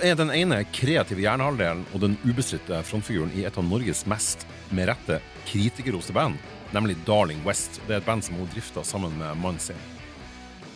[0.00, 4.88] Er den ene kreative hjernehalvdelen og den ubestridte frontfiguren i et av Norges mest, med
[4.88, 5.18] rette,
[5.50, 6.38] kritikerroste band,
[6.72, 7.76] nemlig Darling West.
[7.84, 9.82] Det er et band som hun drifter sammen med mannen sin.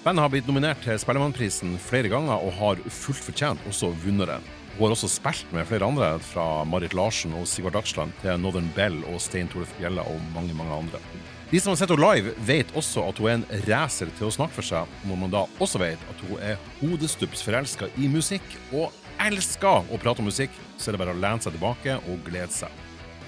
[0.04, 4.44] Bandet har blitt nominert til Spellemannprisen flere ganger og har fullt fortjent også vunnet den.
[4.74, 8.68] Hun har også spilt med flere andre, fra Marit Larsen og Sigvard Dagsland til Northern
[8.76, 11.00] Bell og Stein Toref Bjella og mange, mange andre.
[11.48, 14.34] De som har sett henne live, vet også at hun er en racer til å
[14.36, 18.44] snakke for seg, når man da også vet at hun er hodestups forelska i musikk
[18.74, 18.92] og
[19.22, 22.52] elsker å prate om musikk, så er det bare å lene seg tilbake og glede
[22.54, 22.82] seg.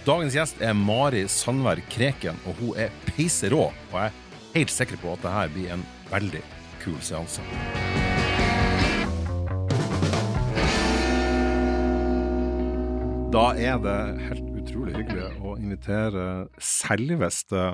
[0.07, 3.69] Dagens gjest er Mari Sandberg Kreken, og hun er peiserå.
[3.91, 4.21] Og jeg er
[4.55, 5.83] helt sikker på at dette blir en
[6.13, 6.43] veldig
[6.85, 7.43] kul seanse.
[13.35, 13.97] Da er det
[14.29, 17.65] helt utrolig hyggelig å invitere selveste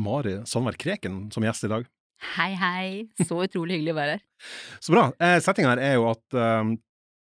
[0.00, 1.88] Mari Sandberg Kreken som gjest i dag.
[2.36, 2.86] Hei, hei.
[3.26, 4.22] Så utrolig hyggelig å være her.
[4.78, 5.08] Så bra.
[5.18, 6.70] Eh, Settingen her er jo at eh,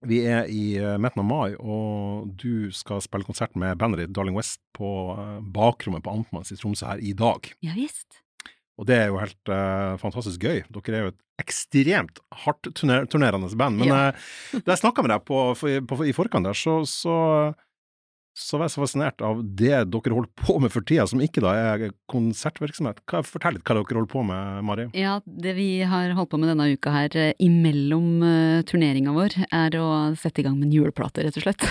[0.08, 4.14] vi er i eh, midten av mai, og du skal spille konsert med bandet ditt
[4.16, 7.50] Darling West på eh, bakrommet på Amtmanns i Tromsø her i dag.
[7.66, 8.22] Ja visst.
[8.80, 10.61] Og det er jo helt uh, fantastisk gøy.
[10.72, 13.75] Dere er jo et ekstremt hardt turner turnerende band.
[13.81, 13.97] Men Ja.
[14.14, 17.17] uh, da jeg snakka med deg på, på, på, i forkant der, så, så,
[18.38, 21.44] så var jeg så fascinert av det dere holder på med for tida, som ikke
[21.44, 23.02] da er konsertvirksomhet.
[23.27, 24.88] Fortell litt hva dere holder på med, Mari.
[24.97, 29.35] Ja, det vi har holdt på med denne uka her, eh, imellom uh, turneringa vår,
[29.50, 31.67] er å sette i gang med en juleplate, rett og slett.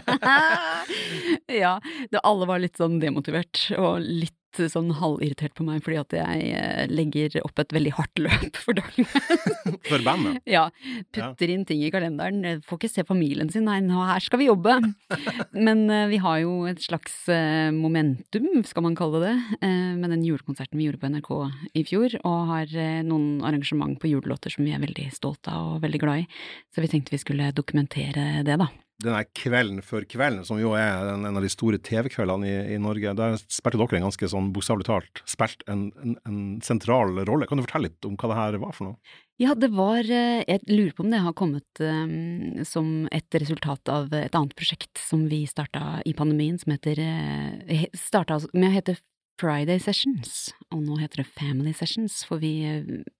[1.62, 1.76] ja,
[2.10, 6.48] det, alle var litt sånn demotivert, og litt sånn halvirritert på meg fordi at jeg
[6.56, 9.06] eh, legger opp et veldig hardt løp for dagen.
[9.90, 10.40] For bandet.
[10.50, 10.66] Ja,
[11.14, 12.42] putter inn ting i kalenderen.
[12.46, 14.76] Jeg Får ikke se familien sin, nei, nå her skal vi jobbe.
[15.66, 20.10] Men eh, vi har jo et slags eh, momentum, skal man kalle det, eh, med
[20.12, 21.32] den julekonserten vi gjorde på NRK
[21.80, 25.76] i fjor, og har eh, noen arrangement på julelåter som vi er veldig stolte av
[25.76, 26.28] og veldig glad i.
[26.74, 28.70] Så vi tenkte vi skulle dokumentere det, da.
[29.00, 32.78] Denne kvelden før kvelden, som jo er en, en av de store TV-kveldene i, i
[32.82, 37.48] Norge, der spilte dere en ganske sånn bokstavelig talt spilt en, en, en sentral rolle.
[37.48, 39.18] Kan du fortelle litt om hva det her var for noe?
[39.40, 43.88] Ja, det var eh, Jeg lurer på om det har kommet um, som et resultat
[43.88, 48.68] av et annet prosjekt som vi starta i pandemien, som heter eh, Starta altså med
[48.68, 48.98] å hete
[49.40, 52.52] Friday Sessions, og nå heter det Family Sessions, for vi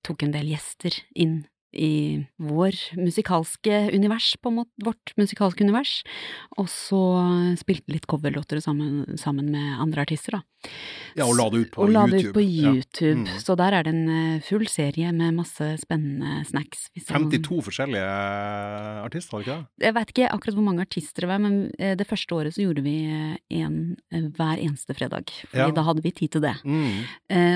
[0.04, 1.38] tok en del gjester inn
[1.72, 6.02] i vår musikalske univers, på en måte, vårt musikalske univers,
[6.58, 7.00] og så
[7.60, 10.42] spilte litt coverlåter sammen, sammen med andre artister, da.
[11.16, 12.30] Ja, og la det ut på og la det YouTube.
[12.30, 13.14] ut på Ja.
[13.16, 13.38] Mm.
[13.40, 16.90] Så der er det en eh, full serie med masse spennende snacks.
[16.92, 19.86] Hvis det er 52 forskjellige eh, artister, var det ikke det?
[19.86, 22.60] Jeg vet ikke akkurat hvor mange artister det var, men eh, det første året så
[22.66, 22.96] gjorde vi
[23.56, 23.78] en
[24.36, 25.32] hver eneste fredag.
[25.48, 25.70] Fordi Ja.
[25.70, 26.56] da hadde vi tid til det.
[26.64, 27.08] Mm.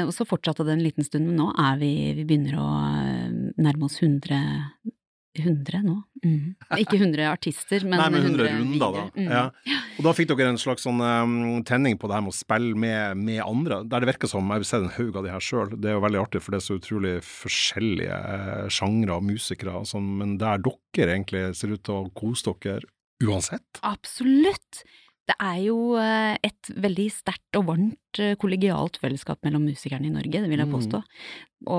[0.08, 2.68] Og så fortsatte det en liten stund, men nå er vi Vi begynner å
[3.60, 4.38] nærme oss 100
[5.34, 5.96] 100 nå?
[6.22, 6.54] Mm.
[6.78, 9.02] Ikke 100 artister, men, Nei, men 100 100 runder, da.
[9.18, 9.32] Mm.
[9.32, 9.80] Ja.
[9.98, 11.34] Og da fikk dere en slags sånn um,
[11.66, 14.62] tenning på det her med å spille med, med andre, der det virker som Jeg
[14.62, 15.74] har sett en haug av de her sjøl.
[15.74, 19.82] Det er jo veldig artig, for det er så utrolig forskjellige eh, sjangre og musikere,
[19.90, 22.86] sånn, men der dere egentlig ser ut til å kose dere
[23.24, 23.82] uansett.
[23.86, 24.84] Absolutt!
[25.24, 30.12] Det er jo eh, et veldig sterkt og varmt eh, kollegialt fellesskap mellom musikerne i
[30.12, 30.74] Norge, det vil jeg Mm.
[30.74, 31.00] påstå.
[31.64, 31.78] Å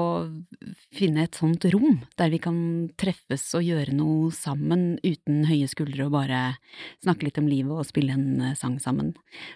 [0.97, 2.57] finne et sånt rom der vi kan
[2.97, 6.57] treffes og gjøre noe sammen uten høye skuldre og bare
[7.03, 9.13] snakke litt om livet og spille en eh, sang sammen.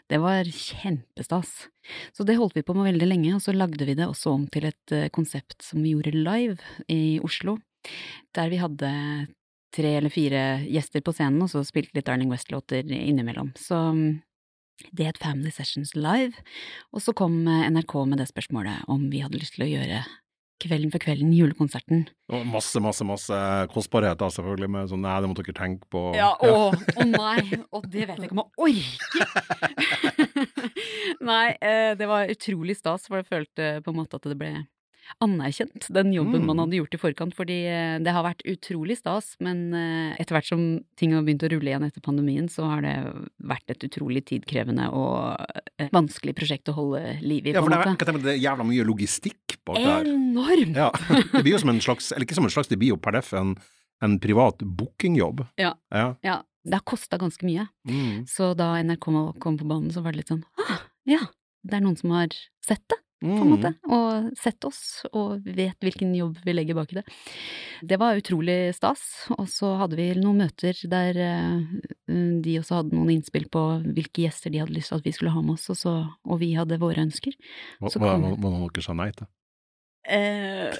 [0.07, 1.67] Det var kjempestas.
[2.13, 4.45] Så det holdt vi på med veldig lenge, og så lagde vi det også om
[4.53, 7.57] til et konsept som vi gjorde live i Oslo,
[8.37, 8.93] der vi hadde
[9.75, 13.51] tre eller fire gjester på scenen, og så spilte litt Darling West-låter innimellom.
[13.59, 14.21] Så mm,
[14.95, 16.41] det het Family Sessions Live,
[16.93, 20.03] og så kom eh, NRK med det spørsmålet om vi hadde lyst til å gjøre
[20.59, 22.01] Kvelden for kvelden, julekonserten.
[22.35, 23.35] Og masse, masse, masse
[23.71, 26.01] kostbarhet, da, selvfølgelig, med sånn Nei, det må dere tenke på.
[26.17, 29.23] Ja, å, å nei, og det vet jeg ikke om jeg orker!
[31.31, 34.51] nei, eh, det var utrolig stas, for jeg følte på en måte at det ble
[35.23, 36.63] anerkjent, den jobben man Mm.
[36.65, 40.45] hadde gjort i forkant, fordi eh, det har vært utrolig stas, men eh, etter hvert
[40.49, 40.61] som
[40.99, 42.93] ting har begynt å rulle igjen etter pandemien, så har det
[43.41, 45.39] vært et utrolig tidkrevende og
[45.79, 48.85] eh, vanskelig prosjekt å holde liv i, Ja, for det er, det er jævla mye
[48.87, 50.11] logistikk bak der.
[50.13, 50.77] Enormt!
[50.77, 50.91] Ja,
[51.33, 53.17] det blir jo som en slags, eller ikke som en slags, det blir jo per
[53.17, 53.55] def en,
[54.05, 55.45] en privat bookingjobb.
[55.59, 55.73] Ja.
[55.93, 56.13] ja.
[56.23, 57.65] Ja, det har kosta ganske mye.
[57.89, 58.25] Mm.
[58.29, 59.09] Så da NRK
[59.41, 60.79] kom på banen, så var det litt sånn ah,
[61.09, 61.19] ja,
[61.65, 62.29] det er noen som har
[62.65, 63.49] sett det, på en Mm.
[63.51, 67.05] måte, og sett oss, og vet hvilken jobb vi legger bak i det.
[67.83, 71.59] Det var utrolig stas, og så hadde vi noen møter der eh,
[72.07, 75.31] de også hadde noen innspill på hvilke gjester de hadde lyst til at vi skulle
[75.35, 77.33] ha med oss, og, så, og vi hadde våre ønsker.
[77.81, 79.27] Hva Så hva- kom- hva- hva dere sa nei til?
[80.09, 80.71] Eh,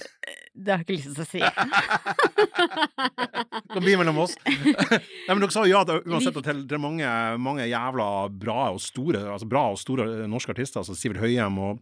[0.56, 1.39] Det har jeg ikke lyst til å si.
[1.39, 1.51] Det
[3.74, 4.33] kan bli mellom oss.
[4.47, 7.07] Nei, men dere sa jo ja da, uansett til, til mange,
[7.42, 11.74] mange jævla bra og store altså bra og store norske artister, altså Sivert Høyem og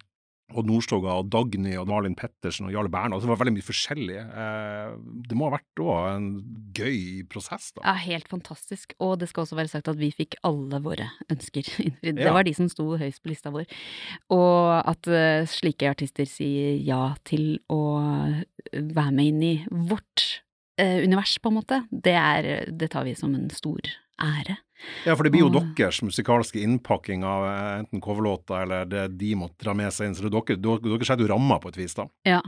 [0.55, 3.19] og Nordstoga og Dagny og Malin Pettersen og Jarle Berna.
[3.19, 4.17] Det var veldig mye forskjellig.
[4.23, 4.93] Eh,
[5.27, 6.29] det må ha vært òg en
[6.77, 7.83] gøy prosess, da.
[7.83, 8.95] Ja, helt fantastisk.
[9.03, 12.21] Og det skal også være sagt at vi fikk alle våre ønsker innfridd.
[12.23, 13.67] Det var de som sto høyest på lista vår.
[14.33, 17.81] Og at eh, slike artister sier ja til å
[18.71, 20.45] være med inn i vårt
[20.79, 23.83] eh, univers, på en måte, det, er, det tar vi som en stor
[24.23, 24.61] ære.
[25.05, 29.17] Ja, for det blir jo Og- deres musikalske innpakking av eh, enten coverlåta eller det
[29.17, 31.69] de måtte dra med seg inn, så det er dere, dere, dere jo ramma på
[31.69, 32.07] et vis, da.
[32.25, 32.41] Ja,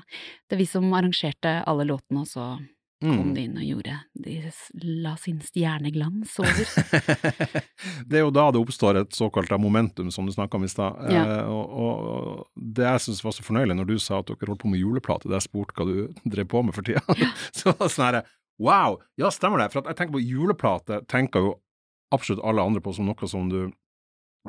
[0.50, 2.60] det er vi som arrangerte alle låtene, og så
[3.02, 3.34] kom Mm.
[3.34, 4.52] de inn og gjorde De
[4.84, 6.66] la sin stjerneglans over.
[8.10, 10.98] det er jo da det oppstår et såkalt momentum, som du snakka om i stad.
[11.10, 11.24] Ja.
[11.40, 14.64] Eh, og, og, det jeg syns var så fornøyelig når du sa at dere holdt
[14.66, 17.00] på med juleplate, da jeg spurte hva du drev på med for tida,
[17.56, 18.24] så var det sånn herre
[18.60, 18.98] Wow!
[19.16, 19.70] Ja, stemmer det.
[19.72, 21.52] For at jeg tenker på juleplate, tenker jo
[22.16, 23.60] absolutt alle andre på som noe som du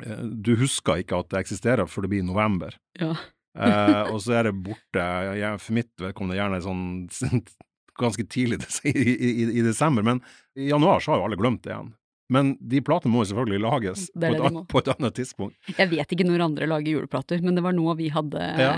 [0.03, 2.79] eh, Du husker ikke at det eksisterer før det blir november.
[2.99, 3.15] Ja.
[3.51, 5.01] Eh, og så er det borte,
[5.35, 7.41] jeg, for mitt vedkommende gjerne sånn
[7.99, 10.21] ganske tidlig i, i, i desember, men
[10.55, 11.89] i januar så har jo alle glemt det igjen.
[12.31, 15.17] Men de platene må jo selvfølgelig lages Det det på, et, de på et annet
[15.19, 15.57] tidspunkt.
[15.77, 18.71] Jeg vet ikke når andre lager juleplater, men det var nå vi hadde Ja.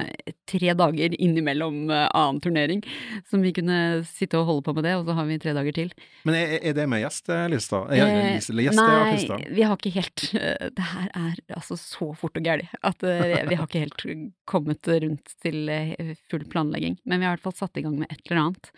[0.50, 2.84] tre dager innimellom eh, annen turnering,
[3.30, 5.76] som vi kunne sitte og holde på med det, og så har vi tre dager
[5.76, 5.94] til.
[6.28, 7.84] Men er, er det med gjestelista?
[7.94, 9.38] Eh, gjesteartister?
[9.38, 10.24] Nei, vi har ikke helt
[10.78, 14.06] Det her er altså så fort og gæli at eh, vi har ikke helt
[14.50, 16.98] kommet rundt til eh, full planlegging.
[17.06, 18.72] Men vi har i hvert fall satt i gang med et eller annet.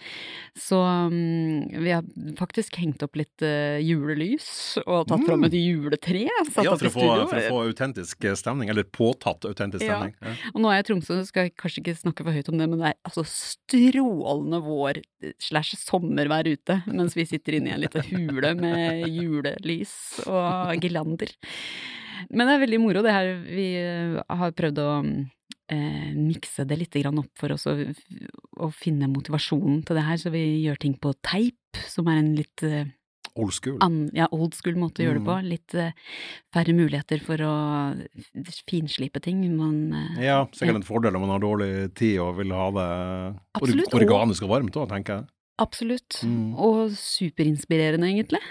[0.59, 2.05] Så mm, vi har
[2.39, 3.43] faktisk hengt opp litt
[3.85, 4.47] julelys,
[4.83, 5.47] og tatt fram Mm.
[5.47, 6.23] et juletre.
[6.51, 10.15] Satt Ja, for å, få, for å få autentisk eh, stemning, eller påtatt autentisk stemning.
[10.21, 10.35] Ja.
[10.53, 12.57] Og nå er jeg i Tromsø, så skal jeg kanskje ikke snakke for høyt om
[12.61, 15.01] det, men det er altså strålende vår
[15.41, 19.95] slash sommervær ute, mens vi sitter inne i en liten hule med julelys
[20.25, 21.33] og girlander.
[22.31, 23.31] Men det er veldig moro, det her.
[23.45, 28.69] Vi eh, har prøvd å eh, mikse det litt grann opp for oss å, og,
[28.77, 32.63] finne motivasjonen til det her, så vi gjør ting på teip, som er en litt
[32.65, 32.87] eh,
[33.35, 33.75] Old school.
[33.83, 35.35] an, ja, old school måte å gjøre det på.
[35.35, 35.47] Mm.
[35.51, 36.13] Litt uh,
[36.55, 37.55] færre muligheter for å
[38.69, 39.41] finslipe ting.
[39.57, 42.87] Man uh, Ja, sikkert en fordel om man har dårlig tid og vil ha det
[43.59, 45.27] Absolutt, organisk og varmt òg, tenker jeg.
[45.59, 46.21] Absolutt.
[46.23, 46.55] Mm.
[46.59, 48.43] Og superinspirerende, egentlig.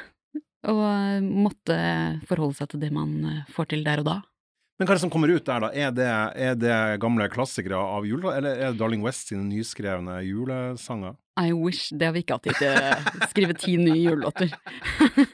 [0.64, 1.74] Og eh, måtte
[2.24, 4.14] forholde seg til det man får til der og da.
[4.80, 5.68] Men hva er det som kommer ut der, da?
[5.70, 6.06] Er det,
[6.48, 11.14] er det gamle klassikere av jula, eller er det Darling West sine nyskrevne julesanger?
[11.36, 11.88] I wish.
[11.90, 13.26] Det har vi ikke hatt tid til.
[13.32, 14.52] Skrive ti nye julelåter.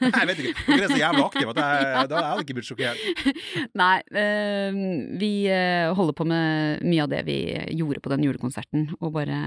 [0.01, 0.63] Nei, jeg vet ikke.
[0.65, 3.67] Dere er så jævla aktive at jeg, da hadde ikke blitt sjokkert.
[3.77, 4.79] Nei, eh,
[5.21, 7.37] vi eh, holder på med mye av det vi
[7.77, 9.37] gjorde på den julekonserten, og bare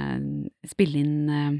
[0.71, 1.59] spille inn eh,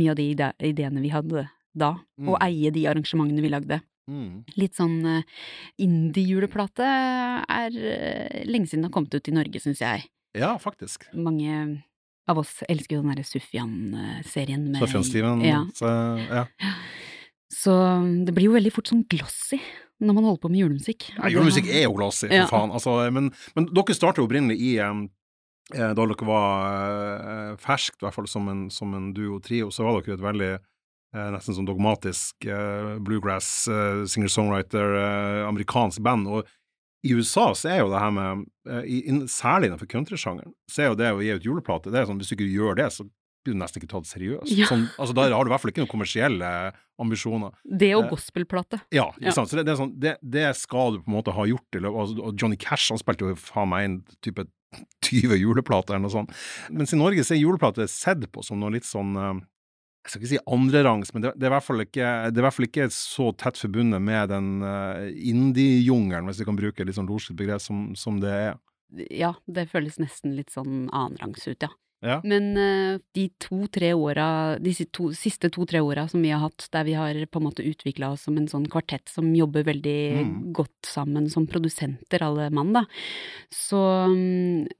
[0.00, 1.44] mye av de ide ideene vi hadde
[1.76, 1.92] da,
[2.24, 2.42] og Mm.
[2.48, 3.76] eie de arrangementene vi lagde.
[4.10, 4.40] Mm.
[4.58, 5.22] Litt sånn eh,
[5.84, 6.88] indie-juleplate
[7.44, 7.76] er
[8.48, 10.08] lenge siden det har kommet ut i Norge, syns jeg.
[10.38, 11.08] Ja, faktisk.
[11.14, 11.82] Mange
[12.30, 15.42] av oss elsker jo den derre Sufjan-serien med Sufjan Steven.
[15.46, 15.60] Ja.
[15.76, 15.90] Så,
[16.30, 16.44] ja.
[17.50, 17.74] Så
[18.26, 19.58] det blir jo veldig fort sånn glossy
[20.00, 21.08] når man holder på med julemusikk.
[21.18, 22.46] Ja, julemusikk er jo glossy, for Ja.
[22.48, 22.70] faen.
[22.72, 25.02] Altså, men, men dere startet jo opprinnelig i em,
[25.74, 26.70] eh, Da dere var
[27.50, 30.52] eh, ferskt, i hvert fall som en, som en duo-trio, så var dere et veldig
[30.56, 32.46] eh, nesten sånn dogmatisk
[33.04, 33.50] bluegrass,
[34.14, 34.96] singer-songwriter,
[35.50, 36.30] amerikansk band.
[36.30, 36.48] Og
[37.06, 40.98] i USA så er jo det her med, eh, særlig innenfor countrysjangeren, så er jo
[41.00, 43.06] det å gi ut juleplate det er sånn, Hvis du ikke gjør det, så
[43.44, 44.52] blir du nesten ikke tatt seriøst.
[44.52, 44.66] Ja.
[44.68, 46.50] Sånn, altså, da har du i hvert fall ikke noen kommersielle
[47.00, 47.54] ambisjoner.
[47.64, 48.82] Det og Eh, gospelplate.
[48.92, 49.32] Ja, Ja.
[49.32, 51.64] Så det, det, er sånn, det, det skal du på en måte ha gjort.
[51.72, 54.44] altså, Og Johnny Cash han spilte jo faen meg en type
[55.02, 56.34] 20 juleplater eller noe sånt.
[56.70, 59.40] Mens i Norge så er juleplater sett på som noe litt sånn eh,
[60.00, 62.42] jeg skal ikke si andrerangs, men det, det, er i hvert fall ikke, det er
[62.42, 66.80] i hvert fall ikke så tett forbundet med den uh, indie-jungelen, hvis vi kan bruke
[66.80, 68.56] et litt sånn losjitt begrep, som, som det er.
[69.12, 71.70] Ja, det føles nesten litt sånn annenrangs ut, ja.
[72.00, 72.16] Ja.
[72.24, 76.86] Men eh, de to-tre åra, de to, siste to-tre åra som vi har hatt, der
[76.88, 80.52] vi har på en måte utvikla oss som en sånn kvartett som jobber veldig Mm.
[80.56, 82.86] godt sammen som produsenter, alle mann, da,
[83.52, 83.80] så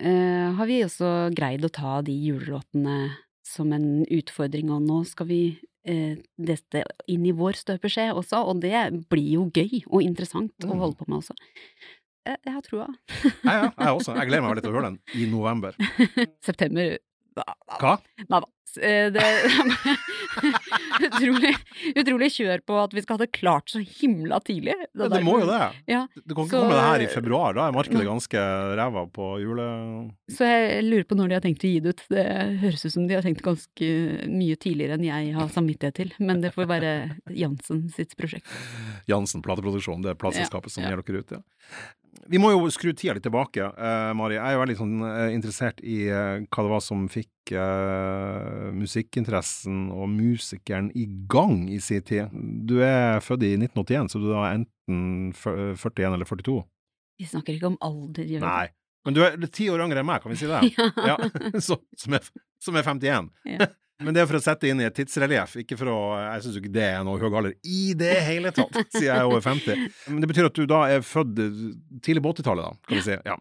[0.00, 2.96] eh, har vi også greid å ta de julelåtene
[3.50, 5.40] som en utfordring, og nå skal vi
[5.88, 10.70] eh, dette inn i vår støpeskje også, og det blir jo gøy og interessant å
[10.74, 10.78] Mm.
[10.84, 11.34] holde på med også.
[12.28, 12.86] Jeg, jeg har trua.
[13.42, 14.14] Ja, ja, jeg også.
[14.14, 15.76] Jeg gleder meg veldig til å høre den i november.
[16.44, 16.98] September
[17.34, 17.98] Hva?
[18.28, 18.46] Nei da.
[18.80, 19.22] Eh, Det
[21.10, 21.50] utrolig,
[21.98, 24.76] utrolig kjør på at vi skal ha det klart så himla tidlig.
[24.94, 25.58] Ja, det må jo det.
[25.90, 28.44] Ja, Du kan ikke Så- komme det her i februar, da er markedet ganske
[28.78, 29.66] ræva på jule...
[30.30, 32.04] Så jeg lurer på når de har tenkt å gi det ut.
[32.14, 32.26] Det
[32.62, 33.90] høres ut som de har tenkt ganske
[34.30, 36.92] mye tidligere enn jeg har samvittighet til, men det får være
[37.34, 38.46] Jansen sitt prosjekt.
[39.10, 40.96] Jansen plateproduksjon, det er plateselskapet som Ja, ja.
[40.96, 41.42] gir dere ut, ja.
[42.28, 44.36] Vi må jo skru tida litt tilbake, eh, Mari.
[44.36, 48.68] Jeg er jo veldig sånn, eh, interessert i eh, hva det var som fikk eh,
[48.76, 52.28] musikkinteressen og musikeren i gang i sin tid.
[52.68, 56.60] Du er født i 1981, så du er enten 41 eller 42?
[57.20, 58.68] Vi snakker ikke om alder, gjør vi Nei.
[59.04, 60.60] Men du er ti år yngre enn meg, kan vi si det?
[61.08, 61.16] Ja.
[61.16, 61.16] Ja,
[61.66, 62.26] så, som, er,
[62.60, 63.30] som er 51.
[63.48, 63.70] Ja.
[64.00, 66.58] Men det er for å sette inn i et tidsrelieff, ikke for å Jeg syns
[66.60, 69.82] ikke det er noe høy alder i det hele tatt, siden jeg er over 50.
[70.08, 71.34] Men det betyr at du da er født
[72.04, 73.18] tidlig på 80-tallet, da, kan vi si.
[73.28, 73.36] Ja.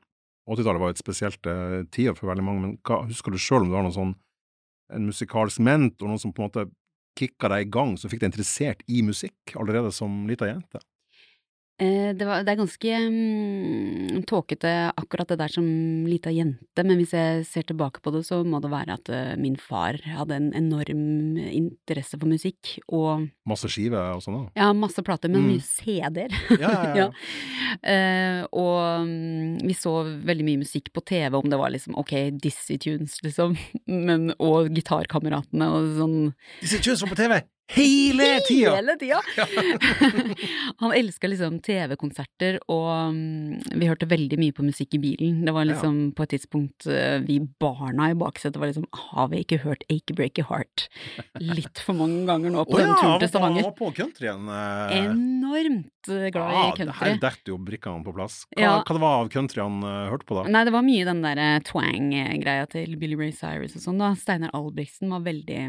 [0.50, 3.72] 80-tallet var et spesielt uh, tiår for veldig mange, men hva, husker du sjøl om
[3.72, 4.13] du har noen sånn
[4.96, 6.68] en musikalsk mentor, noen som på en måte
[7.20, 10.82] kicka deg i gang, som fikk deg interessert i musikk allerede som lita jente?
[11.80, 15.66] Eh, Det, var, det er ganske um, tåkete akkurat det der som
[16.10, 19.36] lita jente, men hvis jeg ser tilbake på det, så må det være at uh,
[19.40, 24.42] min far hadde en enorm interesse for musikk, og Masse skiver og sånn?
[24.50, 24.64] da?
[24.66, 25.54] ja, masse plater, men Mm.
[25.54, 26.36] mye CD-er.
[26.60, 27.08] Ja, ja, ja.
[27.94, 29.94] uh, og um, vi så
[30.28, 32.12] veldig mye musikk på TV, om det var liksom ok,
[32.44, 33.56] Dizzie Tunes, liksom,
[33.88, 36.20] men, og Gitarkameratene og sånn
[36.60, 37.40] Disse Tunes var på TV
[37.76, 38.76] hele tida!
[38.76, 39.20] Hele tida!
[40.82, 45.42] Han elska liksom TV-konserter, og mm, vi hørte veldig mye på musikk i bilen.
[45.46, 49.44] Det var liksom på et tidspunkt eh, vi barna i baksetet var liksom Har vi
[49.44, 50.88] ikke hørt Achy Breaky Heart
[51.44, 53.64] litt for mange ganger nå på oh, den ja, turen til Stavanger?
[53.64, 54.50] han var på countryen.
[54.50, 54.98] eh.
[55.04, 56.96] Enormt glad glad i Ah, country.
[57.00, 58.42] Her detter jo brikkene på plass.
[58.56, 58.74] Hva, Ja.
[58.84, 60.46] hva det var av country han eh, hørte på da?
[60.50, 64.14] Nei, det var mye den derre twang-greia til Billy Ray Cyrus og sånn, da.
[64.20, 65.62] Steinar Albrigtsen var veldig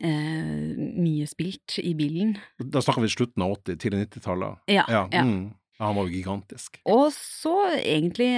[0.00, 2.36] eh, mye spilt i bilen.
[2.58, 4.62] Da snakker vi slutten av 80-, tidlig 90-tallet.
[4.70, 4.84] Ja.
[4.88, 5.24] Ja, ja.
[5.24, 5.54] Mm.
[5.78, 6.80] han var jo gigantisk.
[6.90, 8.30] Og så egentlig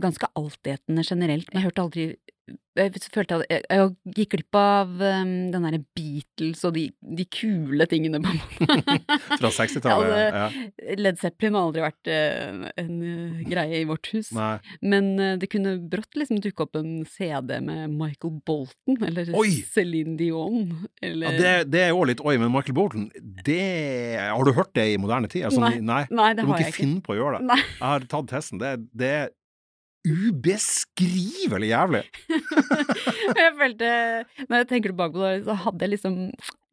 [0.00, 2.08] ganske altetende generelt, men jeg hørte aldri
[2.76, 6.84] jeg følte at jeg, jeg gikk glipp av um, den derre Beatles og de,
[7.18, 8.40] de kule tingene, på en
[8.70, 9.18] måte.
[9.40, 10.36] Fra 60-tallet.
[10.36, 10.46] Ja,
[11.00, 14.30] Led Zeppelin har aldri vært uh, en uh, greie i vårt hus.
[14.36, 14.56] Nei.
[14.84, 19.50] Men uh, det kunne brått liksom dukke opp en CD med Michael Bolton, eller Oi!
[19.72, 20.70] Céline Dion,
[21.02, 23.08] Ja, det, det er jo litt oi, men Michael Bolton,
[23.46, 23.60] det
[24.20, 25.46] Har du hørt det i moderne tid?
[25.48, 25.78] Altså, Nei.
[25.80, 26.02] nei.
[26.10, 26.84] Nei, Du det må har jeg ikke ikke.
[26.84, 27.48] finne på å gjøre det.
[27.50, 27.58] Nei.
[27.64, 28.60] Jeg har tatt testen.
[28.62, 29.28] Det, det er
[30.06, 32.04] ubeskrivelig jævlig.
[33.40, 33.90] jeg følte
[34.46, 36.16] Når jeg tenker tilbake på det, så hadde jeg liksom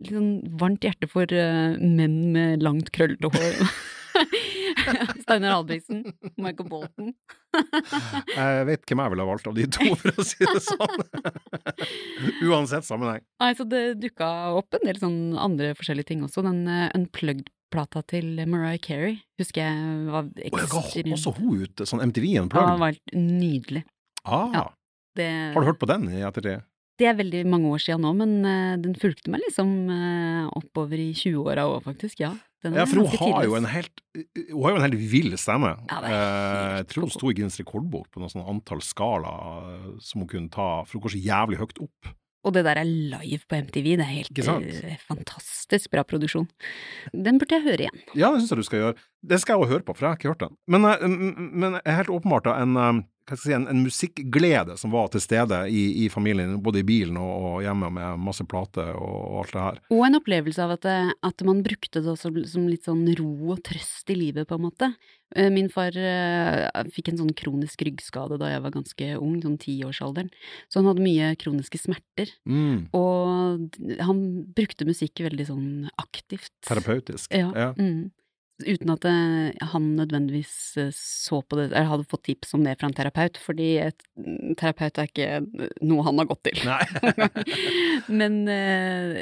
[0.04, 3.60] sånn varmt hjerte for eh, menn med langt, krøllete hår.
[5.24, 6.04] Steinar Albrigtsen,
[6.38, 7.14] Michael Bolton.
[8.38, 11.04] Jeg vet hvem jeg ville ha valgt av de to, for å si det sånn.
[12.50, 13.22] Uansett sammenheng.
[13.44, 16.44] Nei, så det dukka opp en del sånn andre forskjellige ting også.
[16.46, 21.86] Den uh, Unplugged-plata til Mariah Carey husker jeg var Og jeg ga også hun ut
[21.90, 22.74] sånn MTV Ja, Unplugged.
[22.74, 23.84] den var helt nydelig.
[24.26, 24.66] Ah, Ja.
[25.14, 26.64] Det, Har du hørt på den i ettertid?
[27.02, 31.02] Det er veldig mange år siden nå, men eh, den fulgte meg liksom eh, oppover
[31.02, 32.20] i 20-åra òg, faktisk.
[32.22, 32.34] Ja.
[32.64, 35.74] Den Ja, for hun har jo en helt Hun har jo en helt vill stemme.
[35.90, 39.34] Ja, Eh, Jeg tror hun sto i Guinness rekordbok på noe sånt antall skala
[40.00, 42.14] som hun kunne ta, for hun går så jævlig høyt opp.
[42.44, 46.48] Og det der er live på MTV, det er helt fantastisk bra produksjon.
[47.16, 48.02] Den burde jeg høre igjen.
[48.20, 48.98] Ja, det syns jeg du skal gjøre.
[49.24, 50.58] Det skal jeg òg høre på, for jeg har ikke hørt den.
[50.68, 50.88] Men,
[51.64, 56.06] men helt åpenbart da, en, eh, si, en, en musikkglede som var til stede i,
[56.06, 59.64] i familien, både i bilen og, og hjemme med masse plater og, og alt det
[59.68, 59.82] her.
[59.96, 63.32] Og en opplevelse av at, det- at man brukte det også som litt sånn ro
[63.56, 64.92] og trøst i livet, på en måte.
[65.36, 69.58] Eh, Min far uh, fikk en sånn kronisk ryggskade da jeg var ganske ung, sånn
[69.58, 70.30] tiårsalderen.
[70.70, 72.30] Så han hadde mye kroniske smerter.
[72.46, 74.20] Mm, Og han
[74.54, 76.52] brukte musikk veldig sånn aktivt.
[76.68, 77.34] terapeutisk.
[77.34, 77.50] Ja.
[77.56, 77.72] Ja.
[77.80, 78.12] Mm.
[78.68, 82.78] Uten at eh, han nødvendigvis eh, så på det, eller hadde fått tips om det
[82.80, 84.06] fra en terapeut, fordi et,
[84.60, 86.62] terapeut er ikke noe han har gått til.
[86.68, 86.84] Nei.
[88.22, 89.20] Men eh,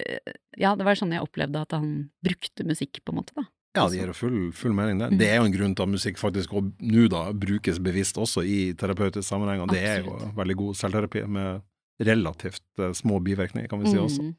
[0.59, 3.47] ja, det var sånn jeg opplevde at han brukte musikk, på en måte, da.
[3.71, 5.13] Ja, det gir jo full, full mening, det.
[5.21, 8.73] Det er jo en grunn til at musikk faktisk nå da brukes bevisst også i
[8.75, 11.61] terapeutisk sammenheng, og det er jo veldig god selvterapi med
[12.03, 14.25] relativt eh, små bivirkninger, kan vi si også.
[14.27, 14.35] Mm.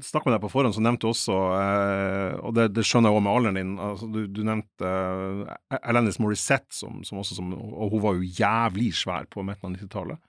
[0.00, 3.18] Snakk med deg på forhånd, så nevnte du også, eh, og det, det skjønner jeg
[3.18, 7.50] også med alderen din, altså, du, du nevnte eh, Alanis Morissette, som, som også som,
[7.52, 10.22] og hun var jo jævlig svær på midten av 90-tallet.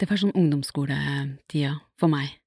[0.00, 2.39] Det var sånn ungdomsskoletida for meg.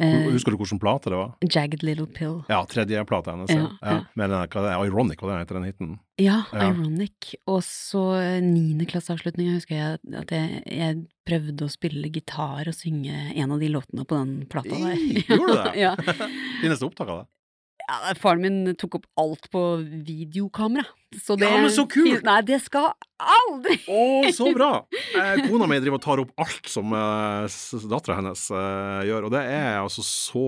[0.00, 1.34] Eh, Husker du hvilken plate det var?
[1.44, 2.38] Jagged Little Pill.
[2.48, 3.50] Ja, tredjeplata hennes.
[3.52, 3.98] Ja, Ja, ja.
[4.16, 5.90] Med den, hva det er, Ironic, hva det heter den hiten?
[6.16, 6.70] Ja, Ja.
[6.70, 7.34] Ironic.
[7.46, 8.04] Og så
[8.40, 13.68] niendeklasseavslutninga husker jeg at jeg, jeg prøvde å spille gitar og synge en av de
[13.68, 14.96] låtene på den plata der.
[15.28, 15.76] Gjorde du det?
[15.84, 15.94] ja.
[16.62, 17.28] Det opptak av det?
[17.90, 19.64] Ja, faren min tok opp alt på
[20.06, 20.86] videokamera.
[21.18, 22.22] Så det Ja, men så kult!
[22.22, 24.70] Nei, det skal aldri Å, så bra!
[25.18, 27.58] Eh, kona mi driver og tar opp alt som eh,
[27.90, 30.46] dattera hennes eh, gjør, og det er altså så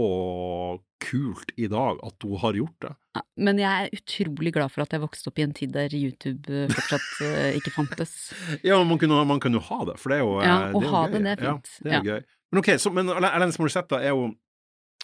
[1.03, 2.93] kult i dag at hun har gjort det.
[3.19, 5.97] Ja, Men jeg er utrolig glad for at jeg vokste opp i en tid der
[5.99, 8.15] YouTube eh, fortsatt eh, ikke fantes.
[8.69, 10.47] Ja, man kunne, man kunne ha det, for det er jo, gøy.
[10.47, 11.75] Ja, å ha det, det er fint.
[11.75, 12.03] Ja, det er ja.
[12.07, 12.39] gøy.
[12.53, 14.31] Men ok, så, men Alanis Morissette er jo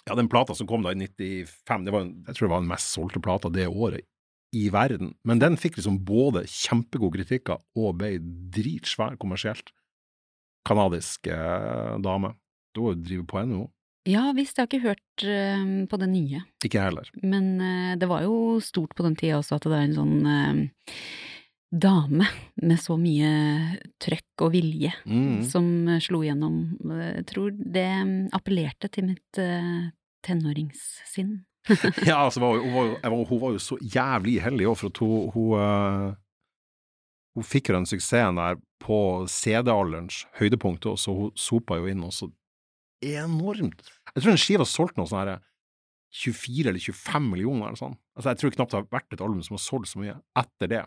[0.07, 2.61] ja, den plata som kom da i 95, det var, en- jeg tror det var
[2.63, 4.05] den mest solgte plata det året
[4.55, 5.11] i verden.
[5.23, 8.15] Men den fikk liksom både kjempegode kritikker og ble
[8.55, 9.69] dritsvær kommersielt.
[10.67, 12.33] Kanadisk eh, dame.
[12.75, 13.67] Da driver på ennå.
[14.09, 16.41] Ja visst, jeg har ikke hørt eh, på det nye.
[16.65, 17.09] Ikke heller.
[17.21, 20.17] Men eh, det var jo stort på den tida også at det er en sånn
[20.25, 20.93] eh,
[21.71, 22.25] dame
[22.65, 23.29] med så mye
[24.01, 25.43] trøkk og vilje Mm.
[25.45, 26.55] som eh, slo gjennom.
[26.81, 29.91] Jeg tror det mm, appellerte til mitt eh,
[30.25, 31.43] tenåringssinn.
[32.09, 34.97] Ja, altså, hun, var jo, var, hun var jo så jævlig heldig òg, for at
[35.03, 36.15] hun, hun, eh,
[37.37, 38.97] hun fikk jo den suksessen der på
[39.29, 42.31] CD-alderens høydepunkt, og så hun sopa jo inn også
[43.05, 43.83] enormt
[44.15, 45.37] Jeg tror den skiva solgte noe sånn her
[46.15, 47.93] 24 eller 25 millioner eller sånn.
[48.17, 50.71] Altså, jeg tror knapt det har vært et album som har solgt så mye etter
[50.71, 50.81] det.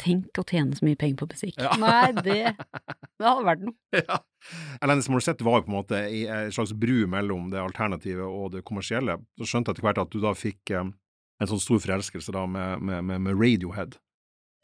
[0.00, 1.56] Tenk å tjene så mye penger på musikk.
[1.60, 1.74] Ja.
[1.82, 3.76] Nei, det, det hadde vært noe.
[4.00, 4.20] ja.
[4.80, 8.54] Alanis Morissette var jo på en måte i en slags bru mellom det alternative og
[8.54, 9.18] det kommersielle.
[9.40, 10.92] Så skjønte jeg etter hvert at du da fikk eh,
[11.40, 13.98] en sånn stor forelskelse da med, med, med, Radiohead.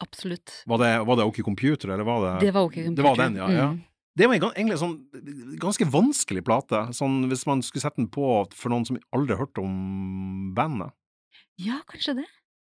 [0.03, 0.61] Absolutt.
[0.69, 2.97] Var det, var det OK Computer, eller var det Det var ok Computer.
[2.99, 3.69] Det var den, ja, ja.
[3.73, 3.85] Mm.
[4.17, 8.25] Det var egentlig en sånn ganske vanskelig plate, sånn hvis man skulle sette den på
[8.57, 9.75] for noen som aldri har hørt om
[10.57, 10.95] bandet.
[11.61, 12.25] Ja, kanskje det.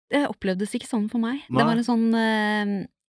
[0.09, 1.43] Det opplevdes ikke sånn for meg.
[1.49, 1.59] Nei.
[1.61, 2.75] Det var en sånn uh,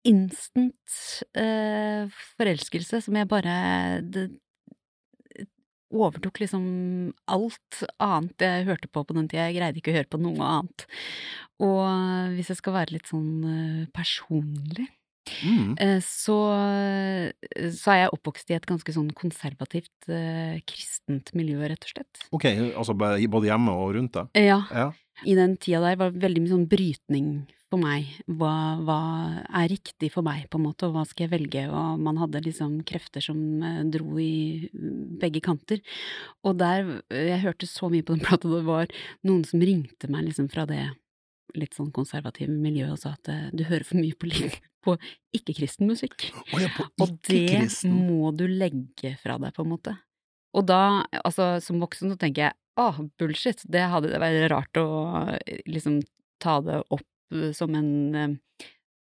[0.09, 0.97] instant
[1.39, 3.55] uh, forelskelse som jeg bare
[4.03, 4.27] det,
[5.93, 6.65] overtok liksom
[7.29, 9.49] alt annet jeg hørte på på den tida.
[9.51, 10.87] Jeg greide ikke å høre på noe annet.
[11.63, 14.89] Og hvis jeg skal være litt sånn eh, personlig,
[15.47, 15.77] Mm.
[15.79, 16.35] eh, så,
[17.79, 22.25] så er jeg oppvokst i et ganske sånn konservativt eh, kristent miljø, rett og slett.
[22.35, 24.33] Ok, altså både hjemme og rundt deg?
[24.43, 24.88] Ja, Ja.
[25.29, 27.29] I den tida der var det veldig mye sånn brytning
[27.72, 28.09] for meg.
[28.29, 28.53] Hva,
[28.85, 28.98] hva
[29.62, 31.64] er riktig for meg, på en måte, og hva skal jeg velge?
[31.72, 34.68] Og man hadde liksom krefter som eh, dro i
[35.22, 35.81] begge kanter.
[36.44, 38.92] Og der Jeg hørte så mye på den plata, det var
[39.25, 40.85] noen som ringte meg liksom fra det
[41.59, 44.31] litt sånn konservative miljøet og sa at eh, du hører for mye på,
[44.85, 44.96] på
[45.37, 46.31] ikke-kristen musikk.
[46.53, 49.96] Oh ja, på Og det må du legge fra deg, på en måte.
[50.53, 54.88] Og da, altså som voksen, så tenker jeg ah, bullshit, det hadde vært rart å
[55.69, 56.01] liksom
[56.43, 57.09] ta det opp
[57.57, 58.35] som en eh,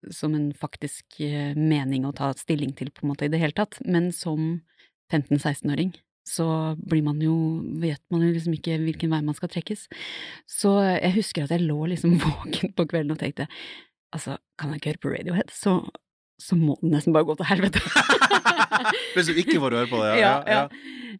[0.09, 3.55] som en faktisk eh, mening å ta stilling til, på en måte, i det hele
[3.57, 3.77] tatt.
[3.85, 4.61] Men som
[5.13, 5.93] 15-16-åring
[6.27, 7.35] så blir man jo,
[7.81, 9.87] vet man jo liksom ikke hvilken vei man skal trekkes.
[10.49, 13.49] Så jeg husker at jeg lå liksom våken på kvelden og tenkte
[14.11, 15.77] altså, kan jeg ikke høre på Radiohead, så,
[16.41, 17.79] så må den nesten bare gå til helvete.
[19.15, 20.21] Hvis du ikke får høre på det, ja.
[20.21, 20.67] Ja, ja, ja.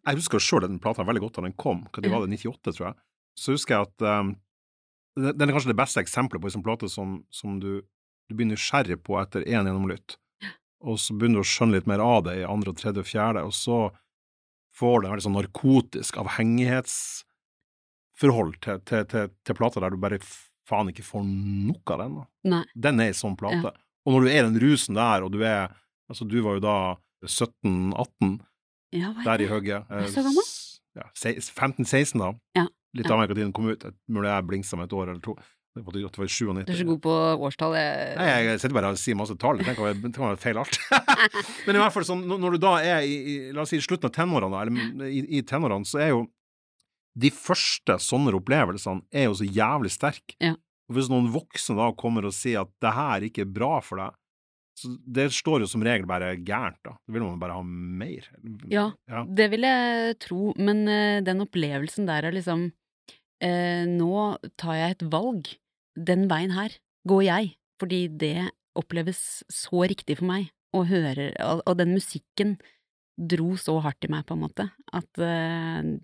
[0.01, 1.79] Jeg husker sjøl den plata veldig godt da den kom.
[1.93, 2.95] Hva det var det, 98, tror jeg.
[3.37, 4.29] Så husker jeg at um,
[5.15, 7.71] den er kanskje det beste eksempelet på en sånn plate som, som du,
[8.31, 10.09] du blir nysgjerrig på etter én gjennomlytt.
[10.81, 13.41] Og så begynner du å skjønne litt mer av det i andre tredje og fjerde,
[13.45, 13.77] og så
[14.77, 20.19] får du en veldig sånn narkotisk avhengighetsforhold til, til, til, til plata der du bare
[20.69, 22.13] faen ikke får nok av den.
[22.17, 22.23] da.
[22.55, 22.65] Nei.
[22.87, 23.71] Den er ei sånn plate.
[24.05, 25.71] Og når du er den rusen der, og du er
[26.11, 26.75] Altså, du var jo da
[27.23, 28.31] 17-18
[28.91, 29.87] Ja, er der i hugget.
[29.87, 30.43] du så gammel?
[30.97, 32.33] Ja, 15-16, da.
[32.57, 32.65] Ja,
[32.97, 33.15] Litt ja.
[33.15, 33.85] avhengig av tiden kom ut.
[34.11, 35.37] Mulig jeg blingsa med et år eller to.
[35.71, 36.65] Det var, det var 97.
[36.67, 37.13] Du er så god på
[37.47, 37.77] årstall.
[37.79, 38.15] Jeg...
[38.19, 39.61] Nei, jeg sitter bare og sier masse tall.
[39.61, 40.75] Det kan være, det kan være feil alt.
[41.65, 43.79] Men i hvert fall sånn, når når du da er i, i la oss si,
[43.79, 46.25] slutten av tenårene, eller i, i tenårene, så er jo
[47.23, 50.35] de første sånne opplevelsene er jo så jævlig sterke.
[50.43, 50.57] Ja.
[50.91, 54.01] Og hvis noen voksne da kommer og sier at det her ikke er bra for
[54.01, 54.17] deg,
[54.75, 56.97] så det står jo som regel bare gærent, da.
[56.99, 58.27] Da vil man bare ha mer.
[58.71, 58.89] Ja.
[59.07, 59.23] ja.
[59.27, 62.69] Det vil jeg tro, men eh, den opplevelsen der er liksom
[63.43, 65.51] eh, Nå tar jeg et valg.
[65.95, 66.75] Den veien her
[67.07, 68.49] går jeg, fordi det
[68.79, 72.55] oppleves så riktig for meg å høre, og, og den musikken
[73.19, 75.95] dro så hardt i meg, på en måte, at eh,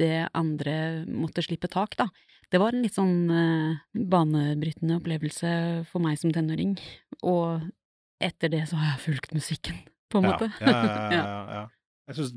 [0.00, 0.74] det andre
[1.06, 2.08] måtte slippe tak, da.
[2.50, 5.50] Det var en litt sånn eh, banebrytende opplevelse
[5.90, 6.74] for meg som tenåring,
[7.22, 7.68] og
[8.20, 9.78] etter det så har jeg fulgt musikken,
[10.10, 10.50] på en måte.
[10.58, 11.68] Ja, ja, ja, ja, ja.
[12.10, 12.32] Jeg syns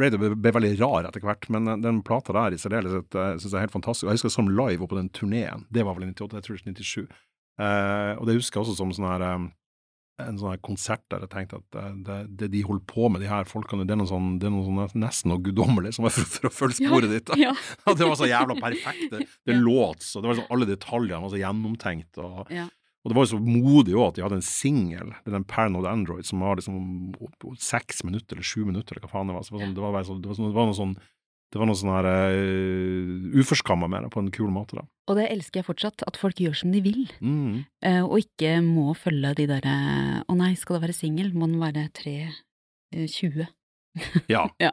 [0.00, 3.50] Radio ble, veldig rar etter hvert, men den, den plata der i særdeleshet uh, syns
[3.50, 4.08] jeg er helt fantastisk.
[4.08, 6.56] Jeg husker som live oppå på den turneen, det var vel i 98, jeg tror
[6.56, 7.18] det er 97.
[7.58, 9.48] Eh, og det husker jeg også som sånn her um,
[10.18, 13.28] en sånn konsert der jeg tenkte at uh, det, det, de holder på med, de
[13.30, 16.14] her folkene, det er noe sånn, det er noe sånn nesten noe guddommelig som er
[16.16, 17.30] for, for, å følge sporet ja, ditt.
[17.38, 17.52] Ja.
[17.86, 19.04] det var så jævla perfekt.
[19.12, 19.60] Det, det Ja.
[19.62, 22.18] låt så, det var sånn, alle detaljene var så gjennomtenkt.
[22.18, 22.66] og Ja.
[23.04, 26.26] og det var jo så modig òg at de hadde en singel, den Paranoid Android,
[26.26, 27.14] som var liksom
[27.62, 29.46] seks minutter eller sju minutter, eller hva faen det var.
[29.46, 30.96] Så det var, det var, bare sånn, det var, sånn, det var noe sånn
[31.52, 34.84] det var noe sånn her uh, uforskamma med det, på en kul måte, da.
[35.08, 37.64] Og det elsker jeg fortsatt, at folk gjør som de vil, Mm.
[37.86, 39.76] uh, og ikke må følge de derre
[40.28, 42.16] Å nei, skal det være singel, må den være tre
[43.08, 43.48] tjue?
[44.30, 44.44] Ja.
[44.62, 44.70] Ja.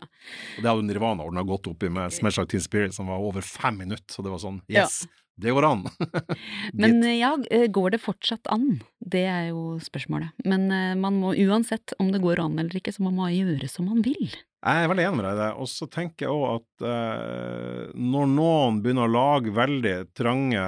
[0.57, 3.41] Og det hadde Nirvana ordna godt oppi med Smash Like Teen Spirit, som var over
[3.45, 4.83] fem minutter, og det var sånn Ja.
[4.83, 5.05] Yes,
[5.41, 5.81] det går an!
[6.79, 8.81] Men eh, ja, eh, går det fortsatt an?
[9.03, 10.31] Det er jo spørsmålet.
[10.47, 13.67] Men eh, man må uansett om det går an eller ikke, så man må gjøre
[13.71, 14.29] som man vil.
[14.65, 15.49] Jeg er veldig enig med deg i det.
[15.61, 20.63] Og så tenker jeg òg at eh, når noen begynner å lage veldig trange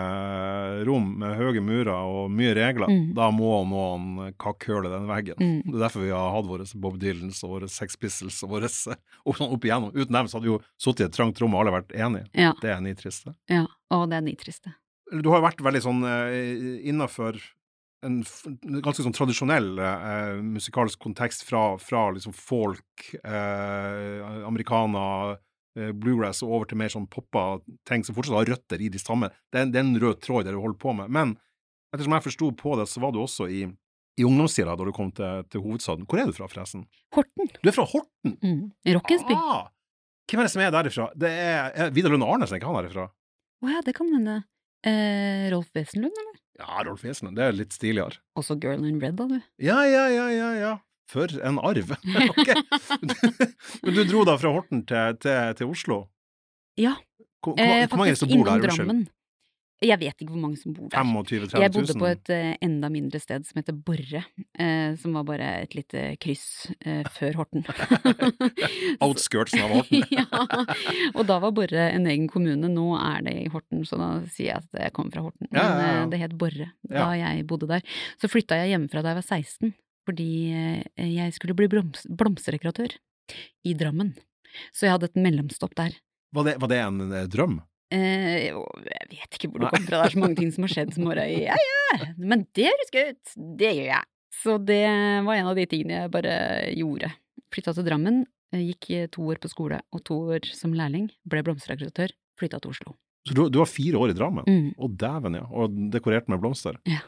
[0.86, 3.14] rom med høye murer og mye regler, Mm.
[3.18, 5.36] da må noen kakkhøle den veggen.
[5.42, 5.62] Mm.
[5.66, 8.70] Det er derfor vi har hatt våre Bob Dylans og våre Sex Pistols og våre
[9.28, 9.92] opp, sånn opp igjennom.
[9.98, 12.30] Uten dem så hadde vi jo sittet i et trangt rom og alle vært enige.
[12.38, 13.34] Ja, Det er nitriste.
[13.50, 13.66] ja.
[13.90, 14.74] Og det er nitriste.
[15.08, 17.38] Du har jo vært veldig sånn uh, innafor
[18.06, 18.20] en
[18.84, 25.38] ganske sånn tradisjonell eh, musikalsk kontekst fra, fra liksom folk, eh, americana,
[25.78, 29.02] eh, bluegrass og over til mer sånn poppa ting som fortsatt har røtter i de
[29.02, 29.32] samme.
[29.52, 31.10] Det er, en- det er en rød tråd det du holder på med.
[31.10, 31.36] Men
[31.94, 33.64] ettersom jeg forsto på det, så var du også i,
[34.18, 36.06] i ungdomstida da du kom til, til hovedstaden.
[36.06, 36.86] Hvor er du fra, forresten?
[37.16, 37.50] Horten.
[37.64, 38.38] Du er fra Horten!
[38.44, 38.64] Mm.
[38.98, 39.34] Rockensby.
[39.38, 39.68] Ah,
[40.30, 41.10] hvem er det som er derifra?
[41.16, 43.10] Det er, er Vidar Lund Arnesen, ikke han derifra?
[43.66, 44.44] ja, det kan hende.
[44.86, 46.36] Eh, Rolf Wesenlund, eller?
[46.58, 47.38] Ja, Rolf Wesenlund.
[47.38, 48.18] Det er litt stiligere.
[48.40, 49.38] Også Girl in Red, da, du.
[49.62, 50.72] Ja, ja, ja, ja, ja.
[51.08, 51.94] For en arv.
[52.34, 52.50] Ok.
[53.84, 56.00] Men du dro da fra Horten til, til, til Oslo?
[56.78, 56.96] Ja.
[57.46, 58.66] Hvor, hvor, Eh, hvor mange som bor der.
[58.68, 59.06] Drammen.
[59.86, 60.98] Jeg vet ikke hvor mange som bor der.
[60.98, 61.62] 25 000-30 000?
[61.62, 64.24] Jeg bodde på et uh, enda mindre sted som heter Borre,
[64.58, 66.48] uh, som var bare et lite kryss
[66.82, 67.68] uh, før Horten.
[69.06, 70.02] Outskirtsen av Horten.
[70.18, 70.26] ja,
[71.14, 74.56] og da var Borre en egen kommune, nå er det i Horten, så da sier
[74.56, 75.52] jeg at jeg kommer fra Horten.
[75.52, 76.10] Men Ja, ja, ja.
[76.10, 77.86] det het Borre da jeg bodde der.
[78.18, 79.78] Så flytta jeg hjemmefra da jeg var 16,
[80.10, 80.30] fordi
[80.98, 82.98] jeg skulle bli bloms blomsterdekoratør
[83.68, 84.16] i Drammen.
[84.74, 85.94] Så jeg hadde et mellomstopp der.
[86.34, 87.60] Var det, var det en drøm?
[87.94, 90.66] Eh, jo, jeg vet ikke hvor det kommer fra, det er så mange ting som
[90.66, 94.10] har skjedd som bare Ja, ja, men det høres gøy ut, det gjør jeg.
[94.38, 94.84] Så det
[95.26, 96.38] var en av de tingene jeg bare
[96.76, 97.10] gjorde.
[97.54, 98.22] Flytta til Drammen,
[98.54, 102.76] eh, gikk to år på skole og to år som lærling, ble blomsterdekoratør, flytta til
[102.76, 102.98] Oslo.
[103.28, 104.48] Så du, du var fire år i Drammen?
[104.48, 104.68] Mm.
[104.80, 105.46] Å, dæven, ja.
[105.52, 106.78] Og dekorert med blomster?
[106.88, 107.02] Ja.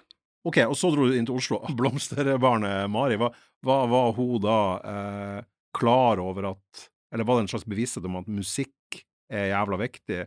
[0.47, 1.59] Ok, og så dro du inn til Oslo.
[1.79, 5.39] Blomsterbarnet Mari, var, hva var hun da eh,
[5.75, 10.25] klar over at Eller var det en slags bevissthet om at musikk er jævla viktig?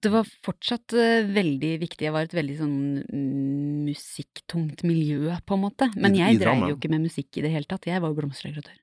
[0.00, 5.58] Det var fortsatt eh, veldig viktig, jeg var et veldig sånn mm, musikktungt miljø, på
[5.58, 5.90] en måte.
[5.96, 8.78] Men jeg dreiv jo ikke med musikk i det hele tatt, jeg var jo blomsterdekoratør.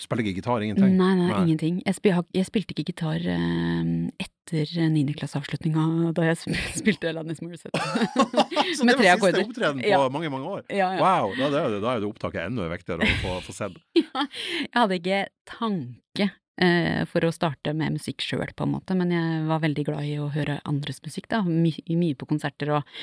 [0.00, 0.60] Spiller ikke gitar?
[0.64, 0.92] Ingenting?
[0.96, 1.38] Nei, nei, Nei.
[1.44, 1.78] ingenting.
[1.86, 3.90] Jeg, spil, jeg spilte ikke gitar eh,
[4.20, 5.84] etter niendeklasseavslutninga,
[6.16, 7.80] da jeg spilte Alanis Morissette.
[8.76, 10.00] Så det var siste opptreden på Ja.
[10.12, 10.62] mange, mange år?
[10.68, 11.00] ja, ja.
[11.00, 13.80] Wow, da, da, da er det opptaket enda viktigere å få, få sett.
[13.96, 16.36] Jeg hadde ikke tanke eh,
[17.10, 20.18] for å starte med musikk sjøl, på en måte, men jeg var veldig glad i
[20.20, 21.40] å høre andres musikk, da.
[21.46, 22.98] My, mye på konserter og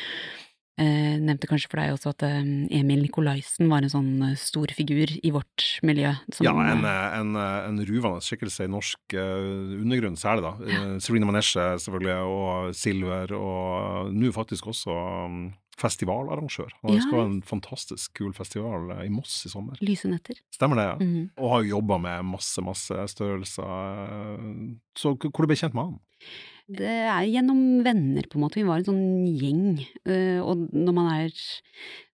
[0.77, 2.39] eh, nevnte kanskje for deg også at eh,
[2.79, 6.13] Emil Nikolaisen var en sånn eh, stor figur i vårt miljø.
[6.31, 10.47] som, Ja, en, eh, eh, en, eh, en ruvende skikkelse i norsk eh, undergrunn, særlig
[10.47, 10.53] da.
[10.69, 10.83] Ja.
[11.03, 15.39] Serena Manesje selvfølgelig, og Silver, og nå faktisk også um,
[15.77, 16.71] festivalarrangør.
[16.83, 17.01] Han Ja.
[17.01, 19.77] skal ha en fantastisk kul festival eh, i Moss i sommer.
[19.81, 20.35] Lyse netter.
[20.53, 20.87] Stemmer det?
[20.89, 20.95] ja?
[21.05, 21.29] Mhm.
[21.37, 23.63] Og har jo jobba med masse, masse størrelser.
[23.63, 25.99] eh, Så hvor du ble kjent med han?
[26.67, 28.55] Det er gjennom venner, på en måte.
[28.59, 29.87] Vi var en sånn gjeng.
[30.05, 31.29] eh, Og når man er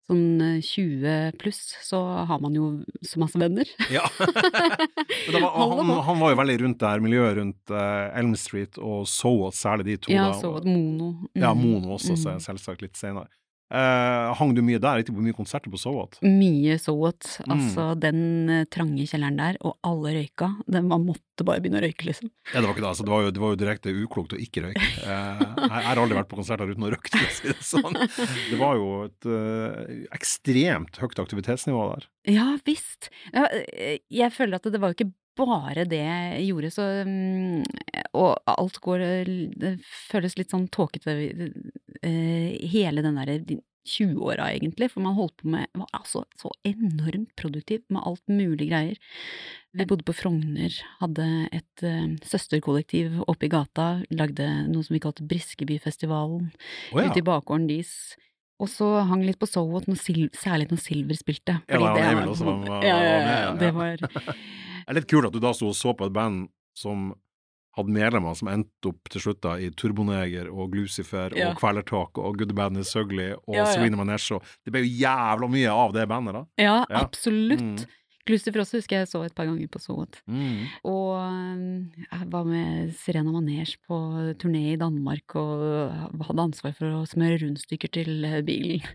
[0.05, 3.65] sånn eh, 20 pluss, så har man jo så masse venner.
[3.89, 4.03] Ja.
[5.31, 7.71] Var, han, han var jo veldig rundt der, miljøet rundt
[8.19, 10.11] Elm Street og Soat, særlig de to.
[10.13, 11.29] Ja, So What, Mono.
[11.33, 11.61] Ja, Mm.
[11.63, 12.39] Mono også, Mm.
[12.43, 13.27] selvsagt litt senere.
[13.73, 15.01] Eh, hang du mye der?
[15.01, 16.19] Ikke på mye konserter på Soat?
[16.21, 17.25] Mye So What.
[17.49, 20.51] Altså, den eh, trange kjelleren der, og alle røyka.
[20.67, 22.29] Det, man måtte bare begynne å røyke, liksom.
[22.51, 22.91] Ja, det var ikke det.
[22.91, 24.89] Altså, det, var jo, det var jo direkte uklokt å ikke røyke.
[25.03, 27.97] Uh, jeg har aldri vært på konserter uten å røyke, for å si det sånn.
[28.49, 32.07] Det var jo et uh, ekstremt høyt aktivitetsnivå der.
[32.31, 33.09] Ja visst.
[33.33, 33.45] Ja,
[34.07, 36.05] jeg føler at det var jo ikke bare det
[36.45, 37.63] gjorde, så mm,
[38.19, 39.03] Og alt går
[39.59, 41.15] Det føles litt sånn tåkete,
[42.05, 43.39] eh, hele den derre
[43.83, 48.69] 20-åra, egentlig, for man holdt på med var altså så enormt produktiv med alt mulig
[48.69, 48.99] greier.
[49.75, 55.01] Vi bodde på Frogner, hadde et uh, søsterkollektiv oppe i gata, lagde noe som vi
[55.03, 56.51] kalte Briskebyfestivalen,
[56.93, 57.09] oh, ja.
[57.09, 58.13] ute i bakgården deres.
[58.63, 59.85] Og så hang litt på Sowot,
[60.39, 61.57] særlig når Silver spilte.
[61.67, 63.53] Ja, fordi var det Emil også var- var- ja, ja, var med, ja, ja.
[63.59, 63.97] det var
[64.83, 67.13] Det er litt kult at du da sto og så på et band som
[67.77, 72.35] hadde medlemmer som endte opp til slutt da i Turboneger og Glucifer og Kvelertak og
[72.37, 73.65] Good Band Is Ugly og Ja, ja.
[73.71, 76.43] Serena Manesh Det ble jo jævla mye av det bandet, da.
[76.61, 76.99] Ja, Ja.
[77.01, 77.59] absolutt.
[77.61, 77.85] Mm.
[78.23, 80.21] Også husker jeg så et par ganger på Soot.
[80.27, 80.63] Mm.
[80.87, 83.99] Og øh, jeg var med Serena Manesh på
[84.39, 88.85] turné i Danmark og hadde ansvar for å smøre rundstykker til bilen.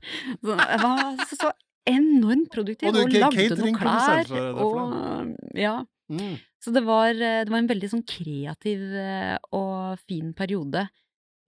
[0.41, 1.53] Så jeg var så, så
[1.89, 4.33] enormt produktiv Og og lagde noen klær.
[4.65, 6.39] Og, ja, Mm.
[6.65, 10.87] så det var, øh, det var en veldig sånn kreativ øh, og fin periode.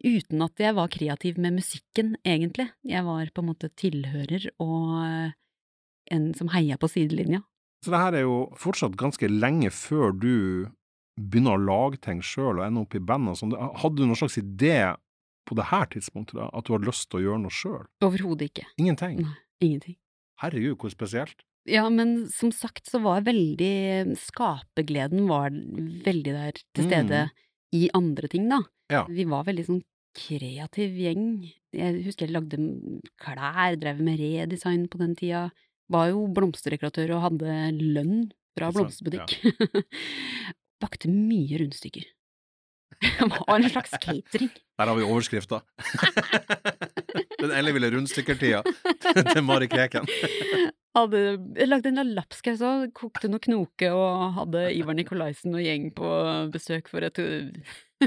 [0.05, 2.71] Uten at jeg var kreativ med musikken, egentlig.
[2.85, 5.33] Jeg var på en måte tilhører og
[6.11, 7.43] en som heia på sidelinja.
[7.85, 10.35] Så det her er jo fortsatt ganske lenge før du
[11.21, 13.55] begynner å lage ting sjøl og ender opp i band og sånn.
[13.57, 14.75] Hadde du noen slags idé
[15.49, 17.87] på det her tidspunktet, da, at du hadde lyst til å gjøre noe sjøl?
[18.05, 18.67] Overhodet ikke.
[18.81, 19.23] Ingenting?
[19.25, 19.97] Nei, ingenting.
[20.41, 21.45] Herregud, hvor spesielt.
[21.69, 27.27] Ja, men som sagt så var veldig Skapergleden var veldig der til stede
[27.77, 28.63] i andre ting, da.
[28.91, 29.05] Ja.
[29.09, 29.83] Vi var veldig sånn
[30.17, 31.27] kreativ gjeng.
[31.77, 32.59] Jeg husker jeg lagde
[33.21, 35.51] klær, drev med redesign på den tida.
[35.91, 39.37] Var jo blomsterdekoratør og hadde lønn fra blomsterbutikk.
[39.43, 39.83] Ja.
[40.83, 42.07] Bakte mye rundstykker.
[43.33, 44.51] var en slags catering.
[44.79, 45.61] Der har vi overskrifta.
[47.41, 48.63] Den elleville rundstykkertida
[49.33, 50.09] til Mari Kreken.
[50.97, 51.21] Hadde,
[51.65, 56.11] lagde en lapskaus òg, kokte noe knoke og hadde Ivar Nikolaisen og gjeng på
[56.53, 57.21] besøk for et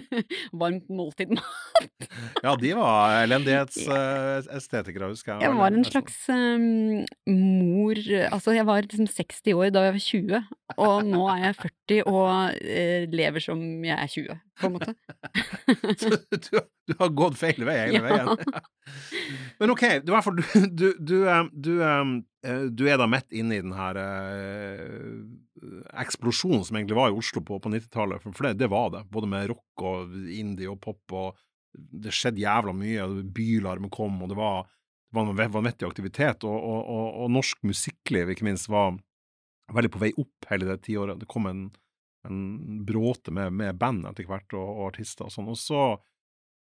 [0.62, 1.34] varmt måltid.
[1.36, 2.08] mat.
[2.44, 5.46] Ja, de var elendighetsestetikere, husker jeg.
[5.48, 10.04] Jeg var en slags um, mor Altså, jeg var liksom 60 år da jeg var
[10.08, 10.42] 20,
[10.78, 14.96] og nå er jeg 40 og øh, lever som jeg er 20, på en måte.
[16.02, 16.10] Så
[16.50, 18.04] du, du har gått feil vei hele Ja.
[18.06, 18.28] veien.
[19.62, 23.64] Men ok, du, du, du, du, eh, du, eh, du er da midt inne i
[23.64, 25.24] den her eh,
[26.02, 29.04] eksplosjonen som egentlig var i Oslo på, på 90-tallet, for, det, det var det.
[29.14, 31.40] Både med rock og indie og pop, og
[31.74, 33.08] det skjedde jævla mye.
[33.36, 36.48] Bylarm kom, og det var, det var en vanvittig aktivitet.
[36.48, 38.96] Og, og, og, og norsk musikkliv, ikke minst, var
[39.74, 41.22] veldig på vei opp hele det tiåret.
[41.22, 41.68] Det kom en,
[42.28, 42.42] en
[42.88, 45.54] bråte med, med band etter hvert, og, og artister og sånn.
[45.54, 45.86] Og så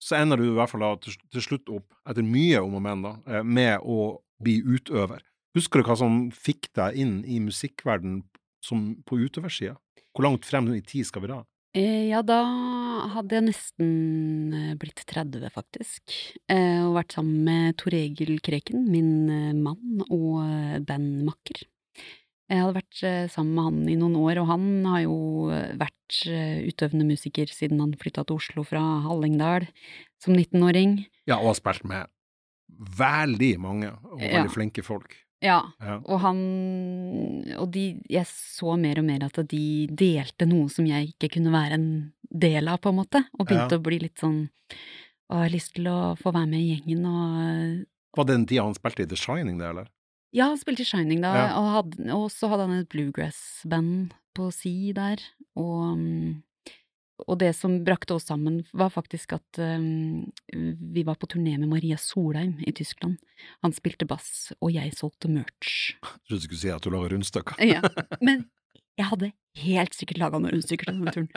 [0.02, 2.82] så ender du i hvert fall da til, til slutt opp, etter mye om og
[2.82, 5.22] men, da, eh, med å bli utøver.
[5.54, 8.22] Husker du hva som fikk deg inn i musikkverden
[8.62, 9.76] som på utøversida?
[10.12, 11.42] Hvor langt frem i tid skal vi da?
[11.74, 12.42] Eh, Ja, da
[13.14, 13.92] hadde jeg nesten
[14.52, 16.02] eh, blitt 30, faktisk,
[16.52, 20.42] eh, og vært sammen med Tor Egil Kreken, min mann og
[20.84, 21.64] bandmakker.
[22.52, 25.14] Jeg hadde vært sammen med han i noen år, og han har jo
[25.80, 26.18] vært
[26.68, 29.64] utøvende musiker siden han flytta til Oslo fra Hallingdal
[30.20, 31.06] som 19-åring.
[31.24, 32.10] Ja, og har spilt med
[32.98, 34.52] veldig mange og veldig Ja.
[34.52, 35.16] flinke folk.
[35.42, 35.96] Ja, Ja.
[36.06, 36.38] og han
[37.58, 41.50] Og de Jeg så mer og mer at de delte noe som jeg ikke kunne
[41.52, 41.88] være en
[42.30, 43.78] del av, på en måte, og begynte Ja.
[43.78, 44.48] å bli litt sånn
[45.30, 48.46] Å, jeg har lyst til å få være med i gjengen og Var det den
[48.46, 49.88] tida han spilte i The Shining, det, eller?
[50.32, 54.50] Ja, han spilte i Shining da, og, hadde, og så hadde han et bluegrass-band på
[54.52, 55.20] si der,
[55.56, 56.42] og mm,
[57.26, 61.68] og det som brakte oss sammen, var faktisk at um, vi var på turné med
[61.70, 63.16] Maria Solheim i Tyskland.
[63.62, 65.94] Han spilte bass, og jeg solgte merch.
[66.02, 67.54] Jeg trodde du skulle si at du laga rundstykker.
[67.66, 67.80] Ja,
[68.20, 68.44] men
[68.98, 69.32] jeg hadde
[69.62, 71.30] helt sikkert laga noen rundstykker til denne turen.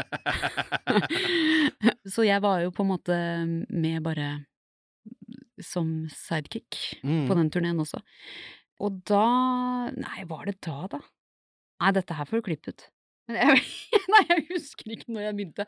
[2.13, 3.15] Så jeg var jo på en måte
[3.71, 4.27] med bare
[5.63, 6.69] som sidekick
[7.05, 7.27] Mm.
[7.29, 7.99] på den turneen også.
[8.83, 9.21] Og da
[9.95, 10.99] Nei, var det da, da?
[11.79, 12.81] Nei, dette her får du klippe ut.
[13.27, 13.61] Men jeg,
[14.13, 15.65] nei, jeg husker ikke når jeg begynte.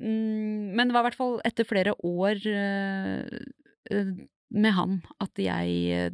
[0.00, 3.38] Mm, men det var i hvert fall etter flere år eh,
[3.92, 4.12] eh,
[4.54, 6.10] med han at jeg eh,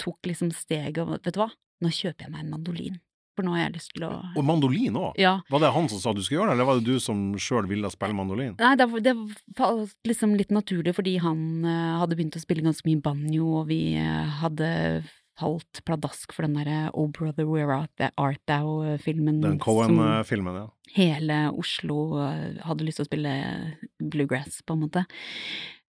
[0.00, 1.50] tok liksom steget og vet du hva,
[1.82, 2.98] nå kjøper jeg meg en mandolin.
[3.38, 5.14] For nå har jeg lyst til å Og mandolin òg?
[5.20, 5.36] Ja.
[5.48, 7.68] Var det han som sa du skulle gjøre det, eller var det du som sjøl
[7.70, 8.56] ville spille mandolin?
[8.58, 9.14] Nei, det, var- det
[9.56, 11.44] falt liksom litt naturlig fordi han
[12.02, 13.78] hadde begynt å spille ganske mye banjo, og vi
[14.42, 14.70] hadde
[15.40, 19.40] falt pladask for den derre Oh Brother We're Out, The Art Thou-filmen.
[19.42, 20.68] Den Cohen-filmen, ja.
[20.96, 23.34] hele Oslo eh, hadde lyst til å spille
[24.00, 25.06] bluegrass, på en måte.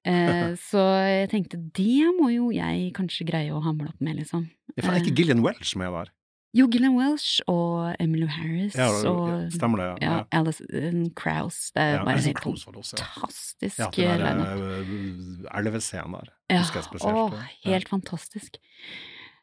[0.07, 4.49] Eh, så jeg tenkte det må jo jeg kanskje greie å hamle opp med, liksom.
[4.75, 6.11] Ja, for Er ikke Gillian Welch med der?
[6.51, 10.17] Jo, Gillian Welsh og Emily Harris Ja, og stemmer det, ja.
[10.17, 11.69] ja, Alison Krauss.
[11.71, 13.05] Det er Ja, bare Alison helt ja.
[13.05, 13.87] fantastisk Ja,
[14.19, 17.39] den der eh, elvescenen der, husker jeg spesielt.
[17.63, 17.71] Ja.
[17.71, 18.59] helt fantastisk.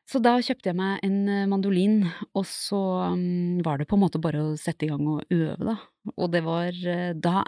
[0.09, 2.01] Så da kjøpte jeg meg en eh, mandolin,
[2.33, 2.81] og så
[3.13, 5.77] mm, var det på en måte bare å sette i gang og øve, da.
[6.17, 7.43] Og det var eh, da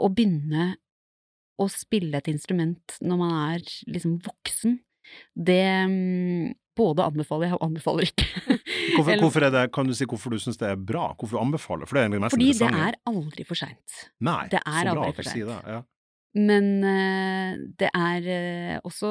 [0.00, 0.72] Å begynne
[1.60, 4.78] å spille et instrument når man er liksom voksen,
[5.36, 8.26] det mm, både anbefaler jeg og anbefaler ikke.
[8.96, 11.12] Hvorfor, hvorfor er det, kan du si hvorfor du syns det er bra?
[11.18, 11.88] Hvorfor du anbefaler?
[11.88, 14.00] For det er mest Fordi det er aldri for seint.
[14.26, 15.52] Nei, det er så bra at du sier sent.
[15.52, 15.76] det.
[15.76, 15.80] Ja.
[16.38, 19.08] Men eh, det er eh, også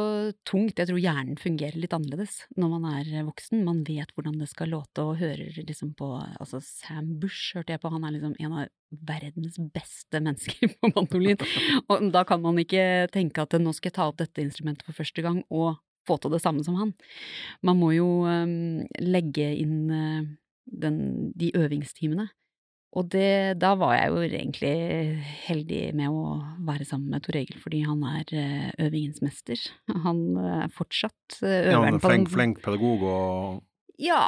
[0.48, 0.80] tungt.
[0.80, 3.66] Jeg tror hjernen fungerer litt annerledes når man er eh, voksen.
[3.68, 7.84] Man vet hvordan det skal låte, og hører liksom på Altså, Sam Bush hørte jeg
[7.84, 11.44] på, han er liksom en av verdens beste mennesker på mandolin.
[11.90, 15.02] Og da kan man ikke tenke at nå skal jeg ta opp dette instrumentet for
[15.02, 15.76] første gang, og
[16.08, 16.96] få til det samme som han.
[17.66, 20.28] Man må jo eh, legge inn eh,
[20.70, 21.00] den,
[21.36, 22.30] de øvingstimene.
[22.98, 24.72] Og det, da var jeg jo egentlig
[25.46, 29.62] heldig med å være sammen med Tor Egil, fordi han er eh, øvingens mester.
[30.08, 33.62] Han eh, er fortsatt eh, Ja, han øveren er på flink, den flink pedagog og
[34.02, 34.24] Ja,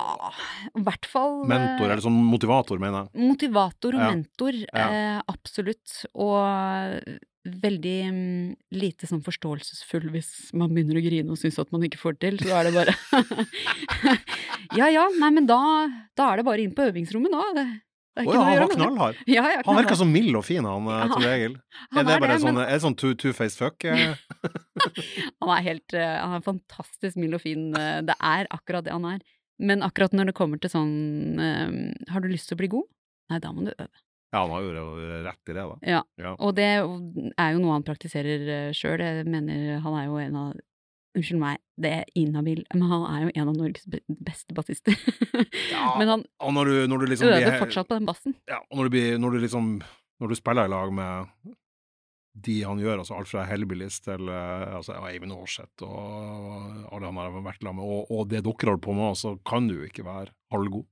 [0.76, 3.26] i hvert fall mentor, eller sånn motivator, mener jeg.
[3.34, 4.14] Motivator og Ja.
[4.14, 4.88] mentor, Ja.
[4.94, 5.98] eh, absolutt.
[6.14, 7.02] Og
[7.42, 11.98] veldig mm, lite sånn forståelsesfull hvis man begynner å grine og syns at man ikke
[11.98, 12.44] får det til.
[12.46, 12.94] Så er det bare
[14.78, 15.58] Ja ja, nei men da,
[16.14, 17.42] da er det bare inn på øvingsrommet, nå.
[17.58, 17.66] Det,
[18.12, 19.20] Å ikke ja, han var knallhard.
[19.38, 21.54] Ja, ja, Han virka så mild og fin, han eh, Ja, Tor Egil.
[21.96, 23.86] Er det bare det, sånn, men er det sånn two- two-faced fuck?
[23.88, 24.16] eh?
[25.42, 27.70] han er helt eh, Han er fantastisk mild og fin.
[27.78, 29.22] eh, Det er akkurat det han er.
[29.62, 30.92] Men akkurat når det kommer til sånn
[31.38, 31.76] um,
[32.10, 32.88] Har du lyst til å bli god?
[33.32, 33.92] Nei, da må du øve.
[34.34, 34.84] Ja, han har jo
[35.28, 35.76] rett i det, da.
[35.88, 36.02] Ja.
[36.20, 36.32] Ja.
[36.40, 36.82] Og det er
[37.54, 39.00] jo noe han praktiserer sjøl.
[39.04, 40.54] Jeg mener han er jo en av
[41.18, 43.84] Unnskyld meg, det er inhabil, men han er jo en av Norges
[44.24, 44.96] beste bassister.
[45.74, 48.36] Ja, men han Og når du, når du liksom øver blir- fortsatt på den bassen.
[48.48, 49.74] Ja, og når du, blir, når du liksom
[50.22, 51.28] Når du spiller i lag med
[52.46, 57.18] de han gjør, altså alt fra Hellbillies til eh, altså, Eivind Aarseth og alle han
[57.20, 59.90] har vært sammen med, og, og det dere holder på med, så kan du jo
[59.90, 60.86] ikke være halvgod.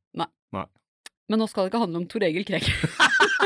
[1.30, 2.66] Men nå skal det ikke handle om Tor Egil Krek.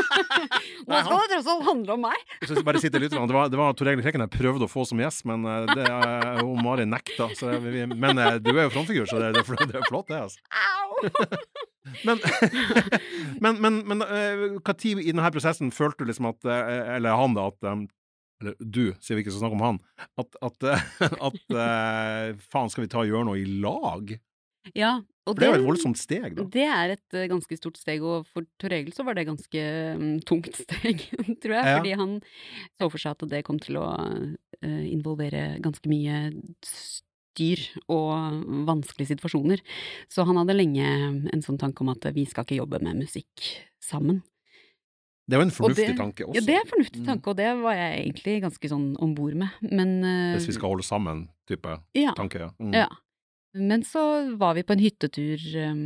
[0.88, 2.36] nå skal det tross alt handle om meg!
[2.66, 5.02] Bare sitte litt, det var, det var Tor Egil Kreken jeg prøvde å få som
[5.02, 7.30] gjest, men eh, det, eh, hun Mari nekta.
[7.38, 10.24] Så vi, men eh, du er jo frontfigur, så det, det, det er flott, det.
[10.28, 10.40] altså.
[10.54, 10.94] Au!
[12.08, 12.20] Men,
[13.44, 14.04] men, men, men
[14.64, 18.94] hva tid i denne prosessen følte du liksom at Eller han, da, at Eller du,
[19.04, 19.80] sier vi ikke skal snakke om han.
[20.20, 20.68] At, at,
[21.28, 24.16] at eh, faen, skal vi ta og gjøre noe i lag?
[24.76, 26.44] Ja, og det er jo et voldsomt steg, da.
[26.52, 29.62] Det er et eh, ganske stort steg, og for Tor Egil så var det ganske
[30.00, 31.04] mm, tungt steg,
[31.44, 31.68] tror jeg.
[31.68, 31.78] Ja.
[31.78, 32.18] Fordi han
[32.80, 33.88] så for seg at det kom til å
[34.64, 36.26] eh, involvere ganske mye
[36.68, 39.64] styr og vanskelige situasjoner.
[40.12, 40.86] Så han hadde lenge
[41.34, 43.48] en sånn tanke om at vi skal ikke jobbe med musikk
[43.84, 44.22] sammen.
[45.24, 46.36] Det er jo en fornuftig det- tanke også.
[46.36, 47.06] Ja, det er en fornuftig Mm.
[47.08, 50.56] tanke, og det var jeg egentlig ganske sånn om bord med, men uh, Hvis vi
[50.60, 52.12] skal holde sammen, type ja.
[52.14, 52.40] tanke.
[52.44, 52.50] Ja.
[52.60, 52.74] Mm.
[52.76, 52.88] Ja.
[53.54, 54.04] Men så
[54.36, 55.84] var vi på en hyttetur um,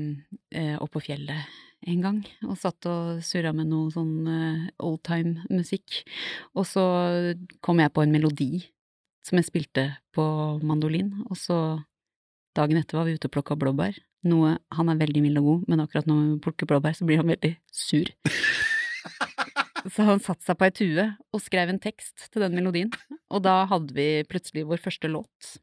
[0.55, 1.55] eh, opp på fjellet
[1.87, 6.01] en gang, og satt og surra med noe sånn eh, oldtime-musikk.
[6.57, 6.85] Og så
[7.63, 8.51] kom jeg på en melodi
[9.27, 10.25] som jeg spilte på
[10.63, 11.59] mandolin, og så
[12.57, 13.99] dagen etter var vi ute og plukka blåbær.
[14.27, 17.21] Noe Han er veldig mild og god, men akkurat når vi plukker blåbær, så blir
[17.21, 18.09] han veldig sur.
[19.87, 22.89] Så han satte seg på ei tue og skrev en tekst til den melodien,
[23.31, 25.53] og da hadde vi plutselig vår første låt.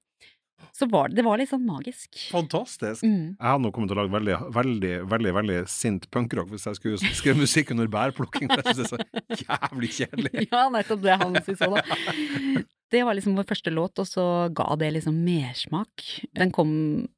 [0.73, 2.09] Så var det, det var litt sånn magisk.
[2.33, 3.05] Fantastisk.
[3.05, 3.35] Mm.
[3.35, 6.81] Jeg hadde nå kommet til å lage veldig, veldig, veldig veldig sint punkrock hvis jeg
[6.81, 8.49] skulle skrevet musikk under bærplukking.
[8.53, 10.47] Det Jeg synes det er så jævlig kjedelig.
[10.55, 12.65] Ja, nettopp det han syntes òg, da.
[12.95, 14.25] Det var liksom vår første låt, og så
[14.55, 16.05] ga det liksom mersmak.
[16.39, 16.71] Den kom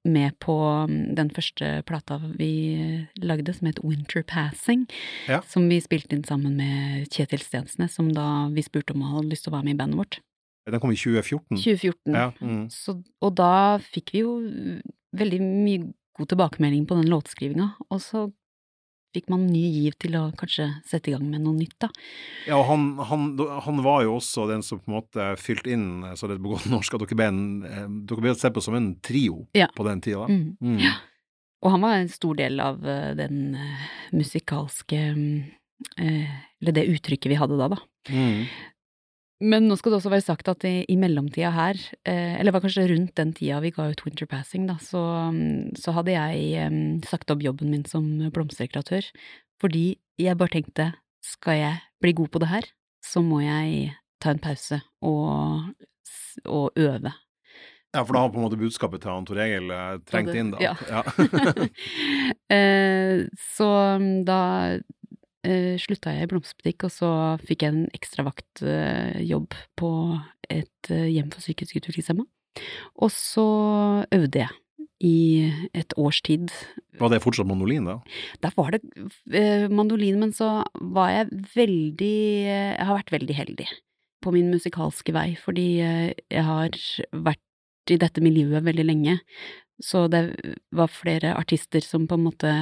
[0.08, 0.54] med på
[0.88, 2.52] mm, den første plata vi
[3.20, 4.86] lagde, som het Winter Passing.
[5.28, 5.42] Ja.
[5.44, 9.34] Som vi spilte inn sammen med Kjetil Stensnes, som da vi spurte om han hadde
[9.34, 10.20] lyst til å være med i bandet vårt.
[10.66, 11.56] Den kom i 2014.
[11.62, 12.14] 2014.
[12.16, 12.64] Ja, mm.
[12.74, 14.32] Så, og da fikk vi jo
[15.16, 15.84] veldig mye
[16.16, 18.26] god tilbakemelding på den låtskrivinga, og så
[19.16, 21.88] fikk man ny giv til å kanskje sette i gang med noe nytt, da.
[22.48, 23.28] Ja, og han, han,
[23.64, 25.86] han var jo også den som på en måte fylte inn,
[26.18, 28.64] så det er på godt norsk, at dere ble, en, eh, dere ble sett på
[28.64, 29.70] som en trio Ja.
[29.76, 30.26] på den tida.
[30.28, 30.56] Mm.
[30.60, 30.80] Mm.
[30.84, 30.96] Ja.
[31.64, 35.44] Og han var en stor del av eh, den eh, musikalske mm,
[36.00, 37.78] Eller det uttrykket vi hadde da, da.
[38.08, 38.44] Mm.
[39.44, 42.62] Men nå skal det også være sagt at i, i mellomtida her, eh, eller var
[42.64, 45.02] kanskje rundt den tida vi ga ut Winter Passing, da, så,
[45.34, 49.10] mm, så hadde jeg eh, sagt opp jobben min som blomsterdekoratør.
[49.60, 49.84] Fordi
[50.20, 50.88] jeg bare tenkte,
[51.24, 52.70] skal jeg bli god på det her,
[53.04, 53.92] så må jeg
[54.24, 55.68] ta en pause og,
[56.48, 57.12] og øve.
[57.96, 60.60] Ja, for da har på en måte budskapet til Tor Egil eh, trengt inn, da.
[60.60, 60.74] ja.
[60.88, 61.04] Ja.
[62.46, 63.24] Eh,
[63.56, 63.66] så
[63.98, 64.78] mm, da
[65.46, 67.10] eh, slutta jeg i blomsterbutikk, og så
[67.46, 69.90] fikk jeg en ekstravaktjobb på
[70.52, 72.26] et eh, hjem for psykisk utviklingshemma.
[73.04, 73.48] Og så
[74.14, 74.62] øvde jeg
[75.04, 76.52] i et års tid.
[76.96, 77.98] Var det fortsatt mandolin, da?
[78.44, 78.80] Der var det
[79.28, 82.14] eh, mandolin, men så var jeg veldig
[82.46, 83.68] Jeg har vært veldig heldig
[84.24, 86.80] på min musikalske vei, fordi eh, jeg har
[87.12, 89.20] vært i dette miljøet veldig lenge.
[89.82, 90.22] Så det
[90.74, 92.52] var flere artister som på en måte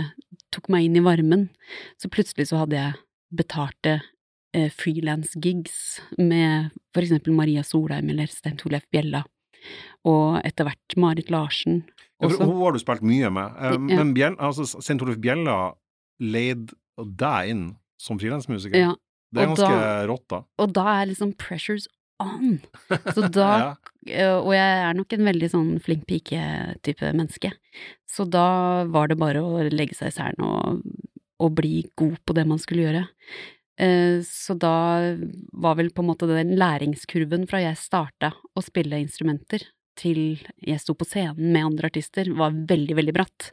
[0.55, 1.49] tok meg inn i varmen.
[2.01, 3.01] Så plutselig så hadde jeg
[3.35, 3.97] betalte
[4.55, 9.25] eh, frilans-gigs med for eksempel Maria Solheim eller Stein Torleif Bjella,
[10.07, 11.83] og etter hvert Marit Larsen.
[12.23, 12.29] Ja.
[12.31, 13.57] Hun har du spilt mye med.
[13.59, 13.97] um, Ja.
[13.99, 15.75] Men Bjell, altså, Stein Torleif Bjella
[16.23, 17.65] leide deg inn
[18.01, 18.79] som frilansmusiker.
[18.79, 18.93] Ja,
[19.35, 20.43] det er ganske da- rått, da.
[20.63, 21.89] og da er liksom pressures
[22.23, 22.59] on.
[23.15, 23.49] Så da.
[24.07, 27.51] Eh, Og jeg er nok en veldig sånn flink pike-type menneske.
[28.11, 30.83] Så da var det bare å legge seg i selen og,
[31.43, 33.05] og bli god på det man skulle gjøre.
[33.81, 34.75] Eh, Så da
[35.53, 40.81] var vel på en måte den læringskurven fra jeg starta å spille instrumenter til jeg
[40.83, 43.53] sto på scenen med andre artister, var veldig, veldig bratt.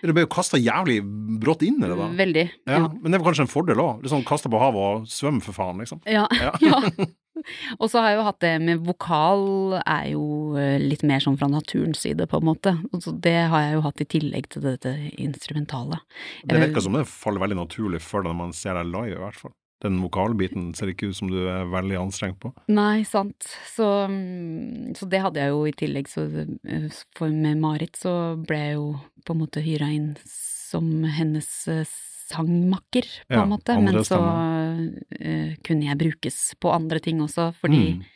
[0.00, 1.02] Du ble jo kasta jævlig
[1.42, 2.06] brått inn i det, da.
[2.08, 2.44] Veldig.
[2.64, 2.86] Ja, Ja.
[3.02, 4.00] Men det var kanskje en fordel òg?
[4.04, 6.00] Liksom kasta på havet og svøm, for faen, liksom.
[6.08, 6.24] Ja.
[6.40, 6.80] Ja.
[7.80, 10.24] Og så har jeg jo hatt det med vokal, er jo
[10.60, 12.76] eh, litt mer sånn fra naturens side, på en måte.
[13.00, 16.00] Så det har jeg jo hatt i tillegg til dette instrumentale.
[16.44, 19.22] Det virker som det faller veldig naturlig for deg når man ser deg live, i
[19.24, 19.54] hvert fall.
[19.84, 22.54] Den vokalbiten ser ikke ut som du er veldig anstrengt på.
[22.72, 23.44] Nei, sant.
[23.68, 28.14] Så, mm, så det hadde jeg jo i tillegg, så eh, for med Marit så
[28.40, 28.88] ble jeg jo
[29.24, 31.84] på en måte hyra inn som hennes eh,
[32.30, 33.76] sangmakker, på en måte.
[33.80, 38.08] Men så uh, kunne jeg brukes på andre ting også, fordi Mm.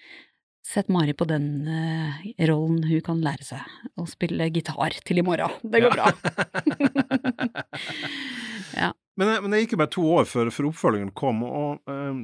[0.69, 5.25] Sett Mari på den uh, rollen, hun kan lære seg å spille gitar til i
[5.25, 5.55] morgen.
[5.65, 6.11] Det går bra.
[8.77, 8.93] Ja.
[9.19, 12.21] Men, men det gikk jo bare to år før, før oppfølgingen kom, og eh,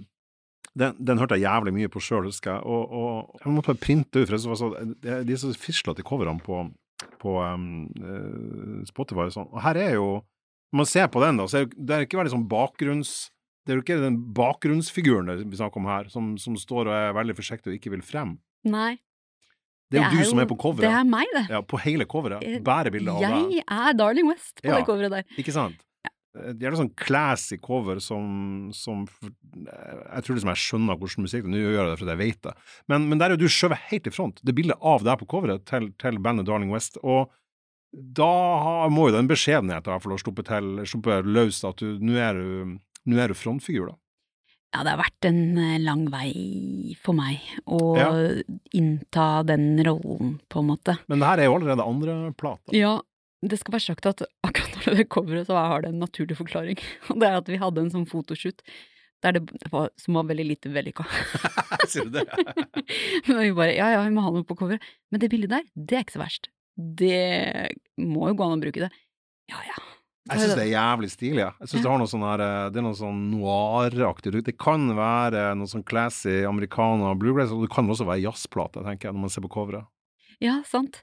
[0.78, 2.62] den, den hørte jeg jævlig mye på sjøl, husker jeg.
[2.66, 4.70] Og, og jeg måtte bare printe ut, for det var så,
[5.02, 6.60] de er så fislete coverne på,
[7.22, 7.66] på um,
[8.86, 9.50] Spotify og sånn.
[9.50, 10.08] Og her er jo
[10.74, 13.14] man ser på den, da, så er det, det er ikke veldig sånn bakgrunns...
[13.64, 17.14] Det er jo ikke den bakgrunnsfiguren vi snakker om her, som, som står og er
[17.16, 18.34] veldig forsiktig og ikke vil frem.
[18.68, 18.98] Nei.
[19.88, 20.84] Det er jo du som er på coveret.
[20.84, 21.44] Det er meg, det.
[21.54, 22.44] Ja, på hele coveret.
[22.44, 23.54] Eh, Bærer bildet av deg.
[23.60, 24.76] Jeg er Darling West på Ja.
[24.76, 25.24] det coveret der.
[25.40, 25.80] Ikke sant?
[26.34, 29.04] Det er noe sånn classy cover som, som
[29.54, 32.20] Jeg tror liksom jeg skjønner hvordan musikk det er, Nå gjør jeg det fordi jeg
[32.24, 32.54] vet det.
[32.90, 34.40] Men, men der er jo du skjøvet helt i front.
[34.42, 36.98] Det er bildet av deg på coveret til, til bandet Darling West.
[37.06, 37.30] Og
[37.94, 41.98] da må jo den beskjedenheten i hvert fall ha sluppet til, sluppet løs at du
[42.02, 43.98] nå er du nå er du frontfigur, da.
[44.74, 47.38] Ja, det har vært en eh, lang vei for meg
[47.70, 48.06] å Ja.
[48.74, 50.96] innta den rollen, på en måte.
[51.06, 52.72] Men det her er jo allerede andre plata.
[52.74, 52.96] Ja,
[53.44, 56.00] det skal være sagt at akkurat når det kommer, det coveret, så har det en
[56.02, 56.80] naturlig forklaring.
[57.12, 58.64] Og det er at vi hadde en sånn fotoshoot
[59.24, 61.04] der det var, som var veldig lite vellykka.
[61.88, 62.26] Sier du det?
[63.28, 64.82] Men vi bare ja ja, vi må ha noe på coveret.
[65.12, 66.50] Men det bildet der, det er ikke så verst.
[66.74, 67.70] Det
[68.02, 68.92] må jo gå an å bruke det.
[69.50, 69.80] Ja ja.
[70.24, 71.40] Jeg syns det er jævlig stilig.
[71.42, 71.50] Ja.
[71.60, 74.86] Jeg synes det har noe sånn her eh, Det er noe sånn noiraktig Det kan
[74.96, 79.26] være noe sånn classy americana bluegrass, og det kan også være jazzplate, tenker jeg, når
[79.26, 79.90] man ser på coveret.
[80.42, 81.02] Ja, sant.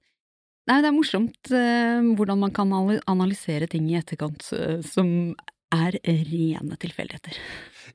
[0.70, 5.36] Nei, det er morsomt eh, hvordan man kan analysere ting i etterkant eh, som
[5.72, 7.38] er rene tilfeldigheter.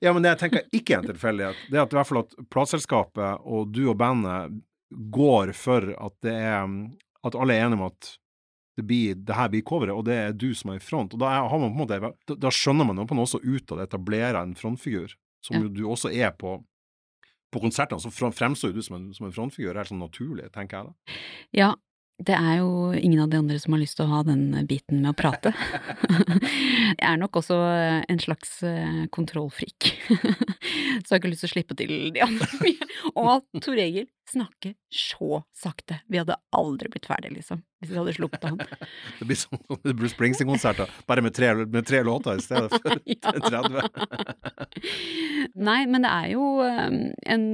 [0.01, 2.23] Ja, men det jeg tenker ikke er en tilfeldighet, det er at i hvert fall
[2.23, 4.57] at plateselskapet og du og bandet
[5.13, 6.71] går for at det er
[7.25, 8.13] At alle er enige om at
[8.77, 11.15] det, blir, det her blir coveret, og det er du som er i front.
[11.17, 13.39] Og da, har man på en måte, da, da skjønner man jo på en måte
[13.39, 15.15] også ut av det, etablerer en frontfigur,
[15.45, 15.63] som Ja.
[15.65, 16.59] jo du også er på
[17.55, 20.89] på konsertene, så fremstår du som en, som en frontfigur, helt sånn naturlig, tenker jeg
[20.89, 21.17] da.
[21.57, 21.69] Ja,
[22.17, 25.03] det er jo ingen av de andre som har lyst til å ha den biten
[25.03, 25.53] med å prate.
[26.97, 27.59] Jeg er nok også
[28.09, 32.49] en slags eh, kontrollfrik, så jeg har ikke lyst til å slippe til de andre
[32.63, 32.89] mye.
[33.21, 36.01] Og Tor Egil snakker så sakte.
[36.09, 38.61] Vi hadde aldri blitt ferdig, liksom, hvis jeg hadde sluppet han.
[39.21, 43.33] Det blir som Bruce Springsteen-konserter, bare med tre, med tre låter i stedet for Ja.
[43.37, 43.83] 30.
[45.57, 46.97] Nei, men det er jo eh,
[47.33, 47.47] en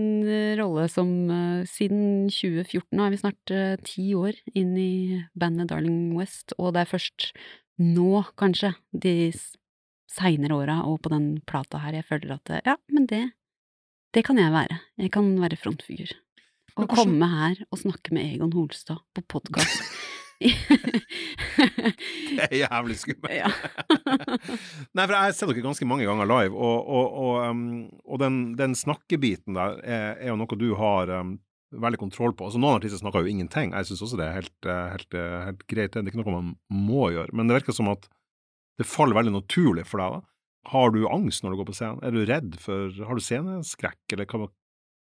[0.58, 4.92] rolle som eh, siden 2014, nå er vi snart eh, ti år inn i
[5.38, 7.32] bandet Darling West, og det er først
[7.82, 9.32] nå, kanskje, de
[10.12, 13.22] seinere åra og på den plata her, jeg føler at eh, ja, men det,
[14.14, 14.78] det kan jeg være.
[15.00, 16.12] Jeg kan være frontfigur.
[16.80, 19.82] Å komme her og snakke med Egon Holstad på podkast.
[22.36, 23.34] Det er jævlig skummelt.
[23.36, 23.50] ja.
[24.96, 27.64] Nei, for jeg har sett dere ganske mange ganger live, og, og, og, um,
[28.06, 31.36] og den, den snakkebiten der er, er jo noe du har um,
[31.72, 32.48] veldig kontroll på.
[32.48, 35.38] Altså Noen artister snakker jo ingenting, jeg syns også det er helt, eh, helt, eh,
[35.48, 37.32] helt, greit, det er ikke noe man må gjøre.
[37.32, 38.08] Men det virker som at
[38.80, 40.18] det faller veldig naturlig for deg.
[40.18, 40.20] da.
[40.72, 42.02] Har du angst når du går på scenen?
[42.04, 44.48] Er du redd for Har du sceneskrekk, eller hva,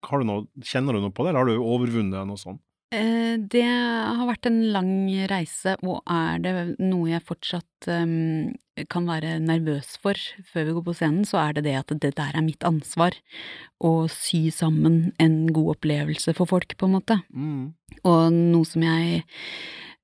[0.09, 2.63] har du noe, kjenner du noe på det, eller har du overvunnet noe sånt?
[2.89, 4.93] Eh, det har vært en lang
[5.29, 8.49] reise, og er det noe jeg fortsatt um,
[8.89, 10.17] kan være nervøs for
[10.49, 13.13] før vi går på scenen, så er det det at det der er mitt ansvar.
[13.77, 17.19] Å sy sammen en god opplevelse for folk, på en måte.
[17.29, 17.75] Mm.
[18.09, 19.21] Og noe som jeg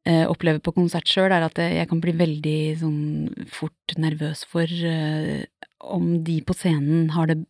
[0.05, 3.01] uh, opplever på konsert sjøl, er at jeg kan bli veldig sånn
[3.49, 5.41] fort nervøs for uh,
[5.85, 7.41] om de på scenen har det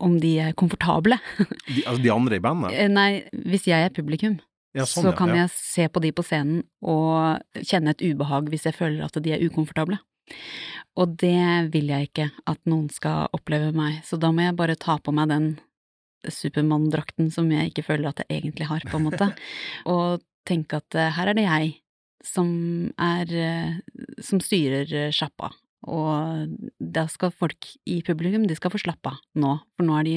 [0.00, 1.18] om de er komfortable.
[1.66, 2.78] de, altså de andre i bandet?
[2.94, 3.10] Nei,
[3.50, 4.38] hvis jeg er publikum.
[4.76, 5.44] Ja, sånn, så kan ja.
[5.44, 9.32] jeg se på de på scenen og kjenne et ubehag hvis jeg føler at de
[9.34, 9.98] er ukomfortable.
[11.00, 14.78] Og det vil jeg ikke at noen skal oppleve meg, så da må jeg bare
[14.78, 15.50] ta på meg den
[16.28, 19.30] Supermann-drakten som jeg ikke føler at jeg egentlig har, på en måte,
[19.92, 21.72] og tenke at uh, her er det jeg
[22.26, 22.50] som
[23.00, 25.52] er uh, som styrer uh, sjappa,
[25.88, 30.16] og da skal folk i publikum, de skal få slappe av nå, for nå de,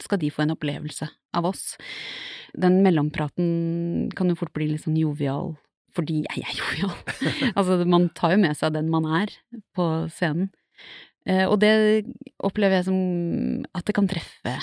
[0.00, 1.74] skal de få en opplevelse av oss.
[2.56, 5.54] Den mellompraten kan jo fort bli litt sånn jovial,
[5.94, 6.94] fordi jeg er jovial.
[7.58, 9.34] altså, man tar jo med seg den man er
[9.76, 10.48] på scenen.
[11.24, 12.04] Eh, og det
[12.44, 12.96] opplever jeg som
[13.72, 14.56] at det kan treffe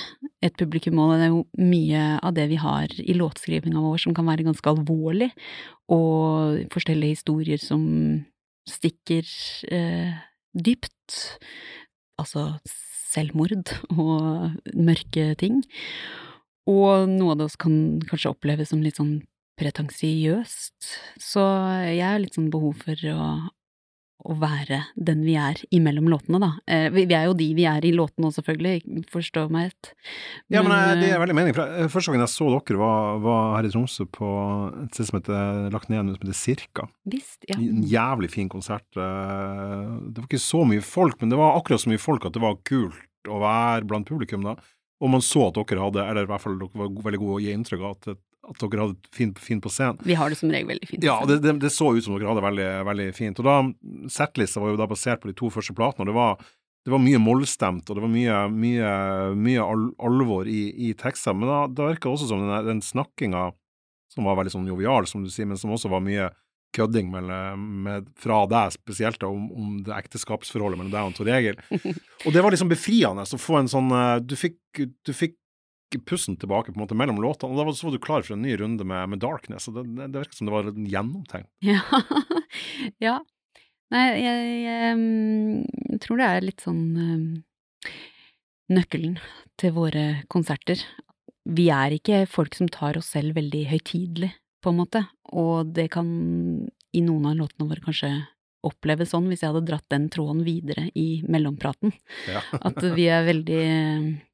[0.45, 4.17] et publikum, og det er jo mye av det vi har i låtskrivinga vår som
[4.17, 5.31] kan være ganske alvorlig,
[5.89, 7.85] og forskjellige historier som
[8.69, 9.25] stikker
[9.73, 10.13] eh,
[10.53, 11.17] dypt.
[12.21, 12.47] Altså
[13.11, 15.61] selvmord og mørke ting.
[16.69, 17.77] Og noe av det også kan
[18.07, 19.19] kanskje oppleves som litt sånn
[19.59, 20.91] pretensiøst.
[21.21, 21.43] Så
[21.87, 23.25] jeg har litt sånn behov for å,
[24.27, 26.51] å være den vi er imellom låtene, da.
[26.69, 29.91] Eh, vi er jo de vi er i låtene òg, selvfølgelig, forstå meg rett.
[30.53, 31.57] Ja, men eh, det er veldig mening.
[31.57, 34.31] Eh, første gangen jeg så dere, var, var her i Tromsø på
[34.83, 36.87] et sted som heter lagt ned noe som heter Cirka.
[37.11, 37.57] Visst, ja.
[37.57, 38.87] En jævlig fin konsert.
[38.93, 39.01] Det
[40.19, 42.59] var ikke så mye folk, men det var akkurat så mye folk at det var
[42.67, 44.57] kult å være blant publikum da.
[45.01, 47.41] Og man så at dere hadde, eller i hvert fall dere var veldig gode å
[47.41, 49.99] gi inntrykk av at, at dere hadde det fint, fint, på scenen.
[50.05, 51.05] Vi har det som regel veldig fint.
[51.05, 53.41] Ja, det, det, det, så ut som dere hadde det veldig, veldig fint.
[53.41, 53.57] Og da,
[54.11, 56.51] Settlista var jo da basert på de to første platene, og det var,
[56.85, 58.93] det var mye mollstemt, og det var mye, mye,
[59.37, 61.37] mye al alvor i, i tekster.
[61.37, 63.49] Men da, da virka det også som den, den snakkinga,
[64.11, 66.31] som var veldig sånn jovial, som du sier, men som også var mye
[66.75, 67.29] kødding med,
[67.59, 71.59] med, fra deg spesielt, om, om, det ekteskapsforholdet mellom deg og Tor Egil.
[72.25, 75.35] Og det var liksom befriende å få en sånn eh, Du fikk, du fikk
[75.99, 78.35] pusten tilbake på en måte mellom låtene, og da var, så var du klar for
[78.35, 81.51] en ny runde med, med Darkness, og det, det, det virket som det var gjennomtenkt.
[81.61, 81.81] Ja.
[83.01, 83.19] ja.
[83.91, 84.99] Nei, jeg, jeg,
[85.91, 87.23] jeg, tror det er litt sånn um,
[88.71, 89.17] nøkkelen
[89.59, 90.79] til våre konserter.
[91.43, 94.31] Vi er ikke folk som tar oss selv veldig høytidelig
[94.63, 95.03] på en måte,
[95.35, 96.07] og det kan
[96.91, 98.13] i noen av låtene våre kanskje
[98.67, 101.93] oppleves sånn hvis jeg hadde dratt den tråden videre i mellompraten.
[102.29, 102.43] Ja.
[102.61, 103.63] At vi er veldig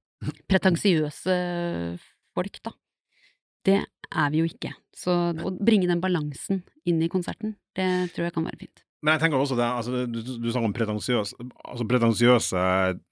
[0.49, 1.37] pretensiøse
[2.37, 2.73] folk, da.
[3.67, 4.73] Det er vi jo ikke.
[4.95, 8.83] Så å bringe den balansen inn i konserten, det tror jeg kan være fint.
[9.05, 11.35] Men jeg tenker også det, altså, du, du snakker om pretensiøs.
[11.37, 12.63] Altså, pretensiøse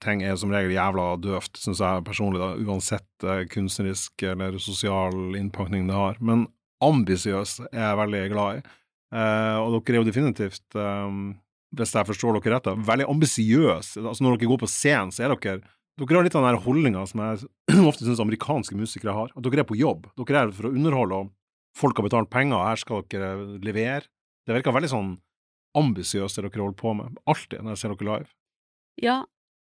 [0.02, 5.38] ting er som regel jævla døvt, syns jeg personlig, da, uansett uh, kunstnerisk eller sosial
[5.38, 6.18] innpakning det har.
[6.18, 6.48] Men
[6.82, 8.64] ambisiøs er jeg veldig glad i.
[9.14, 11.36] Uh, og dere er jo definitivt, um,
[11.78, 14.02] hvis jeg forstår dere rett, veldig ambisiøse.
[14.02, 15.60] Altså, når dere går på scenen, så er dere
[15.96, 17.46] dere har litt av den holdninga som jeg
[17.90, 19.30] ofte syns amerikanske musikere har.
[19.32, 20.10] At dere er på jobb.
[20.20, 23.32] Dere er for å underholde, og folk har betalt penger, og her skal dere
[23.64, 24.04] levere.
[24.46, 25.14] Det virker veldig sånn
[25.76, 28.30] ambisiøst det dere holder på med, alltid, når jeg ser dere live.
[29.02, 29.16] Ja,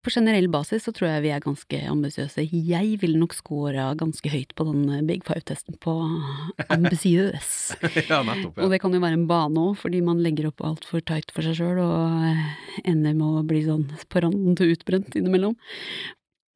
[0.00, 2.46] på generell basis så tror jeg vi er ganske ambisiøse.
[2.48, 5.92] Jeg ville nok scora ganske høyt på den eh, Big Five-testen på
[6.76, 7.50] ambisiøs.
[8.10, 8.64] ja, nettopp, ja.
[8.64, 11.44] Og det kan jo være en bane òg, fordi man legger opp altfor tight for
[11.44, 15.58] seg sjøl og ender med å bli sånn på randen til utbrent innimellom.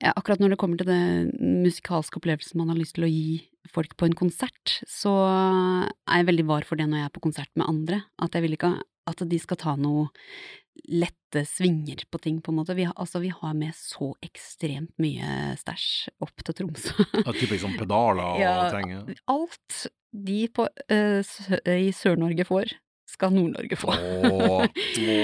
[0.03, 1.03] Ja, akkurat når det kommer til det
[1.39, 6.29] musikalske opplevelsen man har lyst til å gi folk på en konsert, så er jeg
[6.29, 8.03] veldig var for det når jeg er på konsert med andre.
[8.23, 8.75] At jeg vil ikke
[9.05, 10.09] at de skal ta noe
[10.91, 12.75] lette svinger på ting, på en måte.
[12.77, 15.91] Vi har, altså, vi har med så ekstremt mye stæsj
[16.25, 16.95] opp til Tromsø.
[17.21, 18.97] ja, typisk sånn pedaler og ja, ting?
[19.31, 21.37] Alt de på, uh,
[21.71, 22.75] i Sør-Norge får,
[23.15, 23.95] skal Nord-Norge få.
[23.95, 24.67] Åh,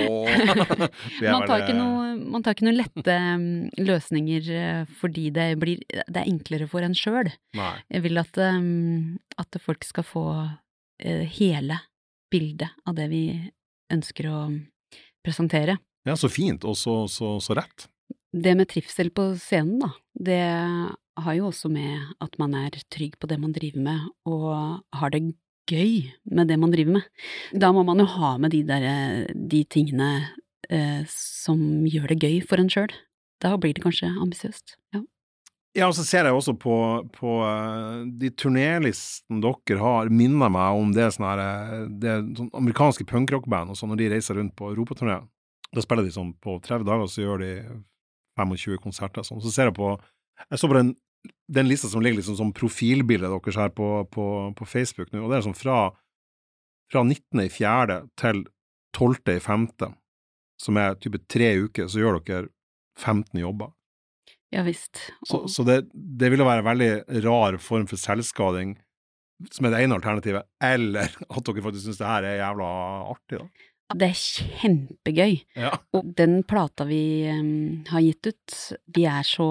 [0.09, 0.31] åh.
[1.35, 3.45] man, tar ikke noe, man tar ikke noen lette um,
[3.81, 7.31] løsninger uh, fordi det, blir, det er enklere for en sjøl.
[7.57, 11.81] Jeg vil at, um, at, folk skal få uh, hele
[12.31, 13.25] bildet av det vi
[13.91, 14.41] ønsker å
[15.27, 15.81] presentere.
[16.09, 17.91] Ja, så fint, og så, så, så rett.
[18.33, 20.43] det med trivsel på scenen, da, det
[21.21, 25.13] har jo også med at man er trygg på det man driver med, og har
[25.13, 25.25] det
[25.69, 27.07] gøy med det man driver med.
[27.53, 28.87] Da må man jo ha med de der,
[29.35, 30.11] de tingene
[30.71, 32.93] eh, som gjør det gøy for en sjøl.
[33.41, 34.77] Da blir det kanskje ambisiøst.
[34.95, 35.05] Ja.
[35.79, 36.77] Ja, og så ser jeg også på,
[37.15, 41.43] på uh, de turnélistene dere har, minner meg om det sånne, her,
[41.77, 45.21] eh, det sånn amerikanske punkrockband og sånn, når de reiser rundt på europaturné.
[45.71, 47.53] Da spiller de sånn på 30 dager, og så gjør de
[48.41, 49.39] 25 konserter sånn.
[49.45, 49.95] Så ser jeg på
[50.41, 50.95] Jeg så på den,
[51.51, 55.33] den lista som ligger liksom som profilbildet deres her på, på, på, Facebook nå, og
[55.33, 55.81] det er sånn fra,
[56.93, 57.99] fra 19.4.
[58.21, 58.45] til
[58.97, 59.67] 12.5.,
[60.61, 62.51] som er type tre uker, så gjør dere
[63.01, 63.73] 15 jobber.
[64.53, 64.99] Ja visst.
[65.27, 68.75] Så, så det, det vil jo være en veldig rar form for selvskading,
[69.55, 72.71] som er det ene alternativet, eller at dere faktisk syns det her er jævla
[73.15, 73.70] artig, da.
[73.97, 74.21] Det er
[74.61, 75.37] kjempegøy.
[75.59, 75.75] Ja.
[75.97, 78.57] Og den plata vi um, har gitt ut,
[78.95, 79.51] vi er så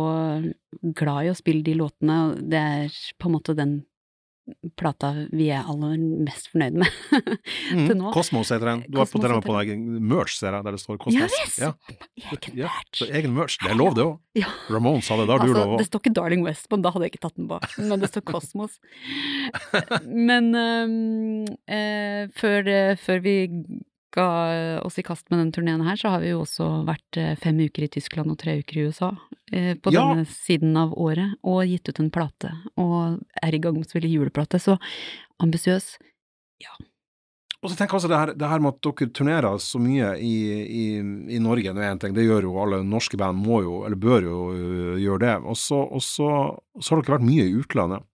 [0.95, 3.79] glad i å spille de låtene, og det er på en måte den
[4.79, 6.89] plata vi er aller mest fornøyd med
[7.69, 8.13] til mm, nå.
[8.15, 8.83] Kosmos heter den.
[8.89, 11.19] Du har på, på deg merch, ser jeg, der det står Kosmos.
[11.19, 11.59] Ja visst!
[11.61, 11.71] Ja.
[12.33, 13.01] Egen Ja, merch.
[13.01, 13.59] så egen merch.
[13.61, 14.15] Det er lov, det òg.
[14.39, 14.49] Ja.
[14.71, 15.91] Ramones hadde det, da har du lov lov det òg.
[15.91, 17.61] står ikke Darling West på den, da hadde jeg ikke tatt den på,
[17.91, 18.79] men det står Kosmos.
[20.29, 23.35] Men um, uh, før, uh, før vi
[24.15, 24.27] ga
[24.85, 27.59] oss i kast med den turneen her, så har vi jo også vært eh, fem
[27.61, 29.11] uker i Tyskland og tre uker i USA
[29.51, 30.07] eh, på Ja.
[30.09, 33.89] denne siden av året, og gitt ut en plate, og er i gang med å
[33.89, 34.79] spille juleplate, så
[35.39, 35.97] ambisiøs.
[37.59, 40.35] Og så jeg også det her, det her med at dere turnerer så mye i,
[40.63, 40.83] i,
[41.35, 43.99] i Norge, det er én ting, det gjør jo alle norske band, må jo, eller
[43.99, 44.37] bør jo
[45.03, 45.33] gjøre det.
[45.43, 46.29] Og så, og så,
[46.79, 48.05] så har dere vært mye i utlandet.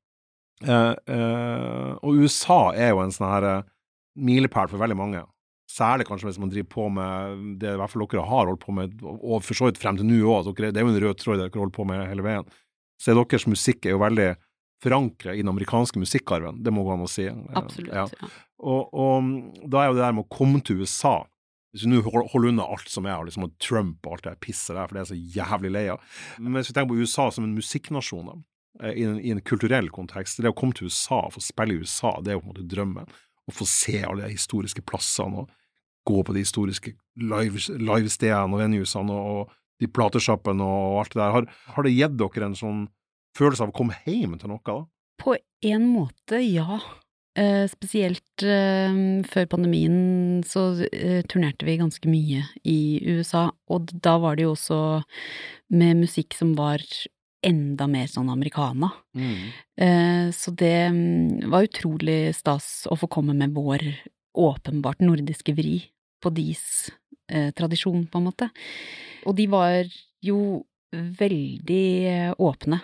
[0.66, 3.70] Eh, eh, og USA er jo en sånn her eh,
[4.18, 5.22] milepæl for veldig mange.
[5.76, 8.72] Særlig kanskje hvis man driver på med det i hvert fall dere har holdt på
[8.78, 11.18] med, og og for så vidt frem til nå òg, det er jo en rød
[11.20, 12.46] tråd dere holdt på med hele veien.
[13.02, 14.30] Så er deres musikk er jo veldig
[14.84, 17.26] forankret i den amerikanske musikkarven, det må gå an å si.
[17.56, 17.92] Absolutt.
[17.92, 18.06] Ja.
[18.22, 18.30] Ja.
[18.60, 21.18] Og, og da er jo det der med å komme til USA
[21.76, 24.38] Hvis vi nå hold- holder unna alt som er, liksom og Trump og alt det
[24.46, 26.00] pisset der, for det er så jævlig lei av.
[26.40, 28.36] Men hvis vi tenker på USA som en musikknasjon, da,
[28.88, 31.82] eh, i en, i en kulturell kontekst, det å komme til USA, få spille i
[31.84, 33.12] USA, det er jo på en måte drømmen.
[33.52, 35.52] Å få se alle de historiske plassene og
[36.06, 41.22] gå på de historiske live- livestedene og venuesene og, og de platesjappene og alt det
[41.22, 41.34] der.
[41.36, 42.84] Har, har det gitt dere en sånn
[43.36, 44.78] følelse av å komme hjem til noe, da?
[45.22, 45.36] På
[45.66, 46.80] en måte, ja.
[47.36, 48.96] Eh, spesielt eh,
[49.28, 54.54] før pandemien så eh, turnerte vi ganske mye i USA, og da var det jo
[54.54, 54.80] også
[55.76, 56.84] med musikk som var
[57.46, 58.94] enda mer sånn americana.
[59.76, 63.84] Eh, så det mm, var utrolig stas å få komme med vår
[64.36, 65.82] åpenbart nordiske vri
[66.24, 66.92] på deres
[67.30, 68.50] eh, tradisjon, på en måte.
[69.26, 69.90] Og de var
[70.26, 70.40] jo
[70.92, 72.82] veldig eh, åpne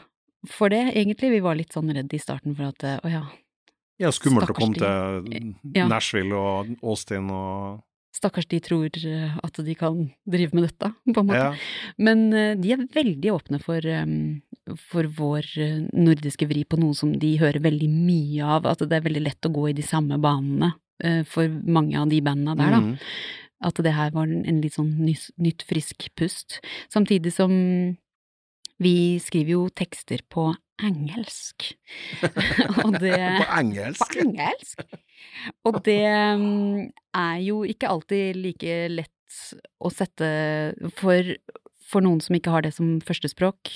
[0.49, 1.36] for det, egentlig.
[1.36, 3.23] Vi var litt sånn redd i starten for at eh, å ja,
[4.01, 7.82] Ja, skummelt å komme til Nashville og Austin og
[8.15, 11.39] stakkars de tror eh, at de kan drive med dette, på en måte.
[11.39, 11.51] ja.
[12.01, 13.86] Men eh, de er veldig åpne for,
[14.91, 18.99] for vår eh, nordiske vri på noe som de hører veldig mye av, at det
[18.99, 20.90] er veldig lett å gå i de samme banene eh,
[21.30, 22.82] for mange av de bandene der, da.
[22.86, 22.95] Mm.
[23.62, 26.60] At det her var en litt sånn nys, nytt, frisk pust.
[26.89, 27.52] Samtidig som
[28.82, 30.47] vi skriver jo tekster på
[30.82, 31.72] engelsk.
[32.86, 34.16] Og det På engelsk?
[34.16, 34.86] På engelsk!
[35.70, 36.02] Og det
[36.41, 36.89] mm,
[37.22, 39.38] er jo ikke alltid like lett
[39.80, 40.32] å sette
[40.97, 41.30] for,
[41.91, 43.71] for noen som ikke har det som førstespråk,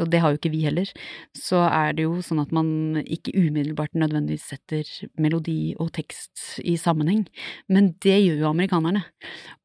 [0.00, 0.90] og det har jo ikke vi heller,
[1.36, 4.88] så er det jo sånn at man ikke umiddelbart nødvendigvis setter
[5.20, 7.26] melodi og tekst i sammenheng.
[7.72, 9.04] Men det gjør jo amerikanerne.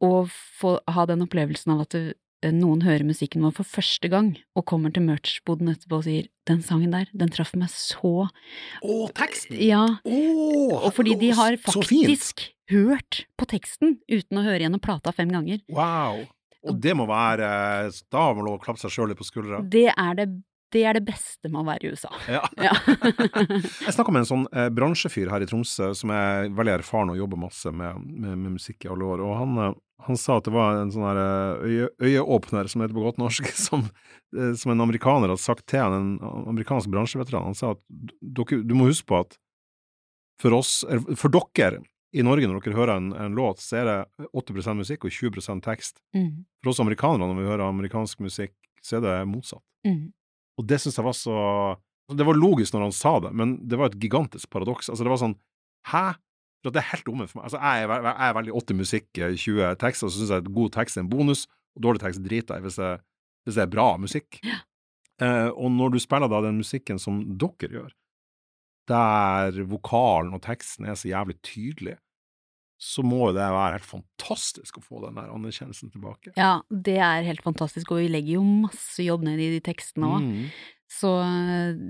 [0.03, 2.07] Å få ha den opplevelsen av at det,
[2.55, 6.61] noen hører musikken vår for første gang, og kommer til merch-boden etterpå og sier 'den
[6.63, 8.29] sangen der, den traff meg så'
[8.81, 9.59] Å, teksten!
[9.59, 10.19] Ja, Å,
[10.79, 15.59] og fordi de har faktisk hørt på teksten uten å høre gjennom plata fem ganger.
[15.67, 16.27] Wow!
[16.67, 17.49] Og det må være
[18.11, 19.61] Da har man lov å klappe seg sjøl litt på skuldra.
[19.63, 20.27] Det er det,
[20.75, 22.11] det er det beste med å være i USA.
[22.29, 22.41] Ja.
[22.59, 22.73] Ja.
[23.85, 27.21] Jeg snakka med en sånn eh, bransjefyr her i Tromsø som er veldig erfaren og
[27.21, 29.77] jobber masse med, med, med musikk i alle år, og han, eh,
[30.09, 33.21] han sa at det var en sånn her eh, øye, øyeåpner, som heter på godt
[33.23, 33.87] norsk, som,
[34.35, 37.49] eh, som en amerikaner hadde sagt til han, en amerikansk bransjeveteran.
[37.49, 37.83] Han sa at
[38.19, 39.39] du må huske på at
[40.39, 40.83] for oss,
[41.19, 41.81] for dere
[42.15, 45.59] i Norge, når dere hører en, en låt, så er det 80% musikk og 20
[45.65, 45.99] tekst.
[46.17, 49.63] Mm, For oss amerikanere, når vi hører amerikansk musikk, så er det motsatt.
[49.87, 50.07] mm.
[50.59, 51.35] Og det syns jeg var så
[52.11, 54.89] Det var logisk når han sa det, men det var et gigantisk paradoks.
[54.89, 55.37] Altså, det var sånn
[55.87, 56.01] Hæ?
[56.59, 57.45] For det er helt omvendt for meg.
[57.47, 60.43] Altså, jeg er, jeg er veldig 80 musikk, eh, 20 tekster, og så syns jeg
[60.43, 61.45] at god tekst er en bonus,
[61.77, 64.41] og dårlig tekst driter jeg hvis det er bra musikk.
[64.43, 64.57] Ja.
[65.23, 67.93] Eh, og når du spiller da den musikken som dere gjør,
[68.89, 71.97] der vokalen og teksten er så jævlig tydelig,
[72.79, 76.31] så må jo det være helt fantastisk å få den der anerkjennelsen tilbake.
[76.39, 80.11] Ja, det er helt fantastisk, og vi legger jo masse jobb ned i de tekstene
[80.15, 80.27] òg.
[80.29, 80.51] Mm.
[80.89, 81.81] Så eh,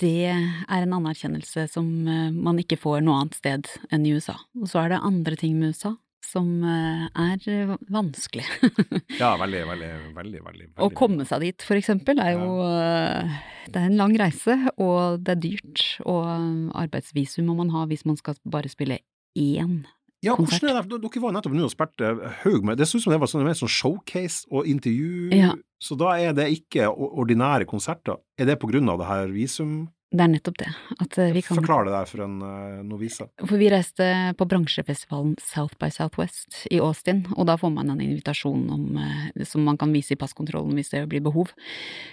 [0.00, 4.38] det er en anerkjennelse som eh, man ikke får noe annet sted enn i USA.
[4.58, 5.94] Og så er det andre ting med USA
[6.24, 8.44] som eh, er vanskelig.
[9.22, 10.66] Ja, veldig, veldig, veldig, veldig.
[10.84, 13.38] Å komme seg dit, for eksempel, er jo eh,
[13.68, 15.84] Det er en lang reise, og det er dyrt.
[16.04, 19.00] Og eh, arbeidsvisum må man ha hvis man skal bare spille
[19.38, 19.80] én.
[20.24, 20.64] Ja, konsert.
[20.64, 20.98] hvordan er det?
[21.04, 22.08] Dere var nettopp nå og spilte
[22.42, 25.52] haug med Det så ut som det var sånn, mer sånn showcase og intervju, Ja.
[25.78, 28.18] så da er det ikke ordinære konserter.
[28.34, 29.76] Er det på grunn av det her visum?
[30.08, 30.68] Det er nettopp det.
[31.04, 33.26] At eh, vi kan Forklar det der for en uh, novise.
[33.42, 34.06] For vi reiste
[34.40, 39.44] på bransjefestivalen South by Southwest i Austin, og da får man en invitasjon om, uh,
[39.44, 41.52] som man kan vise i passkontrollen hvis det blir behov.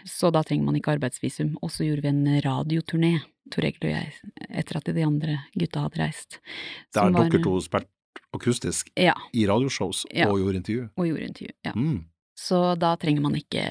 [0.03, 1.55] Så da trenger man ikke arbeidsvisum.
[1.63, 3.13] Og så gjorde vi en radioturné,
[3.53, 6.39] Tor Egil og jeg, etter at de andre gutta hadde reist.
[6.97, 7.91] Der er dere to spilte
[8.35, 10.27] akustisk Ja, i radioshows Ja.
[10.27, 10.89] og gjorde intervju.
[10.97, 11.53] og gjorde intervju.
[11.63, 11.71] Ja.
[11.75, 12.05] Mm.
[12.35, 13.63] Så da trenger man ikke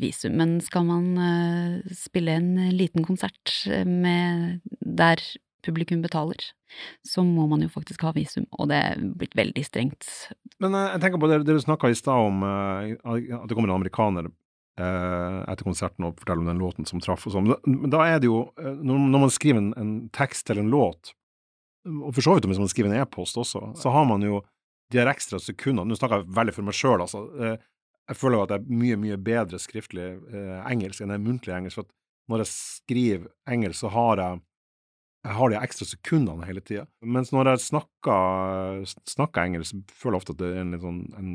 [0.00, 0.32] visum.
[0.40, 3.52] Men skal man eh, spille en liten konsert
[3.86, 5.20] med, der
[5.60, 6.40] publikum betaler,
[7.04, 10.06] så må man jo faktisk ha visum, og det er blitt veldig strengt.
[10.62, 13.68] Men eh, jeg tenker på det du snakka i stad om eh, at det kommer
[13.68, 14.30] en amerikaner
[14.80, 17.50] eh, etter konserten og forteller om den låten som traff og sånn.
[17.68, 21.12] Men da- er det jo eh, Når, man skriver en, en tekst eller en låt,
[21.90, 24.40] og for så vidt hvis man skriver en e-post også, så har man jo
[24.92, 27.26] de her ekstra sekundene Nå snakker jeg veldig for meg sjøl, altså.
[28.10, 31.26] Jeg føler jo at jeg er mye, mye bedre skriftlig eh, engelsk enn jeg er
[31.26, 31.78] muntlig engelsk.
[31.78, 34.40] For at når jeg skriver engelsk, så har jeg
[35.20, 36.86] jeg har de ekstra sekundene hele tida.
[37.04, 41.02] Mens når jeg snakker, snakker engelsk, føler jeg ofte at det er en litt sånn
[41.20, 41.32] en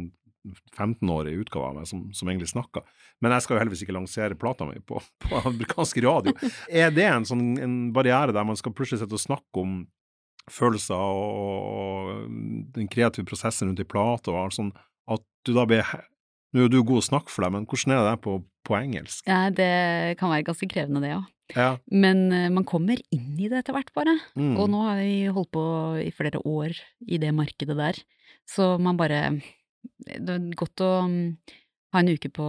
[0.75, 2.85] 15-årig utgave av meg som, som egentlig snakker.
[3.23, 6.33] Men jeg skal jo heldigvis ikke lansere plata mi på, på amerikansk radio.
[6.83, 9.77] Er det en sånn en barriere der man skal plutselig sitte og snakke om
[10.51, 14.73] følelser og, og den kreative prosessen rundt ei plate, og alt sånn,
[15.09, 15.85] at du da blir
[16.55, 19.25] Nå er du god å snakke for deg, men hvordan er det på, på engelsk?
[19.27, 21.25] Ja, det kan være ganske krevende, det òg.
[21.53, 21.67] Ja.
[21.91, 24.15] Men eh, man kommer inn i det etter hvert, bare.
[24.39, 24.55] Mm.
[24.55, 25.65] Og nå har vi holdt på
[26.01, 26.73] i flere år
[27.05, 27.99] i det markedet der,
[28.49, 29.41] så man bare
[30.05, 31.19] Det er godt å mm,
[31.93, 32.47] ha en uke på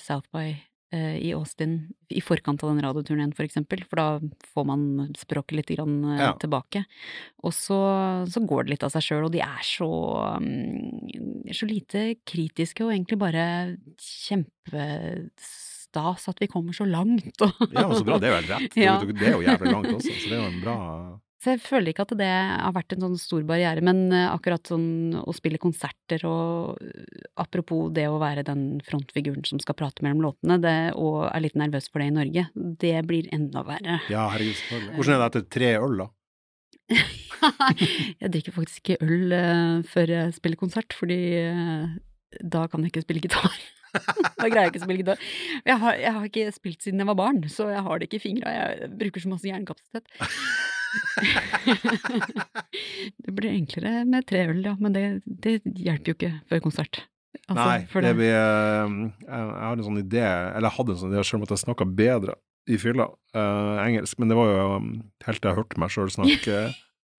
[0.00, 0.54] South by
[0.94, 1.78] i Austin
[2.14, 4.06] i forkant av den radioturneen, for eksempel, for da
[4.54, 4.84] får man
[5.18, 6.32] språket litt grann, eh, Ja.
[6.38, 6.84] tilbake.
[7.42, 7.78] Og så,
[8.30, 9.88] så går det litt av seg sjøl, og de er så,
[10.40, 17.40] mm, så lite kritiske, og egentlig bare kjempestas at vi kommer så langt.
[17.42, 18.18] Og Ja, men så bra.
[18.18, 18.76] Det er jo helt rett.
[18.84, 18.96] Ja.
[19.04, 20.78] Det er jo jævlig langt også, så det er jo en bra
[21.44, 24.64] Så jeg føler ikke at det har vært en sånn stor barriere, men eh, akkurat
[24.70, 30.00] sånn å spille konserter og eh, apropos det å være den frontfiguren som skal prate
[30.06, 33.98] mellom låtene, det, og er litt nervøs for det i Norge, det blir enda verre.
[34.08, 34.94] Ja, herregud, selvfølgelig.
[34.96, 36.08] Hvordan er det etter tre øl, da?
[38.22, 41.20] jeg drikker faktisk ikke øl eh, før jeg spiller konsert, fordi
[42.40, 43.58] da kan jeg ikke spille gitar.
[44.40, 45.28] da greier jeg ikke å spille gitar.
[45.68, 48.22] Jeg har, jeg har ikke spilt siden jeg var barn, så jeg har det ikke
[48.22, 48.56] i fingra.
[48.56, 50.08] Jeg bruker så masse hjernekapasitet.
[53.24, 57.02] det blir enklere med tre øl, ja, men det, det hjelper jo ikke før konsert.
[57.44, 58.92] Altså, Nei, det blir eh,
[59.26, 61.52] Jeg jeg har en sånn idé, eller jeg hadde en sånn idé selv om at
[61.52, 62.36] jeg snakka bedre
[62.70, 64.86] i fylla uh, engelsk, men det var jo um,
[65.26, 66.62] helt til jeg hørte meg sjøl snakke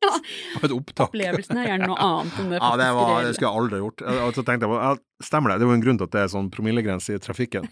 [0.05, 0.17] Ja.
[0.61, 1.09] et opptak.
[1.09, 4.03] Opplevelsen er gjerne noe annet enn det Ja, det, var, det skulle jeg aldri gjort.
[4.05, 4.91] Og så tenkte jeg ja,
[5.23, 7.65] stemmer det, det er jo en grunn til at det er sånn promillegrense i trafikken.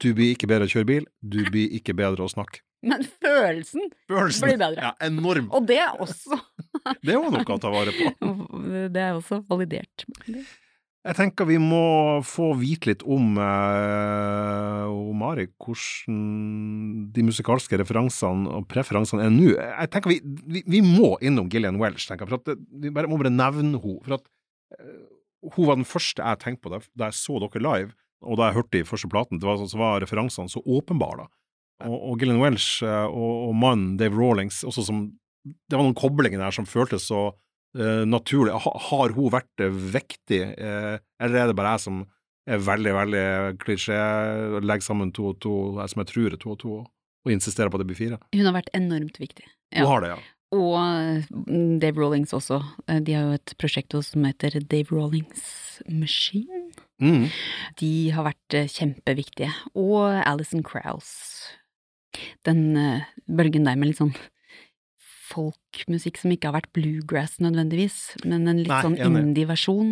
[0.00, 2.62] Du blir ikke bedre å kjøre bil, du blir ikke bedre å snakke.
[2.84, 4.90] Men følelsen Følelsen blir bedre.
[4.90, 5.48] Ja, enorm.
[5.54, 6.38] Og det også
[7.04, 8.28] Det er jo noe å ta vare på.
[8.94, 10.06] Det er også validert.
[11.04, 11.84] Jeg tenker vi må
[12.24, 19.50] få vite litt om, eh, Mari, hvordan de musikalske referansene og preferansene er nå.
[19.52, 23.10] Jeg tenker vi, vi, vi må innom Gillian Welch, tenker jeg, for at vi bare,
[23.10, 24.00] må bare nevne henne.
[24.06, 24.24] For at
[24.80, 25.04] uh,
[25.52, 27.92] hun var den første jeg tenkte på da, jeg så dere live,
[28.24, 31.26] og da jeg hørte de første platen, det var, så var referansene så åpenbare.
[31.26, 31.43] da.
[31.82, 35.06] Og, og Gillian Welch eh, og, og mannen Dave Rawlings, også som,
[35.42, 38.54] det var noen koblinger der som føltes så uh, naturlig.
[38.64, 42.04] Ha, har hun vært viktig, vektig, eh, eller er det bare jeg som
[42.44, 43.26] er veldig, veldig
[43.62, 43.98] klisjé,
[44.60, 46.78] legger sammen to og to, jeg som jeg tror er to og to,
[47.24, 48.20] og insisterer på at det blir fire?
[48.36, 49.46] Hun har vært enormt viktig.
[49.74, 50.22] Hun har det, ja.
[50.54, 50.76] Og
[51.48, 52.60] mm, Dave Rawlings også.
[53.02, 56.68] De har jo et prosjekt som heter Dave Rawlings Machine.
[57.02, 57.26] Mm.
[57.80, 59.50] De har vært kjempeviktige.
[59.74, 61.10] Og Alison Krauss.
[62.46, 64.14] Den eh, bølgen der med litt sånn
[65.34, 67.96] folkmusikk som ikke har vært bluegrass nødvendigvis,
[68.28, 69.90] men en litt Nei, sånn indie-versjon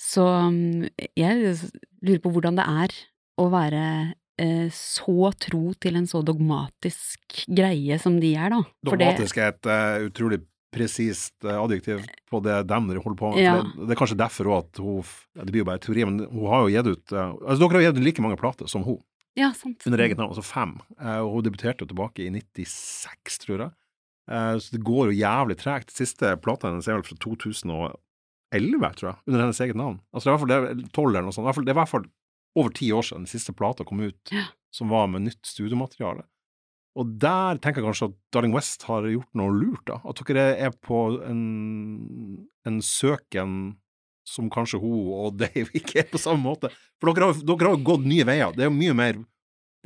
[0.00, 0.86] Så mm,
[1.18, 1.56] jeg
[2.00, 2.96] lurer på hvordan det er
[3.36, 3.84] å være
[4.40, 8.62] eh, så tro til en så dogmatisk greie som de er, da.
[8.88, 10.40] Dogmatisk er et uh, utrolig
[10.76, 13.40] presist eh, adjektiv på det dem dere holder på med.
[13.42, 13.54] Ja.
[13.64, 16.46] Det, det er kanskje derfor også at hun Det blir jo bare teori, men hun
[16.52, 19.00] har jo gitt ut eh, Altså, dere har gitt ut like mange plater som hun,
[19.36, 19.82] Ja, sant.
[19.88, 20.76] under eget navn, altså fem.
[21.00, 23.74] Eh, og hun debuterte jo tilbake i 96, tror jeg.
[24.26, 25.92] Så det går jo jævlig tregt.
[25.94, 30.00] Siste plata hennes er vel fra 2011, tror jeg, under hennes eget navn.
[30.10, 31.60] Altså, det er i hvert fall 12 eller noe sånt.
[31.62, 32.08] Det er i hvert fall
[32.56, 34.46] over ti år siden den siste plata kom ut, Ja.
[34.74, 36.24] som var med nytt studiemateriale.
[36.96, 39.98] Og der tenker jeg kanskje at Darling West har gjort noe lurt, da.
[40.08, 41.42] At dere er på en,
[42.66, 43.76] en søken
[44.26, 46.72] som kanskje hun og Dave ikke er på samme måte.
[47.00, 48.54] For dere har, dere har jo gått nye veier.
[48.56, 49.24] Det er jo mye mer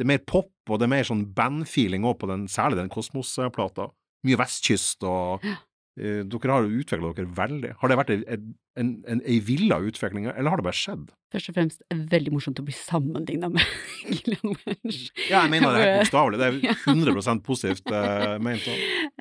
[0.00, 2.88] det er mer pop, og det er mer sånn bandfeeling òg på den, særlig den
[2.88, 3.90] Kosmos-plata.
[4.24, 7.72] Mye vestkyst, og uh, dere har jo utvikla dere veldig.
[7.82, 8.46] Har det vært et, en,
[8.78, 11.08] en, en, ei villa utvikling, eller har det bare skjedd?
[11.30, 13.62] Først og fremst veldig morsomt å bli sammenligna med
[14.10, 15.12] Gillian Welsh.
[15.28, 16.40] Ja, jeg mener det helt bokstavelig.
[16.40, 18.66] Det er 100% positivt uh, ment.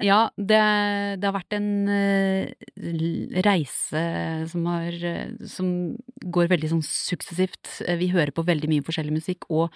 [0.01, 0.61] Ja, det,
[1.21, 4.03] det har vært en uh, reise
[4.49, 5.73] som har uh, Som
[6.25, 7.75] går veldig sånn suksessivt.
[8.01, 9.69] Vi hører på veldig mye forskjellig musikk, og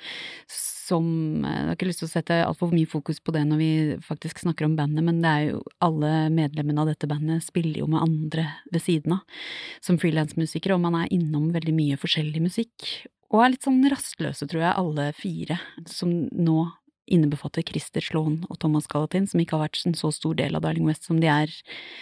[0.84, 3.62] som eh, Jeg har ikke lyst til å sette altfor mye fokus på det når
[3.62, 3.72] vi
[4.04, 7.90] faktisk snakker om bandet, men det er jo alle medlemmene av dette bandet spiller jo
[7.92, 9.40] med andre ved siden av,
[9.82, 13.08] som frilansmusiker, og man er innom veldig mye forskjellig musikk.
[13.34, 15.60] Og er litt sånn rastløse, tror jeg, alle fire,
[15.90, 16.72] som nå
[17.10, 20.62] innebefatter Christer Sloan og Thomas Galatin, som ikke har vært en så stor del av
[20.64, 21.50] Darling West som de er.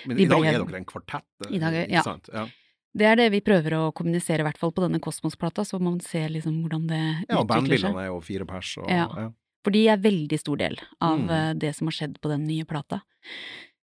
[0.06, 2.04] Men De i dag ble- er dere en kvartett, eh, I dag ja.
[2.34, 2.48] Ja.
[2.94, 6.00] Det er det vi prøver å kommunisere, i hvert fall på denne Kosmos-plata, så man
[6.02, 7.96] ser liksom hvordan det ja, og utvikler seg.
[7.96, 8.78] er jo fire pers.
[8.78, 9.08] Og, Ja.
[9.16, 9.30] ja.
[9.64, 11.30] For de er veldig stor del av Mm.
[11.30, 13.02] eh, det som har skjedd på den nye plata.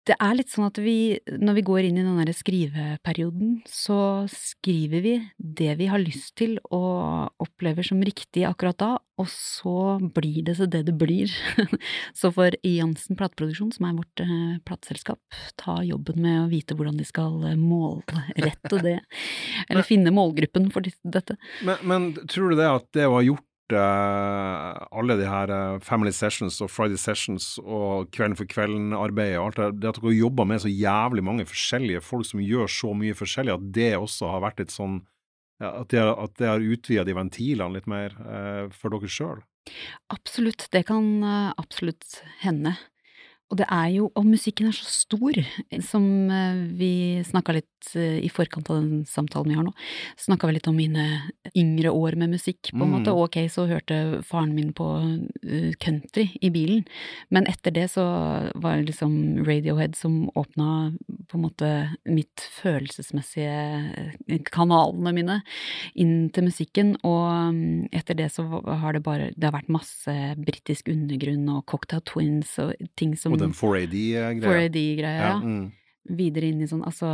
[0.10, 4.26] Det er litt sånn at vi, når vi går inn i den derre skriveperioden, så
[4.34, 8.90] skriver vi det vi har lyst til og opplever som riktig akkurat da,
[9.20, 11.30] og så blir det så det det blir.
[12.20, 15.22] så får Jansen Plateproduksjon, som er vårt eh, plateselskap,
[15.62, 18.98] ta jobben med å vite hvordan de skal eh, målrette det,
[19.70, 21.38] eller finne målgruppen for dette.
[21.68, 23.46] Men, men tror du det at det å ha gjort
[23.78, 29.60] alle de her eh, Family Sessions og Friday Sessions og Kvelden for kvelden-arbeidet og alt
[29.60, 33.18] det, det at dere jobba med så jævlig mange forskjellige folk som gjør så mye
[33.18, 35.02] forskjellig, at det også har vært litt sånn
[35.60, 39.42] At det, at det har utvida de ventilene litt mer eh, for dere sjøl?
[40.10, 42.78] Absolutt, det kan eh, absolutt hende.
[43.50, 45.40] Og det er jo, og musikken er så stor,
[45.82, 46.92] som eh, vi
[47.26, 49.74] snakka litt eh, i forkant av den samtalen vi har nå,
[50.18, 51.06] snakka vi litt om mine
[51.56, 52.96] yngre år med musikk, på en Mm.
[53.00, 53.14] måte.
[53.14, 54.88] Ok, så hørte faren min på
[55.44, 56.86] eh, country i bilen,
[57.30, 58.04] men etter det så
[58.56, 60.98] var det liksom Radiohead som åpna
[61.30, 61.70] på en måte
[62.06, 65.42] mitt følelsesmessige eh, kanalene mine
[65.96, 70.14] inn til musikken, og mm, etter det så har det bare Det har vært masse
[70.38, 74.42] britisk undergrunn og Cocktail Twins og ting som Og den 4AD-greia?
[74.44, 75.36] 4AD-greia, ja.
[75.40, 75.72] mm.
[76.10, 77.10] Videre inn i sånn Altså,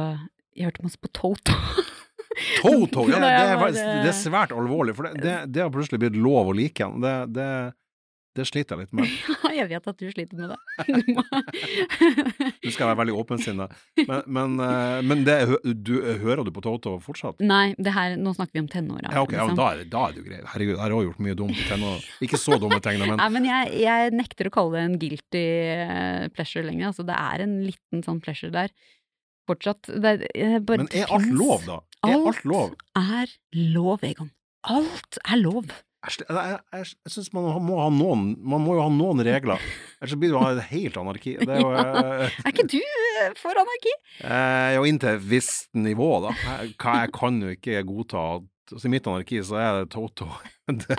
[0.55, 1.55] jeg hørte masse på Toto.
[2.61, 3.05] Toto!
[3.11, 6.01] Ja, det, er, faktisk- eh, det er svært alvorlig, for det, det, det har plutselig
[6.05, 6.97] blitt lov å like igjen.
[7.03, 7.49] Det, det,
[8.35, 9.11] det sliter jeg litt med.
[9.55, 10.57] jeg vet at du sliter med det.
[12.59, 13.67] Du skal være veldig åpensinna,
[14.01, 15.37] men, men, eh, men det,
[15.87, 15.93] du,
[16.25, 17.39] hører du på Toto fortsatt?
[17.45, 19.07] Nei, det her, nå snakker vi om tenåra.
[19.13, 19.59] Ja, ok, ja, liksom.
[19.61, 20.49] da, er da er det jo greit.
[20.51, 22.03] Herregud, jeg har også gjort mye dumt i tenåra.
[22.27, 25.45] Ikke så dumme ting, men Nei, men jeg, jeg nekter å kalle det en guilty
[25.79, 26.91] eh, pleasure lenger.
[26.91, 28.75] Altså, det er en liten sånn pleasure der.
[29.47, 29.81] Fortsatt.
[29.87, 31.79] Det, er- bare, Men er alt lov, da?
[32.05, 32.75] Er alt Alt lov?
[32.97, 33.35] er
[33.75, 34.31] lov, Egon.
[34.65, 35.65] Alt er lov.
[36.05, 39.57] Jeg, jeg, jeg, jeg syns man må ha noen Man må jo ha noen regler,
[39.97, 41.31] ellers blir det jo helt anarki.
[41.41, 42.27] Det er jo ja.
[42.29, 43.93] Er ikke du eh, for anarki?
[44.21, 46.35] eh, Jo, inntil et visst nivå, da.
[46.77, 50.27] Hva- jeg kan jo ikke godta at altså, I mitt anarki så er det Toto
[50.65, 50.95] det,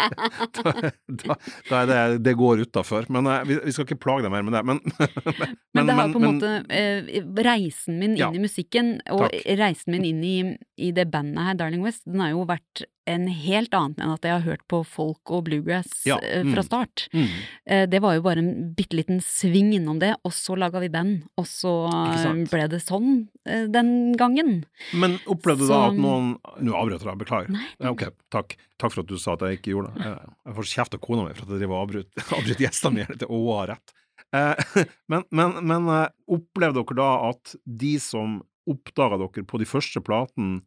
[1.27, 1.37] da,
[1.71, 3.09] da, det, det går utafor.
[3.11, 4.63] Men eh, vi, vi skal ikke plage deg mer med det.
[4.69, 7.09] Men, men, Men det har på en måte eh,
[7.49, 8.29] Reisen min inn Ja.
[8.31, 9.41] i musikken, og Takk.
[9.59, 10.37] reisen min inn i,
[10.79, 14.25] i det bandet her, Darling West, den har jo vært en helt annet enn at
[14.27, 16.53] jeg har hørt på folk og bluegrass Ja, eh, mm.
[16.55, 17.05] fra start.
[17.15, 17.29] Mm.
[17.71, 20.91] Eh, det var jo bare en bitte liten sving innom det, og så laga vi
[20.93, 24.65] band, og så eh, ble det sånn den gangen.
[24.99, 26.33] Men opplevde du da at noen
[26.67, 27.53] Nå avbrøt jeg deg, beklager.
[27.55, 28.57] Nei, Ja, ok, takk.
[28.77, 30.11] Takk for at du sa at jeg ikke gjorde det.
[30.11, 33.19] Jeg- får kjeft av kona mi for at jeg driver og avbryter avbryt gjestene mine
[33.23, 33.95] til å ha rett.
[35.11, 35.87] Men men, men
[36.27, 40.61] opplevde dere da at de som oppdaga dere på de første platene,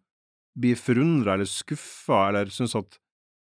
[0.60, 2.97] blir forundra eller skuffa, eller syns at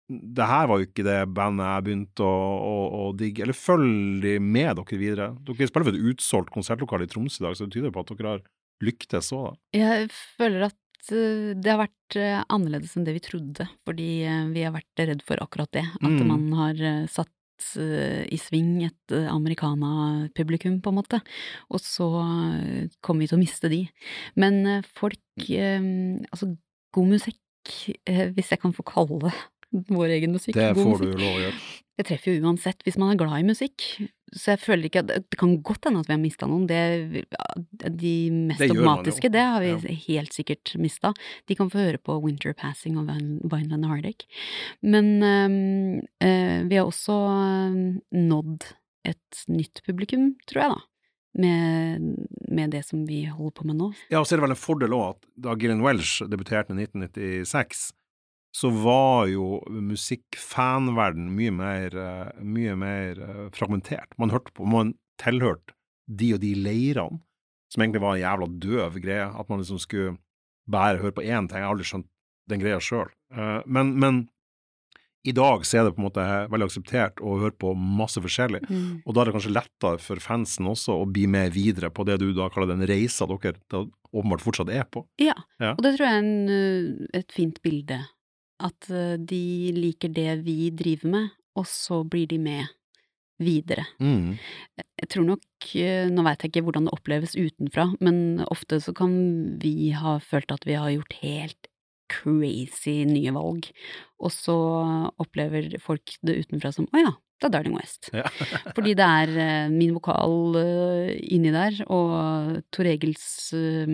[0.10, 2.74] det her var jo ikke det bandet jeg begynte å, å,
[3.08, 5.30] å digge, eller følger de med dere videre?
[5.48, 8.12] Dere spiller for et utsolgt konsertlokale i Tromsø i dag, så det tyder på at
[8.14, 8.44] dere har
[8.86, 9.80] lyktes òg, da.
[9.80, 14.44] Jeg føler at eh, det har vært eh, annerledes enn det vi trodde, fordi eh,
[14.54, 15.88] vi har vært redd for akkurat det.
[16.04, 16.28] At Mm.
[16.30, 17.32] man har satt
[17.66, 21.22] i sving et americana-publikum, på en måte.
[21.72, 22.04] Og så
[23.00, 23.80] kommer vi til å miste de.
[24.36, 26.50] Men folk Altså,
[26.96, 27.40] god musikk,
[28.08, 29.32] eh, hvis jeg kan få kalle
[29.92, 31.12] vår egen musikk Det god får musikk.
[31.18, 31.64] du lov å gjøre.
[31.96, 33.84] Det treffer jo uansett, hvis man er glad i musikk.
[34.36, 36.66] Så jeg føler ikke at Det kan godt hende at vi har mista noen.
[36.68, 37.24] Det,
[37.96, 38.12] de
[38.50, 39.96] mest Det dogmatiske, det har vi Ja.
[40.10, 41.14] helt sikkert mista.
[41.48, 44.28] De kan få høre på Winter Passing og Vine- Vineland Heartache.
[44.84, 47.16] Men øhm, øh, vi har også
[48.12, 48.64] nådd
[49.06, 50.82] et nytt publikum, tror jeg, da.
[51.36, 52.04] Med,
[52.48, 53.90] med det som vi holder på med nå.
[54.08, 56.86] Ja, og så er det vel en fordel òg at da Gillian Welsh debuterte i
[56.86, 57.90] 1996,
[58.56, 64.16] så var jo musikkfanverden mye mer, eh, mye mer eh, fragmentert.
[64.22, 65.76] Man hørte på, man tilhørte
[66.08, 67.20] de og de leirene,
[67.74, 69.28] som egentlig var en jævla døv greie.
[69.28, 70.16] At man liksom skulle
[70.72, 71.60] bare høre på én ting.
[71.60, 72.08] Jeg har aldri skjønt
[72.48, 73.12] den greia sjøl.
[73.66, 74.22] Men, men
[75.26, 76.24] i dag så er det på en måte
[76.54, 78.62] veldig akseptert å høre på masse forskjellig.
[79.06, 82.20] Og da er det kanskje lettere for fansen også å bli med videre på det
[82.22, 83.84] du da kaller den reisa dere da
[84.16, 85.06] åpenbart fortsatt er på.
[85.20, 85.74] Ja, Ja.
[85.74, 88.02] og det tror jeg er en, et fint bilde.
[88.64, 89.44] At de
[89.76, 92.70] liker det vi driver med, og så blir de med
[93.44, 93.84] videre.
[94.00, 94.38] Mm.
[95.02, 95.44] Jeg tror nok,
[96.16, 99.12] nå veit jeg ikke hvordan det oppleves utenfra, men ofte så kan
[99.60, 101.65] vi ha følt at vi har gjort helt
[102.12, 103.70] crazy nye valg,
[104.22, 104.56] og så
[105.22, 108.08] opplever folk det utenfra som å ja, det er Darling West.
[108.16, 108.24] Ja.
[108.78, 113.26] Fordi det er eh, min vokal eh, inni der, og Tor Egils
[113.58, 113.90] eh,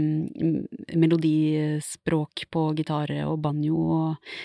[0.93, 3.79] melodispråk på gitar og banjo.
[3.97, 4.35] Og,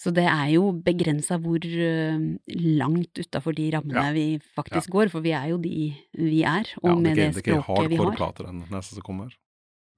[0.00, 4.14] så det er jo begrensa hvor langt utafor de rammene Ja.
[4.14, 7.14] vi faktisk går, for vi er jo de vi er, og Ja, det, med er
[7.14, 8.04] det, ikke, det er ikke språket vi har.
[8.06, 9.34] hardcore-plater den neste som kommer.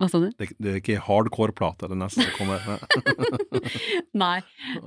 [0.01, 0.31] Hva sa du?
[0.41, 2.65] Det, det er ikke hardcore-plate det neste som kommer.
[4.23, 4.39] Nei,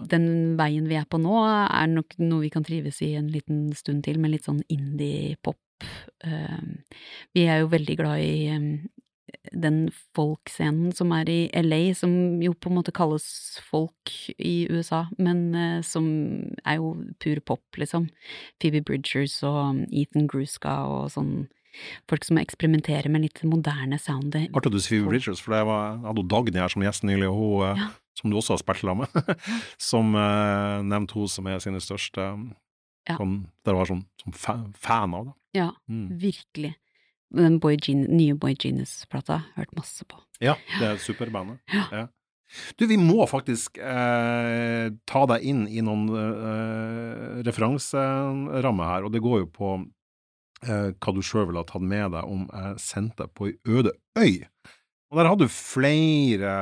[0.09, 0.25] den
[0.57, 4.01] veien vi er på nå er nok noe vi kan trives i en liten stund
[4.07, 5.61] til, med litt sånn indie-pop.
[6.25, 6.79] Um,
[7.35, 8.67] Vi er jo veldig glad i um,
[9.53, 9.77] den
[10.17, 13.25] folkscenen som er i LA, som jo på en måte kalles
[13.69, 16.07] folk i USA, men eh, som
[16.65, 18.09] er jo pur pop, liksom.
[18.61, 21.35] Phoebe Bridgers og Ethan Gruska og sånn.
[22.09, 24.49] Folk som eksperimenterer med litt moderne soundet.
[24.53, 25.67] Artig du sier Phoebe for jeg
[26.05, 27.87] hadde Dagny her som gjest nylig, og hun, eh, Ja.
[28.15, 29.39] som du også har spilt sammen med,
[29.81, 32.27] som uh, nevnte hun som er sine største
[33.09, 33.17] Ja.
[33.17, 35.33] sånn, Der var sånn som fa fan av det.
[35.59, 36.17] Ja, Mm.
[36.19, 36.75] virkelig.
[37.33, 40.15] Den Boy Gen nye Boy Genius-plata, hørt masse på.
[40.39, 41.57] Ja, det er superbandet.
[41.91, 42.07] Ja.
[42.77, 49.21] Du, vi må faktisk eh, ta deg inn i noen eh, referanserammer her, og det
[49.25, 49.87] går jo på eh,
[50.65, 53.91] hva du sjøl ville ha tatt med deg om jeg sendte deg på ei øde
[54.19, 54.45] øy.
[55.13, 56.53] Og der hadde du flere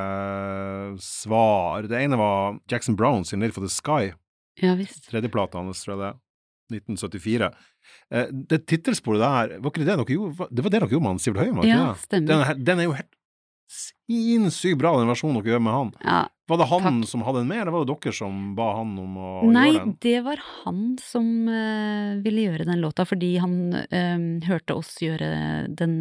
[1.00, 1.86] svar.
[1.88, 4.12] Det ene var Jackson Brown sin Live for the Sky,
[4.60, 5.06] Ja visst.
[5.10, 6.12] tredjeplata hans, tror jeg det.
[6.72, 7.48] 1974.
[8.12, 10.46] Eh, det tittelsporet der, var ikke det dere gjorde?
[10.50, 12.28] Det var det dere gjorde med han Sivert ikke Ja, stemmer.
[12.54, 13.16] Den, den er jo helt
[13.72, 15.90] sinnssykt bra, den versjonen dere gjør med han.
[16.04, 16.20] Ja,
[16.52, 17.08] Var det han Takk.
[17.08, 19.78] som hadde den med, eller var det dere som ba han om å Nei, gjøre
[19.78, 19.92] den?
[19.94, 24.96] Nei, det var han som uh, ville gjøre den låta, fordi han uh, hørte oss
[25.00, 25.30] gjøre
[25.80, 25.94] den,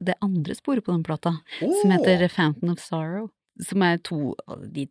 [0.00, 3.28] det andre sporet på den plata, som heter Fountain of Sorrow.
[3.68, 4.86] Som er to av de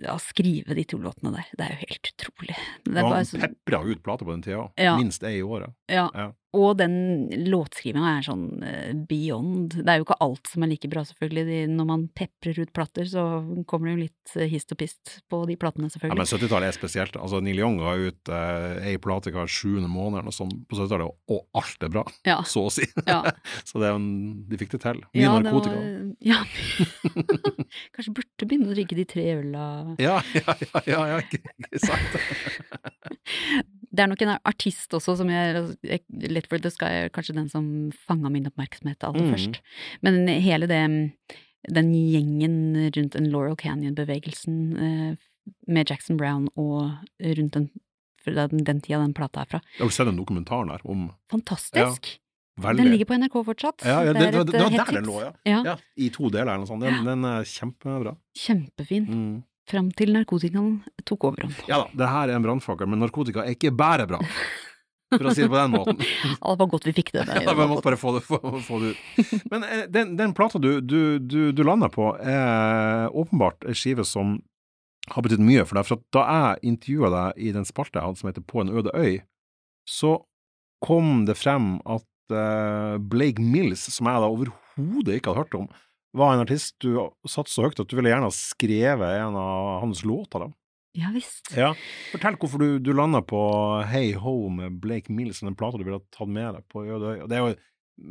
[0.00, 2.54] ja, skrive de to låtene der, det er jo helt utrolig.
[2.86, 4.96] Det er Han bare så, pepra ut plater på den tida, Ja.
[4.96, 5.74] minst ei i året.
[5.92, 6.08] ja.
[6.14, 6.32] Ja.
[6.54, 6.92] Og den
[7.50, 9.74] låtskrivinga er sånn eh, beyond.
[9.82, 11.64] Det er jo ikke alt som er like bra, selvfølgelig.
[11.74, 13.24] Når man peprer ut plater, så
[13.68, 16.76] kommer det jo litt eh, hist og pist på de platene, Ja, men 70-tallet er
[16.78, 17.18] spesielt.
[17.20, 21.42] Altså, Neil Young ga ut eh, ei plate hver sjuende måned sånt på 70-tallet, og,
[21.60, 22.38] alt er bra, Ja.
[22.54, 22.86] så å si.
[23.04, 23.20] Ja.
[23.68, 23.92] så det
[24.48, 25.02] de fikk det til.
[25.12, 25.76] Mye Ja, narkotika.
[25.76, 26.40] var- Ja.
[27.92, 29.66] Kanskje burde begynne å drikke de tre øla
[30.00, 32.16] Ja, ja, ja, ja, ja ikke, ikke sant?
[33.96, 35.62] Det er nok en artist også som jeg
[36.36, 37.68] Let for the Sky er kanskje den som
[38.06, 39.32] fanga min oppmerksomhet aller Mm.
[39.34, 39.60] først.
[40.04, 40.82] Men hele det
[41.66, 42.58] den gjengen
[42.94, 45.16] rundt en Laurel Canyon-bevegelsen eh,
[45.66, 47.70] med Jackson Brown og rundt den,
[48.26, 49.60] den, den tida den plata er fra.
[49.80, 52.12] Har du sett den dokumentaren der om Fantastisk!
[52.62, 53.82] veldig Den ligger på NRK fortsatt.
[53.84, 55.32] ja, ja, det, det, er et, det var eh, der den lå, ja.
[55.44, 55.74] Ja, ja.
[55.96, 56.80] I to deler eller noe sånt.
[56.86, 57.02] Den, Ja.
[57.10, 58.14] den er kjempebra.
[58.36, 59.06] kjempefin.
[59.10, 59.42] Mm.
[59.66, 60.76] Fram til narkotikaen
[61.08, 61.56] tok overhånd.
[61.66, 64.20] Ja da, det her er en brannfakkel, men narkotika er ikke bare bra.
[65.10, 66.00] For å si det på den måten.
[66.40, 67.24] Ja, det var godt vi fikk det.
[67.28, 67.42] der.
[67.46, 69.32] Ja, vi måtte bare få det, få, få det ut.
[69.50, 74.06] Men eh, den, den plata du, du, du, du landa på, er åpenbart en skive
[74.06, 74.36] som
[75.14, 75.86] har betydd mye for deg.
[75.86, 78.94] For da jeg intervjua deg i den spalta jeg hadde som heter På en øde
[78.98, 79.20] øy,
[79.86, 80.16] så
[80.82, 85.68] kom det frem at eh, Blake Mills, som jeg da overhodet ikke hadde hørt om,
[86.16, 86.96] var en artist du
[87.28, 90.46] satte så høyt at du ville gjerne ha skrevet en av hans låter.
[90.46, 90.50] da.
[90.96, 91.52] Ja visst.
[91.56, 91.74] Ja.
[92.12, 93.40] Fortell hvorfor du, du landa på
[93.90, 97.26] Hey Ho med Blake Mills, den plata du ville tatt med deg på Øde øy.
[97.28, 97.56] Det er jo,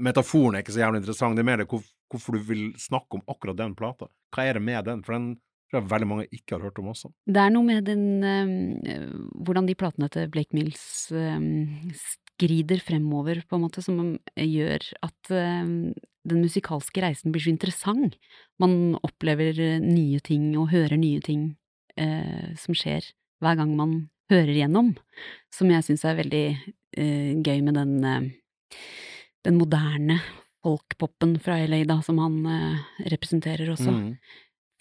[0.10, 1.82] metaforen er ikke så jævlig interessant, det er mer det hvor,
[2.14, 4.10] hvorfor du vil snakke om akkurat den plata.
[4.36, 5.02] Hva er det med den?
[5.06, 5.32] For den
[5.72, 7.10] tror jeg veldig mange ikke har hørt om også.
[7.26, 9.10] Det er noe med den eh,
[9.48, 11.42] Hvordan de platene til Blake Mills eh,
[12.04, 13.98] skrider fremover, på en måte, som
[14.38, 15.74] gjør at eh,
[16.26, 18.18] den musikalske reisen blir så interessant.
[18.62, 21.54] Man opplever eh, nye ting og hører nye ting
[22.00, 23.06] eh, som skjer
[23.44, 23.98] hver gang man
[24.32, 24.96] hører gjennom,
[25.54, 26.46] som jeg syns er veldig
[26.98, 28.32] eh, gøy med den eh,
[29.46, 30.20] den moderne
[30.66, 33.94] folkpopen fra LA, da, som han eh, representerer også.
[33.94, 34.08] Mm.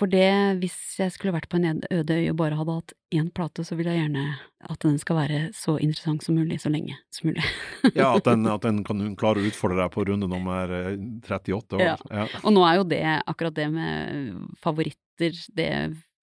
[0.01, 0.27] For det,
[0.59, 3.77] hvis jeg skulle vært på en øde øy og bare hadde hatt én plate, så
[3.79, 4.25] vil jeg gjerne
[4.67, 7.45] at den skal være så interessant som mulig, så lenge som mulig.
[7.95, 10.97] Ja, at den, at den kan klare å utfordre deg på runde nummer eh,
[11.29, 11.79] 38.
[11.79, 11.95] Ja.
[12.11, 12.27] Ja.
[12.43, 14.35] Og nå er jo det, akkurat det med
[14.65, 15.71] favoritter, det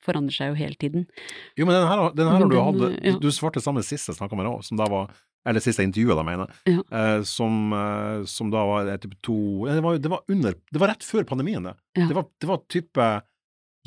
[0.04, 1.08] forandrer seg jo hele tiden.
[1.56, 3.18] Jo, men den her, den her har du hatt ja.
[3.22, 5.12] Du svarte sammen sist jeg snakka med deg òg, som da var
[5.48, 6.76] Eller siste intervjuet, da, mener jeg.
[6.76, 6.82] Ja.
[7.00, 10.58] Eh, som, eh, som da var eh, typ to eh, det var, det var under
[10.70, 11.74] Det var rett før pandemien, det.
[11.98, 12.10] Ja.
[12.10, 13.08] Det, var, det var type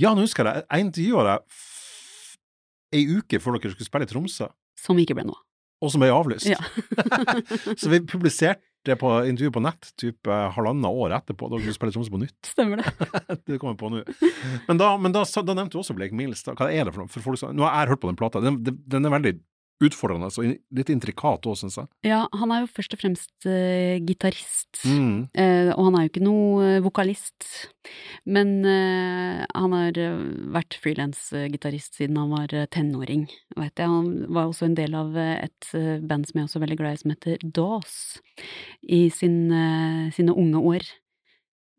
[0.01, 0.67] Ja, nå husker jeg det.
[0.71, 1.59] Jeg intervjua deg
[2.95, 4.47] ei uke før dere skulle spille i Tromsø,
[4.79, 5.41] Som ikke ble noe.
[5.83, 6.47] og som ble avlyst.
[6.47, 6.59] Ja.
[7.81, 11.73] Så vi publiserte det på intervju på nett type eh, halvannet år etterpå, da skulle
[11.75, 12.51] skulle spille i Tromsø på nytt.
[12.53, 12.93] Stemmer det.
[13.49, 14.03] det kommer på nå.
[14.69, 16.43] Men, da, men da, da nevnte du også Blake Mills.
[16.47, 16.55] Da.
[16.59, 17.13] Hva er det for noe?
[17.15, 18.43] For folk, nå har jeg hørt på den plata.
[18.45, 19.35] Den- den er veldig
[19.83, 21.89] utfordrende og litt intrikat òg, syns jeg.
[22.07, 24.71] Ja, han er jo først og fremst uh, gitarist.
[24.87, 25.27] Mm.
[25.35, 27.49] uh, og han er jo ikke noe uh, vokalist,
[28.25, 29.99] men han har
[30.55, 33.27] vært frilansgitarist siden han var tenåring,
[33.59, 33.91] veit jeg.
[33.91, 35.69] Han var også en del av et
[36.09, 37.99] band som jeg også er veldig glad i, som heter Dawes,
[38.89, 39.37] i sin,
[40.17, 40.89] sine unge år.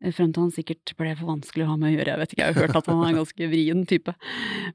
[0.04, 2.34] Eh, Frem til han sikkert ble for vanskelig å ha med å gjøre, jeg vet
[2.34, 4.14] ikke, jeg har hørt at han er en ganske vrien type.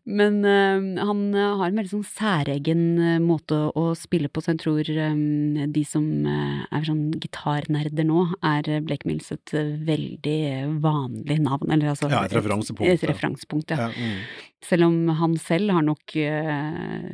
[0.10, 2.84] Men uh, han eh, har en veldig sånn særegen
[3.26, 8.70] måte å spille på, så jeg tror um, de som er sånn gitarnerder nå, er
[8.86, 9.54] Blake Mills et
[9.86, 10.42] veldig
[10.84, 13.12] vanlig navn, eller altså Ja, et referansepunkt, Et, ja.
[13.14, 13.90] referansepunkt, ja.
[13.90, 14.50] Ja, mm.
[14.66, 17.10] Selv om han selv har nok uh,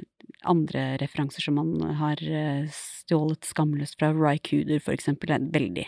[0.48, 2.22] andre referanser som han har
[2.72, 5.88] stjålet skamløst fra Ry Cooder, for eksempel, er veldig.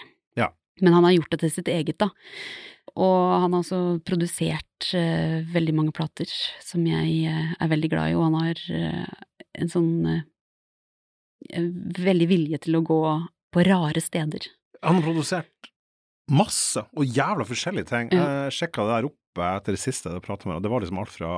[0.81, 2.09] Men han har gjort det til sitt eget, da.
[2.97, 6.29] Og han har også produsert uh, veldig mange plater
[6.65, 9.25] som jeg uh, er veldig glad i, og han har uh,
[9.59, 9.91] en sånn
[11.49, 13.01] veldig vilje til å gå
[13.55, 14.49] på rare steder.
[14.83, 15.69] Han har produsert
[16.29, 18.11] masse og jævla forskjellige ting.
[18.13, 18.25] Ja.
[18.45, 20.99] Jeg sjekka det der oppe etter det siste jeg pratet med ham, det var liksom
[21.01, 21.31] alt fra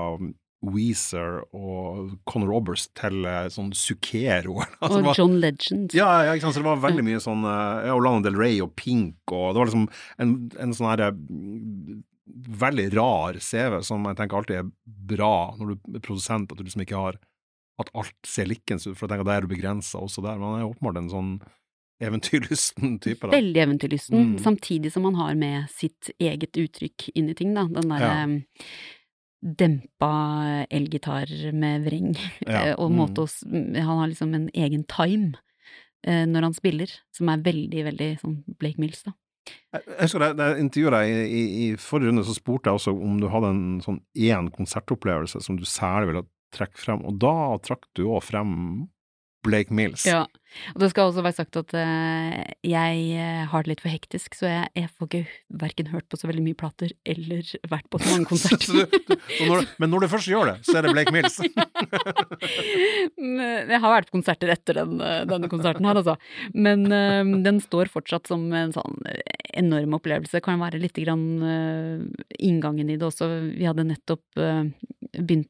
[0.62, 4.60] Weezer og Conor Roberts til eh, sånn Zucchero.
[4.80, 5.96] Altså, Og var- John Legend.
[5.98, 8.60] Ja, ja, ikke sant, så det var veldig mye sånn eh, Ja, Lana Del Rey
[8.62, 9.88] og Pink, og det var liksom
[10.22, 12.04] en, en sånn herre mm,
[12.62, 16.64] veldig rar CV som jeg tenker alltid er bra når du er produsent, at du
[16.64, 17.18] liksom ikke har
[17.82, 20.38] at alt ser likens ut, for jeg tenker da er du begrensa også der.
[20.38, 21.32] Men han er åpenbart en sånn
[22.02, 23.34] eventyrlysten type, da.
[23.36, 24.38] Veldig eventyrlysten, Mm.
[24.44, 27.66] samtidig som han har med sitt eget uttrykk inn i ting, da.
[27.66, 28.26] Den derre Ja.
[29.42, 30.12] Em, dempa
[30.70, 32.14] elgitar med vreng,
[32.46, 32.98] Ja, eh, og mm.
[32.98, 35.40] måte å Han har liksom en egen time
[36.06, 39.16] eh, når han spiller, som er veldig, veldig sånn Blake Mills, da.
[39.74, 42.94] Jeg husker da jeg intervjuet deg i, i, i forrige runde, så spurte jeg også
[42.94, 47.36] om du hadde en sånn én konsertopplevelse som du særlig ville trekke frem, og da
[47.64, 48.52] trakk du òg frem
[49.46, 50.06] Blake Mills.
[50.06, 50.26] Ja,
[50.74, 54.36] og det skal også være sagt at uh, jeg eh, har det litt for hektisk,
[54.36, 55.22] så jeg, jeg får ikke
[55.64, 59.70] verken hørt på så veldig mye plater eller vært på så mange konserter.
[59.82, 61.40] Men når du først gjør det, så er det Blake Mills.
[63.72, 66.18] Jeg har vært på konserter etter den, eh, denne konserten her, altså.
[66.54, 69.00] Men uh, den står fortsatt som en sånn
[69.56, 70.44] enorm opplevelse.
[70.44, 73.32] Kan være litt grann uh, inngangen i det også.
[73.56, 75.50] Vi hadde nettopp begynt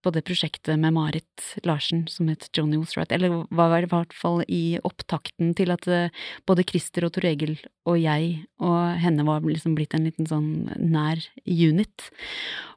[0.00, 4.42] på det prosjektet med Marit Larsen som het Johnny Was eller var i hvert fall
[4.48, 6.12] i opptakten til at eh,
[6.48, 7.58] både Christer og Tor Egil
[7.88, 12.08] og jeg og henne var liksom blitt en liten sånn nær unit.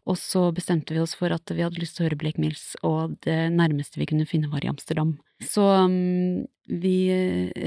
[0.09, 2.73] Og så bestemte vi oss for at vi hadde lyst til å høre Blake Mills,
[2.83, 5.15] og det nærmeste vi kunne finne var i Amsterdam.
[5.43, 6.97] Så um, vi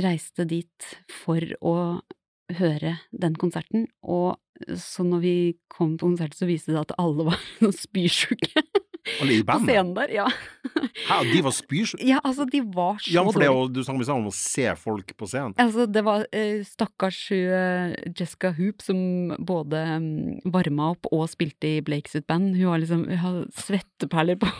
[0.04, 1.76] reiste dit for å
[2.58, 4.36] høre den konserten, og
[4.76, 5.36] så når vi
[5.72, 7.40] kom på konsert, så viste det at alle var
[7.84, 8.64] spysjuke.
[9.20, 10.26] Alle i På scenen der, ja.
[11.06, 11.94] Hæ, de var spyrs...
[12.02, 13.74] Ja, altså, de var så Ja, for det dårlige.
[13.76, 15.54] du snakket om å se folk på scenen.
[15.62, 18.98] Altså, det var uh, stakkars uh, Jessica Hoop som
[19.38, 20.10] både um,
[20.52, 22.56] varma opp og spilte i Blakes band.
[22.58, 24.50] Hun har liksom hun har svetteperler på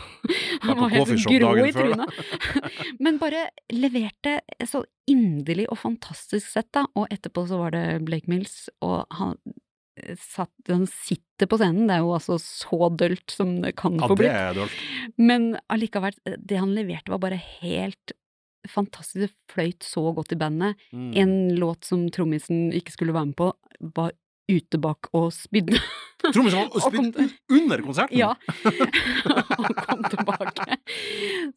[0.63, 2.21] Hun var helt grå i trynet.
[3.03, 6.87] Men bare leverte så inderlig og fantastisk sett, da.
[6.97, 9.37] Og etterpå så var det Blake Mills, og han
[10.21, 14.09] satt, han sitter på scenen, det er jo altså så dølt som det kan Ja,
[14.09, 14.77] få det er dølt.
[15.19, 18.15] Men allikevel, det han leverte var bare helt
[18.67, 19.27] fantastisk.
[19.27, 20.79] Det fløyt så godt i bandet.
[20.91, 21.11] Mm.
[21.23, 23.51] En låt som trommisen ikke skulle være med på,
[23.95, 24.15] var
[24.47, 25.79] ute bak og spydde.
[26.23, 27.17] Trommisen var spydd
[27.51, 28.17] under konserten!
[28.17, 28.31] Ja.
[29.67, 30.77] og kom tilbake.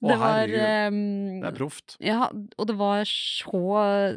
[0.00, 0.54] Det var
[0.90, 0.98] um,
[1.40, 1.96] Det er proft.
[2.02, 3.62] Ja, og det var så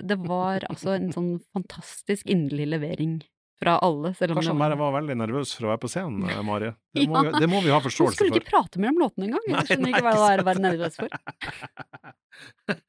[0.02, 3.22] Det var altså en sånn fantastisk inderlig levering
[3.60, 6.24] fra alle, selv om Kanskje han bare var veldig nervøs for å være på scenen,
[6.32, 6.72] eh, Mari.
[6.94, 7.22] Det Ja.
[7.22, 9.46] vi, det må vi ha forståelse skulle ikke prate mer om låten engang.
[9.48, 11.10] Jeg skjønner nei, ikke hva det er å være nervøs for.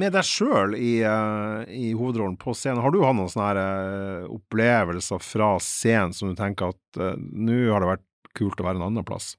[0.00, 4.26] Med deg sjøl i, eh, i hovedrollen på scenen, har du hatt noen sånne eh,
[4.32, 8.88] opplevelser fra scenen som du tenker at nå har det vært kult å være en
[8.88, 9.34] annen plass?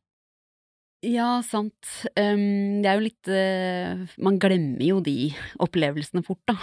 [1.05, 1.89] Ja, sant.
[2.17, 6.55] Um, det er jo litt uh, Man glemmer jo de opplevelsene fort, da.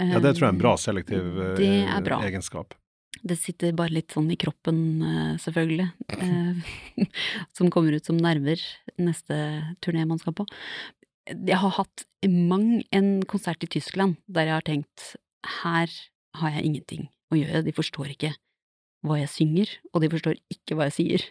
[0.00, 2.72] Ja, det tror jeg er en bra Um, selektiv uh, egenskap.
[3.22, 5.88] Det sitter bare litt sånn i kroppen, eh, selvfølgelig.
[6.18, 7.06] eh,
[7.56, 8.60] som kommer ut som nerver
[8.98, 9.36] neste
[9.84, 10.46] turné man skal på.
[11.30, 15.12] Jeg har hatt mang en konsert i Tyskland der jeg har tenkt
[15.62, 15.90] her
[16.38, 18.32] har jeg ingenting å gjøre, de forstår ikke
[19.06, 21.24] hva jeg synger, og de forstår ikke hva jeg sier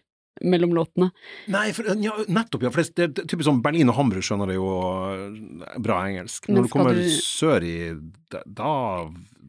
[0.44, 1.12] mellom låtene.
[1.52, 2.72] Nei, for, ja, nettopp, ja.
[2.74, 6.48] For det, det er typisk sånn Berlin og Hamburg skjønner det jo eh, bra engelsk.
[6.50, 7.76] Når du kommer du- sør i
[8.32, 8.72] Da, da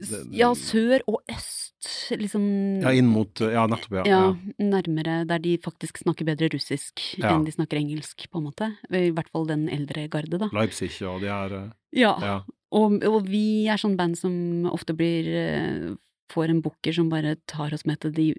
[0.03, 1.87] det, Ja, sør og øst,
[2.19, 4.05] liksom Ja, inn mot Ja, nettopp, ja.
[4.11, 4.35] Ja, ja.
[4.59, 7.31] nærmere der de faktisk snakker bedre russisk Ja.
[7.37, 8.73] enn de snakker engelsk, på en måte.
[8.91, 10.49] I hvert fall den eldre garde, da.
[10.53, 12.43] Leipzig og de her eh, Ja,
[12.73, 15.95] og, og vi er sånn band som ofte blir eh,
[16.33, 18.35] får en booker som bare tar oss med til de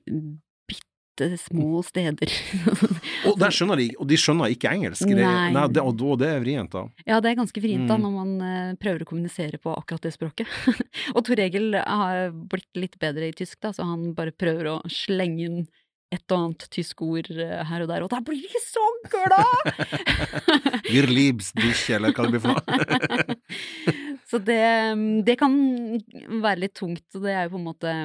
[1.39, 2.31] små steder.
[3.29, 5.05] Og de, og de skjønner ikke engelsk.
[5.07, 5.51] Det, Nei.
[5.53, 6.81] nei, det, og da- det er vrient, da.
[7.07, 8.03] ja, det er ganske vrient da, Mm.
[8.03, 10.47] når man uh, prøver å kommunisere på akkurat det språket.
[11.15, 14.81] og Tor Egil har blitt litt bedre i tysk, da, så han bare prøver å
[14.91, 15.63] slenge inn
[16.13, 19.71] et og annet tysk ord eh, her og der, og da blir de så glad!
[20.93, 23.37] Wir liebst dich, eller hva det blir for noe.
[24.29, 24.59] Så det,
[25.25, 25.55] det kan
[26.43, 27.95] være litt tungt, og det er jo på en måte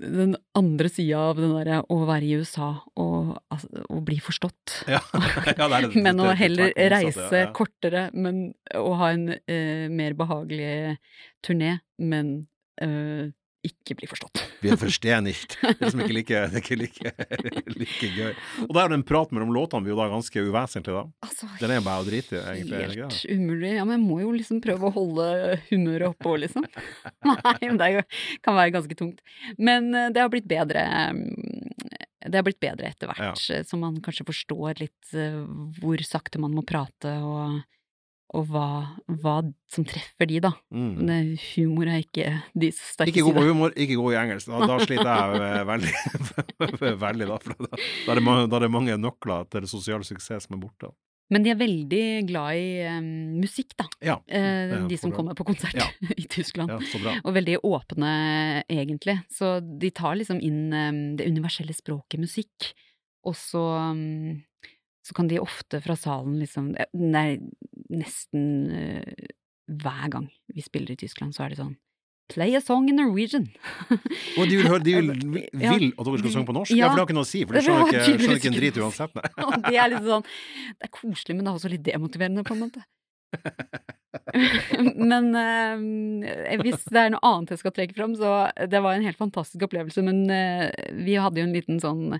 [0.00, 4.78] den andre sida av den derre å være i USA og, altså, og bli forstått.
[4.88, 5.00] ja.
[5.58, 9.88] ja, det det- Men å er heller reise ja, kortere, men å ha en eh,
[9.92, 10.96] mer behagelig
[11.44, 12.32] turné, men
[12.80, 13.28] eh,
[13.66, 14.42] ikke blir forstått.
[14.60, 15.56] Vi verstehen nicht.
[15.60, 17.12] Det er liksom ikke like, det ikke like,
[17.76, 18.32] like gøy.
[18.66, 21.02] Og da er den praten prat mellom låtene blir jo da ganske uvesentlig, da.
[21.26, 22.82] Altså, Den er bare å drite i, egentlig.
[22.96, 23.72] Helt umulig.
[23.76, 25.26] Ja, men jeg må jo liksom prøve å holde
[25.70, 26.66] humøret oppe òg, liksom.
[27.28, 27.90] Nei, men det
[28.44, 29.20] kan være ganske tungt.
[29.58, 30.84] Men eh, det har blitt bedre.
[31.14, 31.90] mm,
[32.30, 33.62] Det har blitt bedre etter hvert, ja.
[33.64, 35.40] så man kanskje forstår litt eh,
[35.80, 37.60] hvor sakte man må prate, og,
[38.30, 38.66] og hva,
[39.22, 39.36] hva
[39.70, 40.52] som treffer de, da.
[40.70, 40.90] Mm.
[41.08, 41.18] Det,
[41.56, 44.50] humor er ikke de sterke Ikke god på humor, ikke god i engelsk.
[44.52, 47.80] Da, da sliter jeg eh, veldig, veldig da, for da, da,
[48.12, 50.92] er det mange, da er det mange nøkler til sosial suksess som er borte.
[51.30, 53.86] Men de er veldig glad i um, musikk, da.
[54.02, 55.86] Ja, Eh, de som kommer på konsert Ja.
[56.18, 56.70] i Tyskland.
[56.70, 57.16] ja så bra.
[57.22, 58.12] Og veldig åpne,
[58.66, 59.20] egentlig.
[59.30, 62.72] Så de tar liksom inn um, det universelle språket musikk,
[63.26, 63.62] og så
[63.94, 64.40] um,
[65.10, 67.40] så kan de ofte fra salen liksom Nei,
[67.90, 69.30] nesten uh,
[69.70, 71.74] hver gang vi spiller i Tyskland, så er det sånn
[72.30, 73.48] Play a song in Norwegian!
[74.38, 75.08] Og de vil, høre, de vil,
[75.50, 76.70] vil at dere skal synge på norsk?
[76.76, 76.90] Ja, Ja.
[76.92, 78.78] for det har ikke noe å si, for de skjønner ikke, skjønner ikke en drit
[78.78, 79.18] uansett.
[79.66, 80.28] Det er litt sånn
[80.78, 82.84] Det er koselig, men det er også litt demotiverende, på en måte.
[85.10, 89.06] men eh, hvis det er noe annet jeg skal trekke fram, så det var en
[89.06, 90.02] helt fantastisk opplevelse.
[90.06, 90.68] Men eh,
[90.98, 92.18] vi hadde jo en liten sånn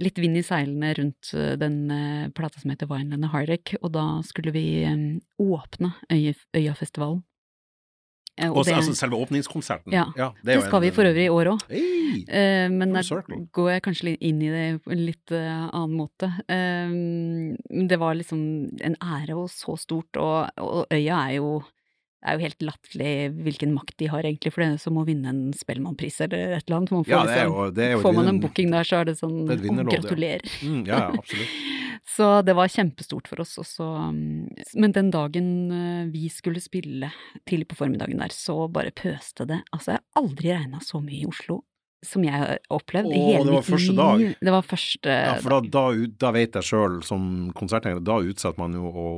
[0.00, 3.94] litt vind i seilene rundt eh, den eh, plata som heter Vineland and Heartache, og
[3.96, 4.96] da skulle vi eh,
[5.40, 7.22] åpne Øye, Øyafestivalen.
[8.40, 9.92] Eh, Og det, altså selve åpningskonserten.
[9.92, 11.60] Ja, ja det det, skal en- vi for øvrig i år òg.
[11.70, 12.68] Hey!
[12.70, 13.40] Men Full der circle.
[13.52, 16.30] går jeg kanskje inn i det på en litt uh, annen måte.
[16.48, 16.88] Uh,
[17.70, 18.40] Men det var liksom
[18.80, 21.62] en ære og så stort, og, og øya er jo
[22.20, 23.12] det er jo helt latterlig
[23.46, 26.66] hvilken makt de har, egentlig, for det er som å vinne en Spellemannpris eller et
[26.66, 26.90] eller annet.
[26.92, 29.08] Man får, Ja, det liksom, jo, det jo får man en booking der, så er
[29.08, 30.50] det sånn Det er et gratulerer.
[30.60, 30.68] ja.
[30.68, 31.54] Mm, ja, absolutt.
[32.10, 33.84] Så det var kjempestort for oss også.
[34.12, 37.10] mm, Men den dagen eh, vi skulle spille
[37.48, 39.60] tidlig på formiddagen der, så bare pøste det.
[39.70, 41.60] Altså, jeg har aldri regna så mye i Oslo
[42.02, 43.98] som jeg har opplevd i hele det var mitt første liv.
[44.00, 44.36] dag.
[44.40, 45.82] Det var første Ja, for da, da,
[46.24, 47.24] da vet jeg sjøl, som
[47.56, 49.08] konserttegner, da utsetter man jo å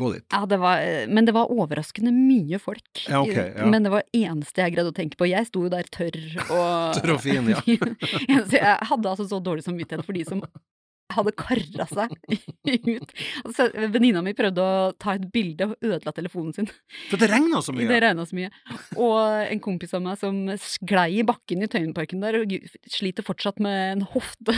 [0.00, 0.26] gå dit.
[0.32, 0.82] Ja, det var,
[1.12, 3.04] men det var overraskende mye folk.
[3.06, 3.68] Ja, okay, ja.
[3.70, 5.28] Men det var eneste jeg greide å tenke på.
[5.30, 6.18] Jeg sto jo der tørr
[6.48, 6.66] og
[6.98, 7.62] Tørr og fin, ja.
[8.50, 10.44] Jeg hadde altså så dårlig samvittighet for de som
[11.10, 12.12] hadde kara seg
[12.94, 13.14] ut.
[13.44, 16.70] Altså, Venninna mi prøvde å ta et bilde og ødela telefonen sin.
[17.10, 17.88] For det regna så mye!
[17.90, 18.52] Det regna så mye.
[18.94, 22.54] Og en kompis av meg som sklei i bakken i Tøyenparken der, og
[22.90, 24.56] sliter fortsatt med en hofte.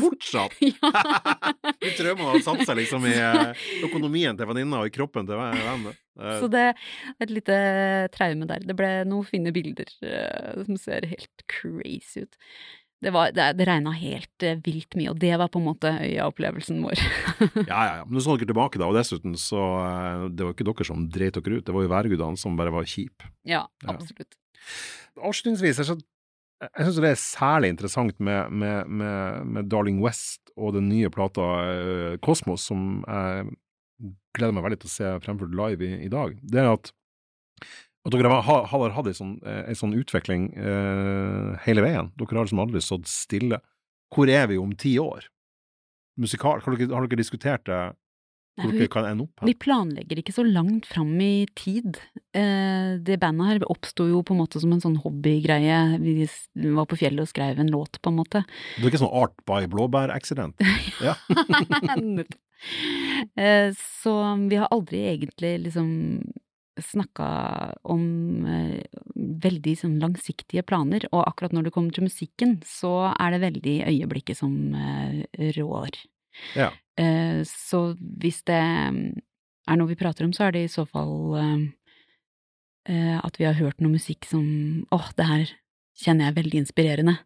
[0.00, 0.54] Fortsatt!
[0.64, 0.90] ja.
[1.82, 5.40] De drømmer har satt seg liksom i eh, økonomien til venninna og i kroppen til
[5.40, 5.92] vennen.
[6.12, 6.74] Eh, Så det er
[7.24, 7.54] et lite
[8.12, 8.60] traume der.
[8.68, 12.36] Det ble noen fine bilder eh, som ser helt crazy ut.
[13.02, 15.88] Det, var, det, det regna helt eh, vilt mye, og det var på en måte
[16.04, 17.00] øya-opplevelsen vår.
[17.64, 18.04] Ja, ja, ja.
[18.04, 18.90] Men så dere tilbake, da.
[18.92, 21.94] Og dessuten så eh, Det var ikke dere som dreit dere ut, det var jo
[21.96, 23.32] værgudene som bare var kjipe.
[23.48, 23.96] ja, Ja.
[23.96, 24.36] absolutt.
[25.16, 26.04] Avslutningsvis, jeg synes,
[26.62, 31.10] jeg synes det er særlig interessant med, med, med, med Darling West og den nye
[31.10, 33.48] plata eh, Kosmos, som jeg
[34.36, 36.36] gleder meg veldig til å se fremført live i, i dag.
[36.42, 36.92] Det er at,
[38.06, 42.12] at dere har, har hatt en sånn, eh, sånn utvikling eh, hele veien.
[42.20, 43.62] Dere har liksom aldri stått stille.
[44.12, 45.26] Hvor er vi om ti år?
[46.20, 47.82] Musikal, har dere, har dere diskutert det?
[48.60, 51.96] Nei, vi, opp vi planlegger ikke så langt fram i tid.
[52.36, 55.78] Eh, det bandet her oppsto jo på en måte som en sånn hobbygreie.
[56.02, 56.26] Vi
[56.76, 58.44] var på fjellet og skrev en låt, på en måte.
[58.76, 60.60] Det er ikke sånn Art by blåbær-accident?
[61.08, 61.16] Ja.
[63.34, 64.12] Eh, Så
[64.48, 65.88] vi har aldri egentlig liksom
[66.80, 67.26] snakka
[67.82, 68.84] om eh,
[69.16, 73.76] veldig sånn langsiktige planer, og akkurat når det kommer til musikken, så er det veldig
[73.90, 75.24] øyeblikket som eh,
[75.58, 75.98] rår.
[76.58, 76.70] Ja.
[76.98, 81.36] Eh, Så hvis det er noe vi prater om, så er det i så fall
[81.40, 81.66] eh,
[82.92, 85.44] eh, at vi har hørt noe musikk som åh, det her
[86.02, 87.18] kjenner jeg er veldig inspirerende.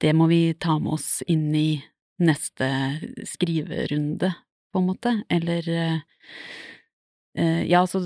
[0.00, 1.82] Det må vi ta med oss inn i
[2.20, 2.66] neste
[3.28, 4.32] skriverunde,
[4.72, 5.68] på en måte, eller
[7.36, 8.00] Ja, så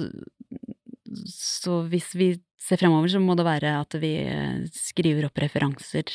[1.26, 2.30] Så hvis vi
[2.60, 6.10] ser fremover, så må det være at vi eh, skriver opp referanser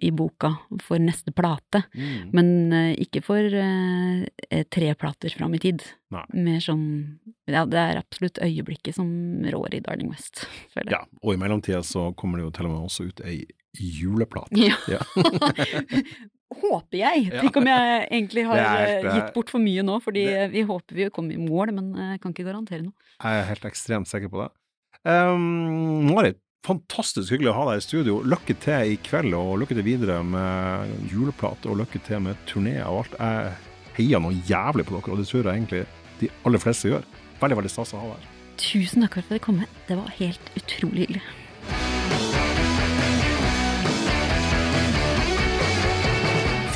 [0.00, 1.82] i boka for neste plate.
[1.92, 2.32] Mm.
[2.36, 5.84] Men eh, ikke for eh, eh, tre plater fram i tid.
[6.14, 6.24] Nei.
[6.48, 6.84] Mer sånn
[7.50, 9.10] Ja, det er absolutt øyeblikket som
[9.52, 10.98] rår i Darling West, føler jeg.
[10.98, 13.42] Ja, og i mellomtida så kommer det jo til og med også ut ei
[13.78, 14.56] juleplate.
[14.58, 14.78] Ja.
[14.90, 15.04] Ja.
[16.50, 17.30] håper jeg!
[17.30, 20.50] Tenk om jeg egentlig har helt, eh, eh, gitt bort for mye nå, fordi det-
[20.52, 22.92] vi håper vi kommer i mål, men eh, jeg kan ikke garantere noe.
[23.22, 24.50] Jeg er helt ekstremt sikker på det.
[25.04, 26.36] Um, Marit,
[26.66, 28.18] fantastisk hyggelig å ha deg i studio.
[28.22, 32.86] Lykke til i kveld, og lykke til videre med juleplate, og lykke til med turneer
[32.90, 33.16] og alt.
[33.20, 33.54] Jeg
[34.00, 35.86] heier noe jævlig på dere, og det tror jeg egentlig
[36.20, 37.04] de aller fleste gjør.
[37.40, 38.36] Veldig, veldig stas å ha deg her.
[38.60, 39.62] Tusen takk for at dere kom.
[39.88, 41.22] Det var helt utrolig hyggelig.